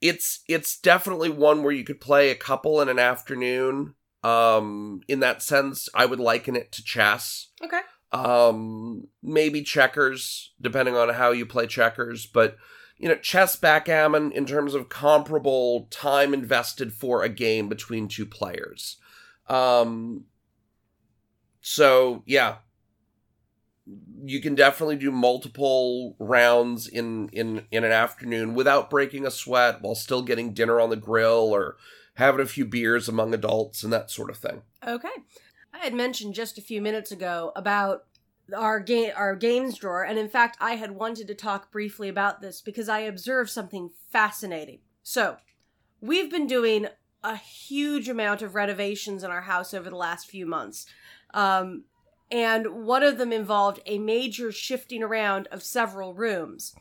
it's 0.00 0.42
it's 0.48 0.78
definitely 0.78 1.30
one 1.30 1.62
where 1.62 1.72
you 1.72 1.84
could 1.84 2.00
play 2.00 2.30
a 2.30 2.36
couple 2.36 2.80
in 2.80 2.88
an 2.88 2.98
afternoon. 2.98 3.94
Um, 4.22 5.00
in 5.08 5.18
that 5.20 5.42
sense, 5.42 5.88
I 5.94 6.06
would 6.06 6.20
liken 6.20 6.54
it 6.54 6.70
to 6.72 6.84
chess 6.84 7.48
Okay. 7.60 7.80
Um 8.12 9.08
maybe 9.22 9.62
checkers 9.62 10.52
depending 10.60 10.94
on 10.96 11.08
how 11.10 11.30
you 11.30 11.46
play 11.46 11.66
checkers 11.66 12.26
but 12.26 12.56
you 12.98 13.08
know 13.08 13.16
chess 13.16 13.56
backgammon 13.56 14.30
in 14.32 14.46
terms 14.46 14.74
of 14.74 14.88
comparable 14.88 15.88
time 15.90 16.34
invested 16.34 16.92
for 16.92 17.22
a 17.22 17.28
game 17.28 17.68
between 17.68 18.08
two 18.08 18.26
players. 18.26 18.96
Um 19.48 20.24
so 21.60 22.22
yeah. 22.26 22.56
You 24.24 24.40
can 24.40 24.54
definitely 24.54 24.96
do 24.96 25.10
multiple 25.10 26.14
rounds 26.20 26.86
in 26.86 27.28
in 27.30 27.66
in 27.72 27.82
an 27.82 27.90
afternoon 27.90 28.54
without 28.54 28.88
breaking 28.88 29.26
a 29.26 29.30
sweat 29.30 29.82
while 29.82 29.96
still 29.96 30.22
getting 30.22 30.52
dinner 30.52 30.80
on 30.80 30.90
the 30.90 30.96
grill 30.96 31.50
or 31.52 31.76
having 32.14 32.40
a 32.40 32.46
few 32.46 32.64
beers 32.64 33.08
among 33.08 33.34
adults 33.34 33.82
and 33.82 33.92
that 33.92 34.10
sort 34.10 34.30
of 34.30 34.36
thing. 34.36 34.62
Okay. 34.86 35.08
I 35.72 35.78
had 35.78 35.94
mentioned 35.94 36.34
just 36.34 36.58
a 36.58 36.62
few 36.62 36.80
minutes 36.82 37.10
ago 37.10 37.52
about 37.56 38.04
our 38.54 38.80
game 38.80 39.12
our 39.16 39.34
games 39.36 39.78
drawer 39.78 40.04
and 40.04 40.18
in 40.18 40.28
fact 40.28 40.58
I 40.60 40.74
had 40.74 40.92
wanted 40.92 41.26
to 41.28 41.34
talk 41.34 41.70
briefly 41.70 42.08
about 42.08 42.40
this 42.40 42.60
because 42.60 42.88
I 42.88 43.00
observed 43.00 43.50
something 43.50 43.90
fascinating. 44.10 44.80
So, 45.02 45.36
we've 46.00 46.30
been 46.30 46.46
doing 46.46 46.88
a 47.24 47.36
huge 47.36 48.08
amount 48.08 48.42
of 48.42 48.54
renovations 48.54 49.24
in 49.24 49.30
our 49.30 49.42
house 49.42 49.72
over 49.72 49.88
the 49.88 49.96
last 49.96 50.28
few 50.28 50.46
months. 50.46 50.86
Um 51.32 51.84
and 52.30 52.84
one 52.86 53.02
of 53.02 53.18
them 53.18 53.32
involved 53.32 53.80
a 53.84 53.98
major 53.98 54.50
shifting 54.50 55.02
around 55.02 55.48
of 55.48 55.62
several 55.62 56.14
rooms. 56.14 56.74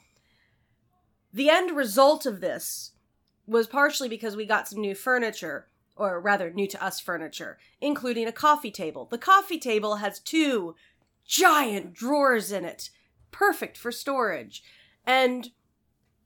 The 1.33 1.49
end 1.49 1.75
result 1.75 2.25
of 2.25 2.41
this 2.41 2.91
was 3.45 3.67
partially 3.67 4.07
because 4.07 4.35
we 4.35 4.45
got 4.45 4.67
some 4.67 4.79
new 4.79 4.95
furniture, 4.95 5.67
or 5.95 6.19
rather, 6.19 6.49
new 6.49 6.67
to 6.67 6.83
us 6.83 6.99
furniture, 6.99 7.57
including 7.79 8.27
a 8.27 8.31
coffee 8.31 8.71
table. 8.71 9.05
The 9.05 9.17
coffee 9.17 9.59
table 9.59 9.97
has 9.97 10.19
two 10.19 10.75
giant 11.25 11.93
drawers 11.93 12.51
in 12.51 12.65
it, 12.65 12.89
perfect 13.31 13.77
for 13.77 13.91
storage. 13.91 14.63
And 15.05 15.51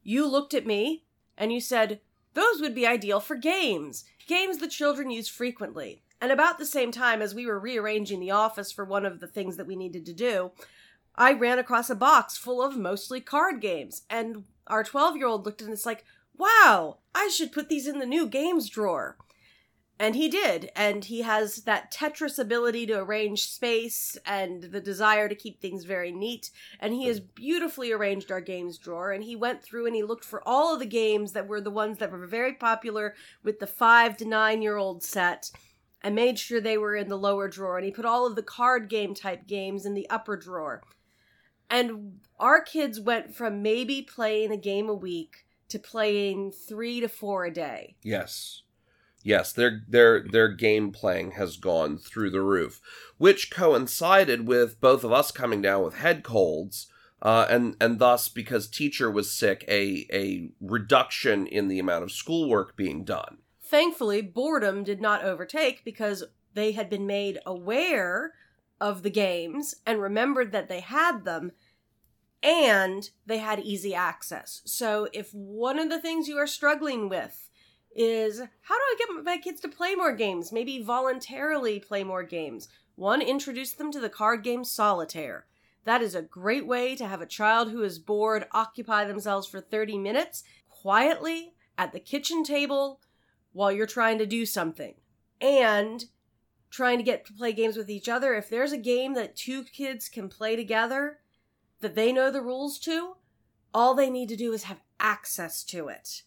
you 0.04 0.28
looked 0.28 0.54
at 0.54 0.66
me 0.66 1.04
and 1.38 1.52
you 1.52 1.60
said, 1.60 2.00
those 2.34 2.60
would 2.62 2.76
be 2.76 2.86
ideal 2.86 3.20
for 3.20 3.36
games, 3.36 4.06
games 4.28 4.58
the 4.58 4.68
children 4.68 5.10
use 5.10 5.28
frequently. 5.28 6.04
And 6.22 6.32
about 6.32 6.58
the 6.58 6.66
same 6.66 6.92
time 6.92 7.22
as 7.22 7.36
we 7.36 7.46
were 7.46 7.60
rearranging 7.60 8.20
the 8.20 8.32
office 8.32 8.72
for 8.72 8.86
one 8.86 9.06
of 9.06 9.20
the 9.20 9.28
things 9.28 9.58
that 9.58 9.68
we 9.68 9.76
needed 9.76 10.06
to 10.06 10.14
do, 10.14 10.52
I 11.16 11.34
ran 11.34 11.60
across 11.60 11.90
a 11.90 11.96
box 11.96 12.38
full 12.38 12.62
of 12.62 12.78
mostly 12.78 13.22
card 13.22 13.62
games. 13.62 14.04
And 14.10 14.46
our 14.68 14.84
12 14.84 15.18
year 15.18 15.28
old 15.28 15.46
looked 15.46 15.62
at 15.62 15.70
us 15.70 15.86
like, 15.86 16.04
wow, 16.38 16.98
I 17.14 17.30
should 17.30 17.52
put 17.52 17.70
these 17.70 17.88
in 17.88 18.00
the 18.00 18.06
new 18.06 18.28
games 18.28 18.70
drawer. 18.70 19.18
And 19.98 20.16
he 20.16 20.28
did, 20.28 20.72
and 20.76 21.06
he 21.06 21.22
has 21.22 21.64
that 21.64 21.90
Tetris 21.90 22.38
ability 22.38 22.86
to 22.88 23.00
arrange 23.00 23.50
space 23.50 24.18
and 24.26 24.64
the 24.64 24.82
desire 24.82 25.30
to 25.30 25.36
keep 25.36 25.62
things 25.62 25.86
very 25.86 26.12
neat. 26.12 26.52
And 26.82 26.94
he 26.94 27.06
has 27.08 27.22
beautifully 27.22 27.94
arranged 27.94 28.30
our 28.30 28.42
games 28.42 28.78
drawer. 28.78 29.14
And 29.14 29.24
he 29.24 29.38
went 29.38 29.64
through 29.64 29.86
and 29.86 29.96
he 29.96 30.04
looked 30.04 30.26
for 30.26 30.46
all 30.46 30.74
of 30.74 30.80
the 30.80 30.86
games 30.86 31.32
that 31.32 31.48
were 31.48 31.62
the 31.62 31.72
ones 31.72 32.00
that 32.00 32.12
were 32.12 32.28
very 32.28 32.54
popular 32.54 33.16
with 33.42 33.60
the 33.60 33.68
five 33.68 34.18
to 34.18 34.26
nine 34.26 34.62
year 34.62 34.76
old 34.76 35.02
set 35.02 35.50
and 36.02 36.14
made 36.14 36.38
sure 36.38 36.60
they 36.60 36.78
were 36.78 36.98
in 36.98 37.08
the 37.08 37.18
lower 37.18 37.48
drawer. 37.48 37.78
And 37.78 37.86
he 37.86 37.92
put 37.92 38.06
all 38.06 38.28
of 38.28 38.36
the 38.36 38.44
card 38.44 38.90
game 38.90 39.16
type 39.16 39.48
games 39.48 39.86
in 39.86 39.94
the 39.94 40.10
upper 40.10 40.36
drawer. 40.36 40.84
And 41.70 42.20
our 42.38 42.62
kids 42.62 43.00
went 43.00 43.34
from 43.34 43.62
maybe 43.62 44.02
playing 44.02 44.52
a 44.52 44.58
game 44.58 44.90
a 44.90 44.94
week 44.94 45.46
to 45.70 45.80
playing 45.80 46.52
three 46.52 47.00
to 47.00 47.08
four 47.08 47.46
a 47.46 47.54
day. 47.54 47.96
Yes. 48.04 48.62
Yes, 49.26 49.52
their 49.52 49.82
their 49.88 50.22
their 50.22 50.50
game 50.50 50.92
playing 50.92 51.32
has 51.32 51.58
gone 51.58 51.98
through 51.98 52.30
the 52.30 52.44
roof, 52.44 52.80
which 53.18 53.50
coincided 53.50 54.48
with 54.48 54.80
both 54.80 55.04
of 55.04 55.12
us 55.12 55.32
coming 55.32 55.64
down 55.64 55.84
with 55.84 55.96
head 55.96 56.24
colds, 56.24 56.86
uh, 57.24 57.48
and 57.50 57.76
and 57.82 57.98
thus 57.98 58.30
because 58.30 58.68
teacher 58.68 59.10
was 59.10 59.32
sick, 59.32 59.66
a 59.68 60.06
a 60.14 60.52
reduction 60.62 61.48
in 61.48 61.70
the 61.70 61.80
amount 61.80 62.04
of 62.04 62.12
schoolwork 62.12 62.78
being 62.78 63.04
done. 63.04 63.40
Thankfully, 63.64 64.22
boredom 64.22 64.84
did 64.84 65.02
not 65.02 65.24
overtake 65.24 65.84
because 65.84 66.26
they 66.54 66.74
had 66.74 66.88
been 66.88 67.08
made 67.08 67.40
aware 67.48 68.34
of 68.80 69.02
the 69.02 69.10
games 69.10 69.74
and 69.88 70.00
remembered 70.00 70.52
that 70.52 70.70
they 70.70 70.82
had 70.82 71.26
them 71.26 71.52
and 72.44 73.10
they 73.26 73.40
had 73.40 73.60
easy 73.60 73.96
access. 73.96 74.62
So, 74.66 75.08
if 75.14 75.34
one 75.34 75.80
of 75.80 75.90
the 75.90 76.00
things 76.00 76.28
you 76.28 76.38
are 76.38 76.46
struggling 76.46 77.10
with 77.10 77.45
is 77.96 78.40
how 78.40 78.76
do 78.76 78.82
I 78.82 78.96
get 79.00 79.24
my 79.24 79.38
kids 79.38 79.62
to 79.62 79.70
play 79.70 79.96
more 79.96 80.14
games? 80.14 80.52
Maybe 80.52 80.82
voluntarily 80.82 81.80
play 81.80 82.04
more 82.04 82.24
games. 82.24 82.68
One, 82.96 83.22
introduce 83.22 83.72
them 83.72 83.92
to 83.92 84.00
the 84.00 84.10
card 84.10 84.44
game 84.44 84.64
Solitaire. 84.64 85.46
That 85.86 86.02
is 86.02 86.16
a 86.16 86.22
great 86.22 86.68
way 86.68 86.96
to 86.96 87.08
have 87.08 87.22
a 87.22 87.28
child 87.28 87.72
who 87.72 87.84
is 87.84 88.00
bored 88.00 88.48
occupy 88.52 89.06
themselves 89.06 89.48
for 89.48 89.62
30 89.62 89.98
minutes 89.98 90.44
quietly 90.70 91.54
at 91.78 91.94
the 91.94 92.00
kitchen 92.00 92.44
table 92.44 93.00
while 93.54 93.72
you're 93.72 93.86
trying 93.86 94.18
to 94.18 94.26
do 94.26 94.46
something. 94.46 94.96
And 95.40 96.06
trying 96.76 96.98
to 96.98 97.04
get 97.04 97.26
to 97.26 97.34
play 97.34 97.54
games 97.54 97.78
with 97.78 97.90
each 97.90 98.10
other. 98.10 98.34
If 98.34 98.50
there's 98.50 98.74
a 98.74 98.78
game 98.78 99.14
that 99.14 99.36
two 99.36 99.64
kids 99.64 100.10
can 100.10 100.28
play 100.28 100.58
together 100.58 101.20
that 101.80 101.96
they 101.96 102.12
know 102.12 102.30
the 102.30 102.42
rules 102.42 102.78
to, 102.80 103.16
all 103.74 103.94
they 103.94 104.10
need 104.10 104.28
to 104.30 104.36
do 104.36 104.52
is 104.52 104.64
have 104.64 104.82
access 105.00 105.64
to 105.66 105.88
it. 105.88 106.24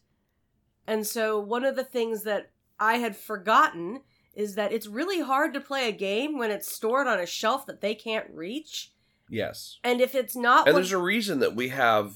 And 0.88 1.06
so, 1.06 1.38
one 1.38 1.64
of 1.66 1.76
the 1.76 1.84
things 1.84 2.22
that 2.22 2.50
I 2.80 2.94
had 2.94 3.14
forgotten 3.14 4.00
is 4.34 4.54
that 4.54 4.72
it's 4.72 4.86
really 4.86 5.20
hard 5.20 5.52
to 5.52 5.60
play 5.60 5.86
a 5.86 5.92
game 5.92 6.38
when 6.38 6.50
it's 6.50 6.72
stored 6.72 7.06
on 7.06 7.20
a 7.20 7.26
shelf 7.26 7.66
that 7.66 7.82
they 7.82 7.94
can't 7.94 8.26
reach. 8.32 8.90
Yes, 9.28 9.78
And 9.84 10.00
if 10.00 10.14
it's 10.14 10.34
not, 10.34 10.66
and 10.66 10.72
one- 10.72 10.82
there's 10.82 10.92
a 10.92 10.96
reason 10.98 11.40
that 11.40 11.54
we 11.54 11.68
have 11.68 12.14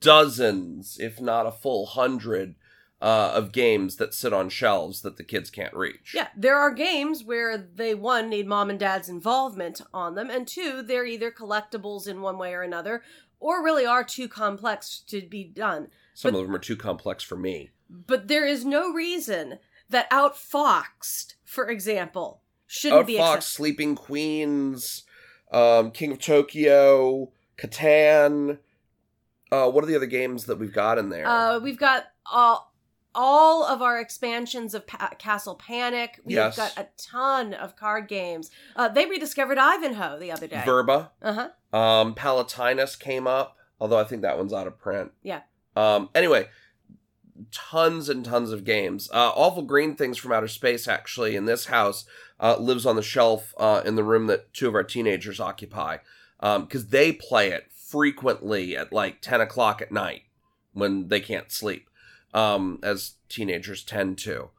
dozens, 0.00 0.98
if 0.98 1.20
not 1.20 1.46
a 1.46 1.52
full 1.52 1.84
hundred, 1.86 2.54
uh, 3.02 3.32
of 3.34 3.52
games 3.52 3.96
that 3.96 4.14
sit 4.14 4.32
on 4.32 4.48
shelves 4.48 5.02
that 5.02 5.16
the 5.18 5.24
kids 5.24 5.50
can't 5.50 5.74
reach. 5.74 6.12
Yeah, 6.14 6.28
there 6.36 6.56
are 6.56 6.70
games 6.70 7.22
where 7.24 7.58
they 7.58 7.94
one 7.94 8.30
need 8.30 8.46
mom 8.46 8.70
and 8.70 8.78
dad's 8.78 9.08
involvement 9.10 9.82
on 9.92 10.14
them, 10.14 10.30
and 10.30 10.48
two, 10.48 10.82
they're 10.82 11.04
either 11.04 11.30
collectibles 11.30 12.06
in 12.06 12.22
one 12.22 12.38
way 12.38 12.54
or 12.54 12.62
another, 12.62 13.02
or 13.40 13.62
really 13.62 13.84
are 13.84 14.04
too 14.04 14.28
complex 14.28 15.00
to 15.08 15.20
be 15.20 15.44
done. 15.44 15.88
Some 16.14 16.32
But- 16.32 16.40
of 16.40 16.46
them 16.46 16.54
are 16.54 16.58
too 16.60 16.76
complex 16.76 17.22
for 17.24 17.36
me. 17.36 17.70
But 17.88 18.28
there 18.28 18.46
is 18.46 18.64
no 18.64 18.90
reason 18.92 19.58
that 19.90 20.10
Outfoxed, 20.10 21.34
for 21.44 21.68
example, 21.68 22.42
shouldn't 22.66 23.06
be 23.06 23.14
Outfox, 23.14 23.20
accepted. 23.36 23.42
Sleeping 23.48 23.94
Queens, 23.94 25.02
um, 25.52 25.90
King 25.90 26.12
of 26.12 26.18
Tokyo, 26.20 27.30
Catan. 27.58 28.58
Uh, 29.50 29.70
what 29.70 29.84
are 29.84 29.86
the 29.86 29.96
other 29.96 30.06
games 30.06 30.46
that 30.46 30.58
we've 30.58 30.72
got 30.72 30.96
in 30.98 31.10
there? 31.10 31.26
Uh, 31.26 31.58
we've 31.58 31.78
got 31.78 32.06
all 32.30 32.70
all 33.14 33.66
of 33.66 33.82
our 33.82 34.00
expansions 34.00 34.72
of 34.72 34.86
pa- 34.86 35.10
Castle 35.18 35.54
Panic. 35.54 36.18
We've 36.24 36.36
Yes. 36.36 36.56
got 36.56 36.78
a 36.78 36.88
ton 36.96 37.52
of 37.52 37.76
card 37.76 38.08
games. 38.08 38.50
Uh, 38.74 38.88
they 38.88 39.04
rediscovered 39.04 39.58
Ivanhoe 39.58 40.18
the 40.18 40.32
other 40.32 40.46
day. 40.46 40.62
Verba. 40.64 41.12
uh 41.20 41.50
huh. 41.70 41.76
Um, 41.78 42.14
Palatinus 42.14 42.98
came 42.98 43.26
up, 43.26 43.58
although 43.78 43.98
I 43.98 44.04
think 44.04 44.22
that 44.22 44.38
one's 44.38 44.54
out 44.54 44.66
of 44.66 44.78
print. 44.78 45.12
Yeah. 45.22 45.42
Um, 45.76 46.08
anyway, 46.14 46.48
tons 47.50 48.08
and 48.08 48.24
tons 48.24 48.52
of 48.52 48.64
games. 48.64 49.10
Uh, 49.12 49.30
Awful 49.34 49.62
Green 49.62 49.94
Things 49.96 50.18
from 50.18 50.32
Outer 50.32 50.48
Space, 50.48 50.86
actually, 50.86 51.36
in 51.36 51.46
this 51.46 51.66
house, 51.66 52.04
uh, 52.40 52.56
lives 52.58 52.86
on 52.86 52.96
the 52.96 53.02
shelf 53.02 53.54
uh, 53.56 53.82
in 53.84 53.96
the 53.96 54.04
room 54.04 54.26
that 54.26 54.52
two 54.52 54.68
of 54.68 54.74
our 54.74 54.84
teenagers 54.84 55.40
occupy. 55.40 55.98
Because 56.40 56.88
they 56.88 57.12
play 57.12 57.50
it 57.50 57.70
frequently 57.70 58.76
at 58.76 58.92
like 58.92 59.20
10 59.20 59.40
o'clock 59.40 59.80
at 59.80 59.92
night 59.92 60.22
when 60.72 61.08
they 61.08 61.20
can't 61.20 61.52
sleep, 61.52 61.88
um, 62.32 62.78
as 62.82 63.14
teenagers 63.28 63.84
tend 63.84 64.18
to. 64.18 64.50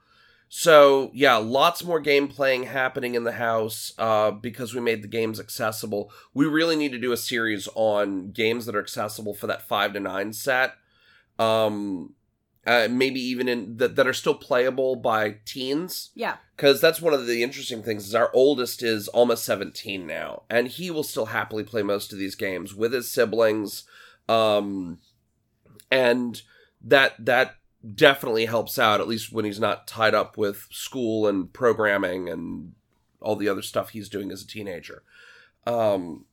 So 0.55 1.09
yeah, 1.15 1.37
lots 1.37 1.83
more 1.83 1.99
game 1.99 2.27
playing 2.27 2.63
happening 2.63 3.15
in 3.15 3.23
the 3.23 3.31
house 3.31 3.91
uh, 3.97 4.29
because 4.29 4.75
we 4.75 4.81
made 4.81 5.01
the 5.01 5.07
games 5.07 5.39
accessible. 5.39 6.11
We 6.31 6.45
really 6.45 6.75
need 6.75 6.91
to 6.91 6.99
do 6.99 7.11
a 7.11 7.17
series 7.17 7.67
on 7.73 8.29
games 8.29 8.67
that 8.67 8.75
are 8.75 8.81
accessible 8.81 9.33
for 9.33 9.47
that 9.47 9.67
five 9.67 9.93
to 9.93 9.99
nine 9.99 10.31
set. 10.31 10.75
Um, 11.39 12.13
uh, 12.65 12.87
maybe 12.89 13.19
even 13.19 13.49
in 13.49 13.77
that 13.77 13.95
that 13.97 14.07
are 14.07 14.13
still 14.13 14.35
playable 14.35 14.95
by 14.95 15.35
teens 15.45 16.11
Yeah. 16.15 16.37
because 16.55 16.79
that's 16.79 17.01
one 17.01 17.13
of 17.13 17.27
the 17.27 17.43
interesting 17.43 17.83
things 17.83 18.07
is 18.07 18.15
our 18.15 18.29
oldest 18.33 18.81
is 18.81 19.09
almost 19.09 19.43
17 19.43 20.07
now 20.07 20.43
and 20.49 20.69
he 20.69 20.89
will 20.89 21.03
still 21.03 21.25
happily 21.25 21.63
play 21.65 21.81
most 21.83 22.13
of 22.13 22.19
these 22.19 22.35
games 22.35 22.73
with 22.73 22.93
his 22.93 23.11
siblings 23.11 23.83
um 24.29 24.99
and 25.91 26.43
that 26.81 27.13
that 27.19 27.55
definitely 27.95 28.45
helps 28.45 28.79
out 28.79 29.01
at 29.01 29.09
least 29.09 29.33
when 29.33 29.43
he's 29.43 29.59
not 29.59 29.85
tied 29.85 30.13
up 30.13 30.37
with 30.37 30.67
school 30.71 31.27
and 31.27 31.51
programming 31.51 32.29
and 32.29 32.71
all 33.19 33.35
the 33.35 33.49
other 33.49 33.61
stuff 33.61 33.89
he's 33.89 34.07
doing 34.07 34.31
as 34.31 34.41
a 34.41 34.47
teenager 34.47 35.03
um 35.67 36.23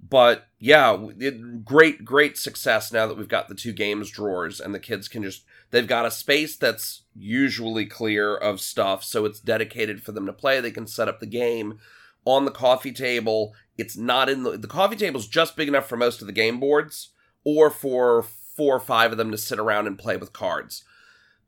but 0.00 0.46
yeah 0.58 0.96
it, 1.18 1.64
great 1.64 2.04
great 2.04 2.36
success 2.36 2.92
now 2.92 3.06
that 3.06 3.16
we've 3.16 3.28
got 3.28 3.48
the 3.48 3.54
two 3.54 3.72
games 3.72 4.10
drawers 4.10 4.60
and 4.60 4.74
the 4.74 4.80
kids 4.80 5.08
can 5.08 5.22
just 5.22 5.44
they've 5.70 5.88
got 5.88 6.06
a 6.06 6.10
space 6.10 6.56
that's 6.56 7.02
usually 7.14 7.84
clear 7.84 8.36
of 8.36 8.60
stuff 8.60 9.02
so 9.04 9.24
it's 9.24 9.40
dedicated 9.40 10.02
for 10.02 10.12
them 10.12 10.26
to 10.26 10.32
play. 10.32 10.60
They 10.60 10.70
can 10.70 10.86
set 10.86 11.08
up 11.08 11.20
the 11.20 11.26
game 11.26 11.78
on 12.24 12.44
the 12.44 12.50
coffee 12.50 12.92
table. 12.92 13.54
It's 13.76 13.96
not 13.96 14.28
in 14.28 14.42
the 14.42 14.56
the 14.56 14.68
coffee 14.68 14.96
table's 14.96 15.28
just 15.28 15.56
big 15.56 15.68
enough 15.68 15.88
for 15.88 15.96
most 15.96 16.20
of 16.20 16.26
the 16.26 16.32
game 16.32 16.60
boards 16.60 17.10
or 17.44 17.70
for 17.70 18.22
four 18.22 18.76
or 18.76 18.80
five 18.80 19.12
of 19.12 19.18
them 19.18 19.30
to 19.30 19.38
sit 19.38 19.58
around 19.58 19.86
and 19.86 19.98
play 19.98 20.16
with 20.16 20.32
cards. 20.32 20.84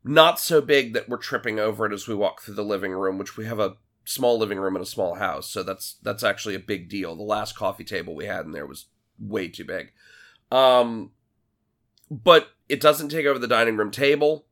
Not 0.03 0.39
so 0.39 0.61
big 0.61 0.93
that 0.93 1.07
we're 1.07 1.17
tripping 1.17 1.59
over 1.59 1.85
it 1.85 1.93
as 1.93 2.07
we 2.07 2.15
walk 2.15 2.41
through 2.41 2.55
the 2.55 2.63
living 2.63 2.91
room 2.91 3.17
which 3.17 3.37
we 3.37 3.45
have 3.45 3.59
a 3.59 3.75
small 4.05 4.37
living 4.39 4.57
room 4.59 4.75
in 4.75 4.81
a 4.81 4.85
small 4.85 5.15
house. 5.15 5.49
So 5.49 5.63
that's 5.63 5.95
that's 6.01 6.23
actually 6.23 6.55
a 6.55 6.59
big 6.59 6.89
deal. 6.89 7.15
The 7.15 7.23
last 7.23 7.55
coffee 7.55 7.83
table 7.83 8.15
we 8.15 8.25
had 8.25 8.45
in 8.45 8.51
there 8.51 8.65
was 8.65 8.85
way 9.19 9.47
too 9.47 9.65
big. 9.65 9.91
Um 10.51 11.11
but 12.09 12.49
it 12.67 12.81
doesn't 12.81 13.09
take 13.09 13.25
over 13.25 13.39
the 13.39 13.47
dining 13.47 13.77
room 13.77 13.91
table 13.91 14.45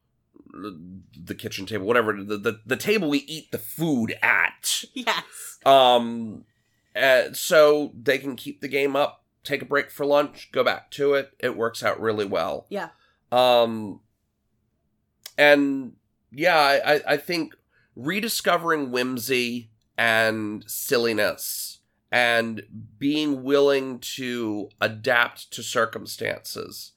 the 0.51 1.35
kitchen 1.35 1.65
table 1.65 1.85
whatever 1.85 2.23
the, 2.23 2.37
the, 2.37 2.59
the 2.65 2.75
table 2.77 3.09
we 3.09 3.19
eat 3.19 3.51
the 3.51 3.57
food 3.57 4.15
at. 4.21 4.83
Yes. 4.93 5.57
um 5.65 6.45
uh, 6.95 7.31
so 7.33 7.91
they 8.01 8.17
can 8.17 8.35
keep 8.35 8.61
the 8.61 8.67
game 8.67 8.95
up 8.95 9.23
take 9.43 9.61
a 9.61 9.65
break 9.65 9.89
for 9.91 10.05
lunch 10.05 10.49
go 10.51 10.63
back 10.63 10.89
to 10.91 11.13
it. 11.13 11.31
It 11.39 11.55
works 11.57 11.83
out 11.83 11.99
really 11.99 12.25
well. 12.25 12.65
Yeah. 12.69 12.89
um 13.31 13.99
and 15.37 15.93
yeah 16.31 16.57
i 16.57 16.93
i, 16.95 17.01
I 17.13 17.17
think 17.17 17.55
rediscovering 17.95 18.91
whimsy 18.91 19.71
and 19.97 20.63
silliness 20.67 21.79
and 22.11 22.63
being 22.97 23.43
willing 23.43 23.99
to 23.99 24.69
adapt 24.81 25.51
to 25.51 25.61
circumstances 25.61 26.93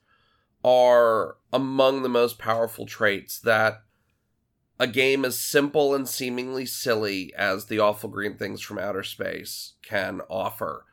are 0.64 1.36
among 1.53 2.03
the 2.03 2.09
most 2.09 2.38
powerful 2.38 2.86
traits 2.86 3.40
that 3.40 3.82
a 4.78 4.86
game 4.86 5.24
as 5.24 5.38
simple 5.38 5.95
and 5.95 6.09
seemingly 6.09 6.64
silly 6.64 7.32
as 7.36 7.66
the 7.66 7.78
awful 7.78 8.09
green 8.09 8.36
things 8.36 8.61
from 8.61 8.78
outer 8.78 9.03
space 9.03 9.74
can 9.82 10.20
offer. 10.28 10.86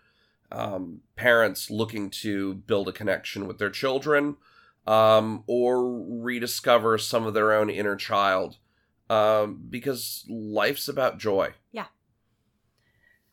Um, 0.51 1.01
parents 1.15 1.69
looking 1.69 2.09
to 2.21 2.55
build 2.55 2.87
a 2.87 2.91
connection 2.91 3.47
with 3.47 3.57
their 3.59 3.69
children 3.69 4.37
um, 4.85 5.43
or 5.47 6.03
rediscover 6.23 6.97
some 6.97 7.25
of 7.25 7.33
their 7.33 7.53
own 7.53 7.69
inner 7.69 7.95
child 7.95 8.57
um, 9.09 9.61
because 9.69 10.25
life's 10.29 10.87
about 10.87 11.19
joy 11.19 11.53
Yeah. 11.71 11.85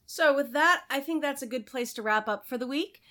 So, 0.07 0.35
with 0.35 0.53
that, 0.53 0.83
I 0.89 1.01
think 1.01 1.21
that's 1.21 1.43
a 1.43 1.47
good 1.47 1.67
place 1.67 1.93
to 1.95 2.03
wrap 2.03 2.29
up 2.29 2.47
for 2.47 2.57
the 2.57 2.67
week. 2.67 3.03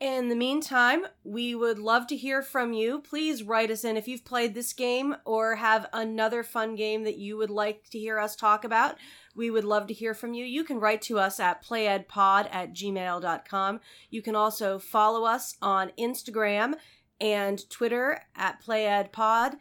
In 0.00 0.28
the 0.28 0.36
meantime, 0.36 1.06
we 1.22 1.54
would 1.54 1.78
love 1.78 2.06
to 2.08 2.16
hear 2.16 2.42
from 2.42 2.72
you. 2.72 3.00
Please 3.00 3.42
write 3.42 3.70
us 3.70 3.84
in 3.84 3.96
if 3.96 4.08
you've 4.08 4.24
played 4.24 4.52
this 4.52 4.72
game 4.72 5.16
or 5.24 5.54
have 5.54 5.86
another 5.92 6.42
fun 6.42 6.74
game 6.74 7.04
that 7.04 7.16
you 7.16 7.36
would 7.36 7.48
like 7.48 7.88
to 7.90 7.98
hear 7.98 8.18
us 8.18 8.36
talk 8.36 8.64
about. 8.64 8.96
We 9.34 9.50
would 9.50 9.64
love 9.64 9.86
to 9.86 9.94
hear 9.94 10.12
from 10.12 10.34
you. 10.34 10.44
You 10.44 10.64
can 10.64 10.80
write 10.80 11.00
to 11.02 11.18
us 11.18 11.40
at 11.40 11.64
playedpod 11.64 12.48
at 12.52 12.74
gmail.com. 12.74 13.80
You 14.10 14.20
can 14.20 14.36
also 14.36 14.78
follow 14.78 15.24
us 15.24 15.56
on 15.62 15.92
Instagram 15.98 16.74
and 17.20 17.68
Twitter 17.70 18.20
at 18.36 18.62
playedpod. 18.62 19.54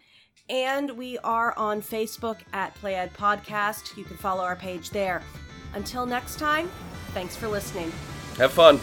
And 0.49 0.91
we 0.91 1.17
are 1.19 1.57
on 1.57 1.81
Facebook 1.81 2.39
at 2.51 2.75
Played 2.75 3.13
Podcast. 3.13 3.95
You 3.95 4.03
can 4.03 4.17
follow 4.17 4.43
our 4.43 4.55
page 4.55 4.89
there. 4.89 5.21
Until 5.73 6.05
next 6.05 6.37
time, 6.37 6.69
thanks 7.13 7.35
for 7.35 7.47
listening. 7.47 7.91
have 8.37 8.51
fun 8.51 8.79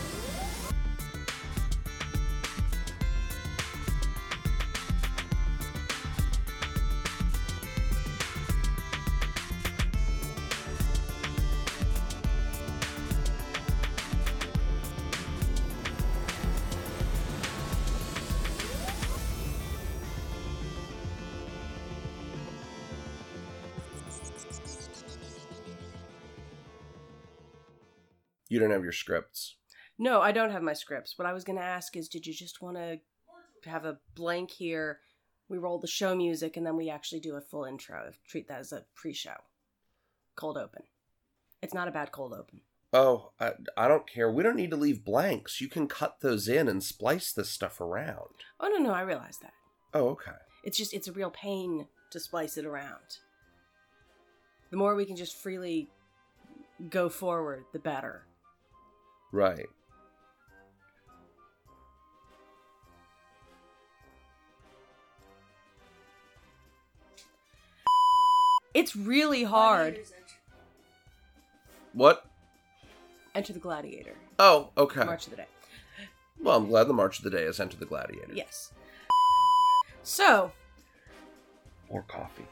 you 28.60 28.66
don't 28.66 28.74
have 28.74 28.82
your 28.82 28.92
scripts 28.92 29.56
No, 29.98 30.20
I 30.20 30.32
don't 30.32 30.50
have 30.50 30.62
my 30.62 30.72
scripts. 30.72 31.18
What 31.18 31.26
I 31.26 31.32
was 31.32 31.44
going 31.44 31.58
to 31.58 31.64
ask 31.64 31.96
is 31.96 32.08
did 32.08 32.26
you 32.26 32.32
just 32.32 32.62
want 32.62 32.76
to 32.76 33.00
have 33.68 33.84
a 33.84 33.98
blank 34.14 34.50
here? 34.50 35.00
We 35.48 35.58
roll 35.58 35.78
the 35.78 35.86
show 35.86 36.14
music 36.14 36.56
and 36.56 36.64
then 36.64 36.76
we 36.76 36.88
actually 36.88 37.20
do 37.20 37.36
a 37.36 37.40
full 37.40 37.64
intro. 37.64 38.12
Treat 38.26 38.48
that 38.48 38.60
as 38.60 38.72
a 38.72 38.84
pre 38.94 39.12
show. 39.12 39.34
Cold 40.36 40.56
open. 40.56 40.82
It's 41.60 41.74
not 41.74 41.88
a 41.88 41.90
bad 41.90 42.12
cold 42.12 42.32
open. 42.32 42.60
Oh, 42.92 43.32
I, 43.38 43.52
I 43.76 43.88
don't 43.88 44.08
care. 44.08 44.30
We 44.30 44.42
don't 44.42 44.56
need 44.56 44.70
to 44.70 44.76
leave 44.76 45.04
blanks. 45.04 45.60
You 45.60 45.68
can 45.68 45.86
cut 45.86 46.20
those 46.20 46.48
in 46.48 46.68
and 46.68 46.82
splice 46.82 47.32
this 47.32 47.50
stuff 47.50 47.80
around. 47.80 48.44
Oh, 48.58 48.68
no, 48.68 48.78
no, 48.78 48.92
I 48.92 49.02
realize 49.02 49.38
that. 49.42 49.52
Oh, 49.92 50.08
okay. 50.10 50.32
It's 50.64 50.78
just, 50.78 50.94
it's 50.94 51.08
a 51.08 51.12
real 51.12 51.30
pain 51.30 51.86
to 52.10 52.20
splice 52.20 52.56
it 52.56 52.64
around. 52.64 53.18
The 54.70 54.76
more 54.76 54.94
we 54.94 55.04
can 55.04 55.16
just 55.16 55.36
freely 55.36 55.88
go 56.88 57.08
forward, 57.08 57.64
the 57.72 57.78
better. 57.78 58.24
Right. 59.32 59.66
It's 68.74 68.94
really 68.94 69.44
hard. 69.44 70.00
What? 71.92 72.24
Enter 73.34 73.52
the 73.52 73.58
Gladiator. 73.58 74.14
Oh, 74.38 74.70
okay. 74.76 75.04
March 75.04 75.24
of 75.26 75.30
the 75.30 75.36
Day. 75.36 75.46
Well, 76.40 76.56
I'm 76.56 76.68
glad 76.68 76.84
the 76.84 76.92
March 76.92 77.18
of 77.18 77.24
the 77.24 77.30
Day 77.30 77.42
is 77.42 77.60
Enter 77.60 77.76
the 77.76 77.86
Gladiator. 77.86 78.32
Yes. 78.32 78.72
So, 80.02 80.52
More 81.90 82.04
coffee. 82.08 82.46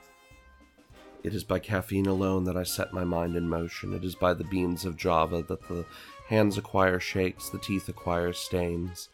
It 1.25 1.35
is 1.35 1.45
by 1.45 1.59
caffeine 1.59 2.07
alone 2.07 2.45
that 2.45 2.57
I 2.57 2.63
set 2.63 2.93
my 2.93 3.05
mind 3.05 3.35
in 3.37 3.49
motion. 3.49 3.93
It 3.93 4.05
is 4.05 4.15
by 4.15 4.35
the 4.35 4.45
beans 4.45 4.85
of 4.85 4.97
Java 4.97 5.43
that 5.49 5.67
the 5.69 5.85
hands 6.29 6.59
acquire 6.59 7.01
shakes, 7.01 7.49
the 7.49 7.59
teeth 7.59 7.89
acquire 7.89 8.33
stains. 8.33 9.09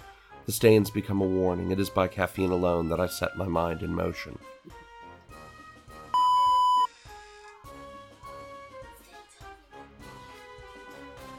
The 0.46 0.52
stains 0.52 0.90
become 0.90 1.20
a 1.20 1.26
warning. 1.26 1.70
It 1.70 1.80
is 1.80 1.88
by 1.88 2.08
caffeine 2.08 2.50
alone 2.50 2.88
that 2.88 3.00
I 3.00 3.06
set 3.06 3.36
my 3.36 3.46
mind 3.46 3.82
in 3.82 3.94
motion. 3.94 4.38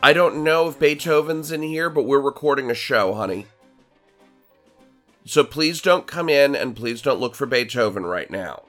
I 0.02 0.14
don't 0.14 0.44
know 0.44 0.70
if 0.70 0.80
Beethoven's 0.80 1.52
in 1.52 1.64
here, 1.64 1.90
but 1.90 2.04
we're 2.04 2.20
recording 2.20 2.72
a 2.72 2.76
show, 2.76 3.14
honey. 3.14 3.48
So 5.26 5.44
please 5.44 5.82
don't 5.82 6.08
come 6.08 6.30
in 6.30 6.56
and 6.56 6.76
please 6.76 7.02
don't 7.02 7.20
look 7.20 7.36
for 7.36 7.48
Beethoven 7.48 8.06
right 8.06 8.30
now. 8.30 8.64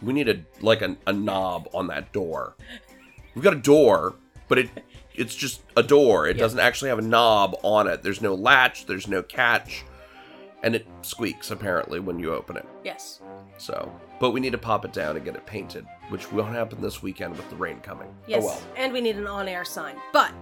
We 0.00 0.12
need 0.12 0.28
a 0.28 0.40
like 0.60 0.82
a, 0.82 0.96
a 1.06 1.12
knob 1.12 1.68
on 1.72 1.86
that 1.88 2.12
door. 2.12 2.56
We've 3.34 3.44
got 3.44 3.52
a 3.52 3.60
door, 3.60 4.14
but 4.48 4.58
it 4.58 4.70
it's 5.14 5.34
just 5.34 5.62
a 5.76 5.82
door. 5.82 6.26
It 6.26 6.36
Yeah. 6.36 6.42
doesn't 6.42 6.60
actually 6.60 6.88
have 6.90 6.98
a 6.98 7.02
knob 7.02 7.56
on 7.62 7.86
it. 7.88 8.02
There's 8.02 8.20
no 8.20 8.34
latch, 8.34 8.86
there's 8.86 9.08
no 9.08 9.22
catch, 9.22 9.84
and 10.62 10.74
it 10.74 10.86
squeaks 11.02 11.50
apparently 11.50 12.00
when 12.00 12.18
you 12.18 12.32
open 12.34 12.56
it. 12.56 12.66
yes. 12.84 13.20
So, 13.58 13.92
but 14.18 14.30
we 14.30 14.40
need 14.40 14.52
to 14.52 14.58
pop 14.58 14.84
it 14.84 14.92
down 14.92 15.14
and 15.16 15.24
get 15.24 15.36
it 15.36 15.46
painted, 15.46 15.86
which 16.08 16.32
won't 16.32 16.54
happen 16.54 16.80
this 16.80 17.02
weekend 17.02 17.36
with 17.36 17.48
the 17.50 17.54
rain 17.56 17.78
coming. 17.80 18.08
Oh, 18.08 18.24
yes. 18.26 18.42
Oh 18.42 18.46
well. 18.46 18.62
And 18.76 18.92
we 18.92 19.00
need 19.00 19.16
an 19.16 19.26
on 19.28 19.46
air 19.46 19.64
sign. 19.64 19.96
But 20.12 20.32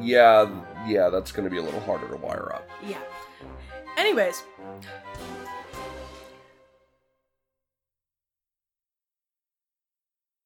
Yeah, 0.00 0.48
yeah, 0.86 1.08
that's 1.08 1.32
going 1.32 1.44
to 1.44 1.50
be 1.50 1.58
a 1.58 1.62
little 1.62 1.80
harder 1.80 2.08
to 2.08 2.16
wire 2.16 2.52
up. 2.54 2.68
Yeah. 2.86 2.98
Anyways, 3.96 4.44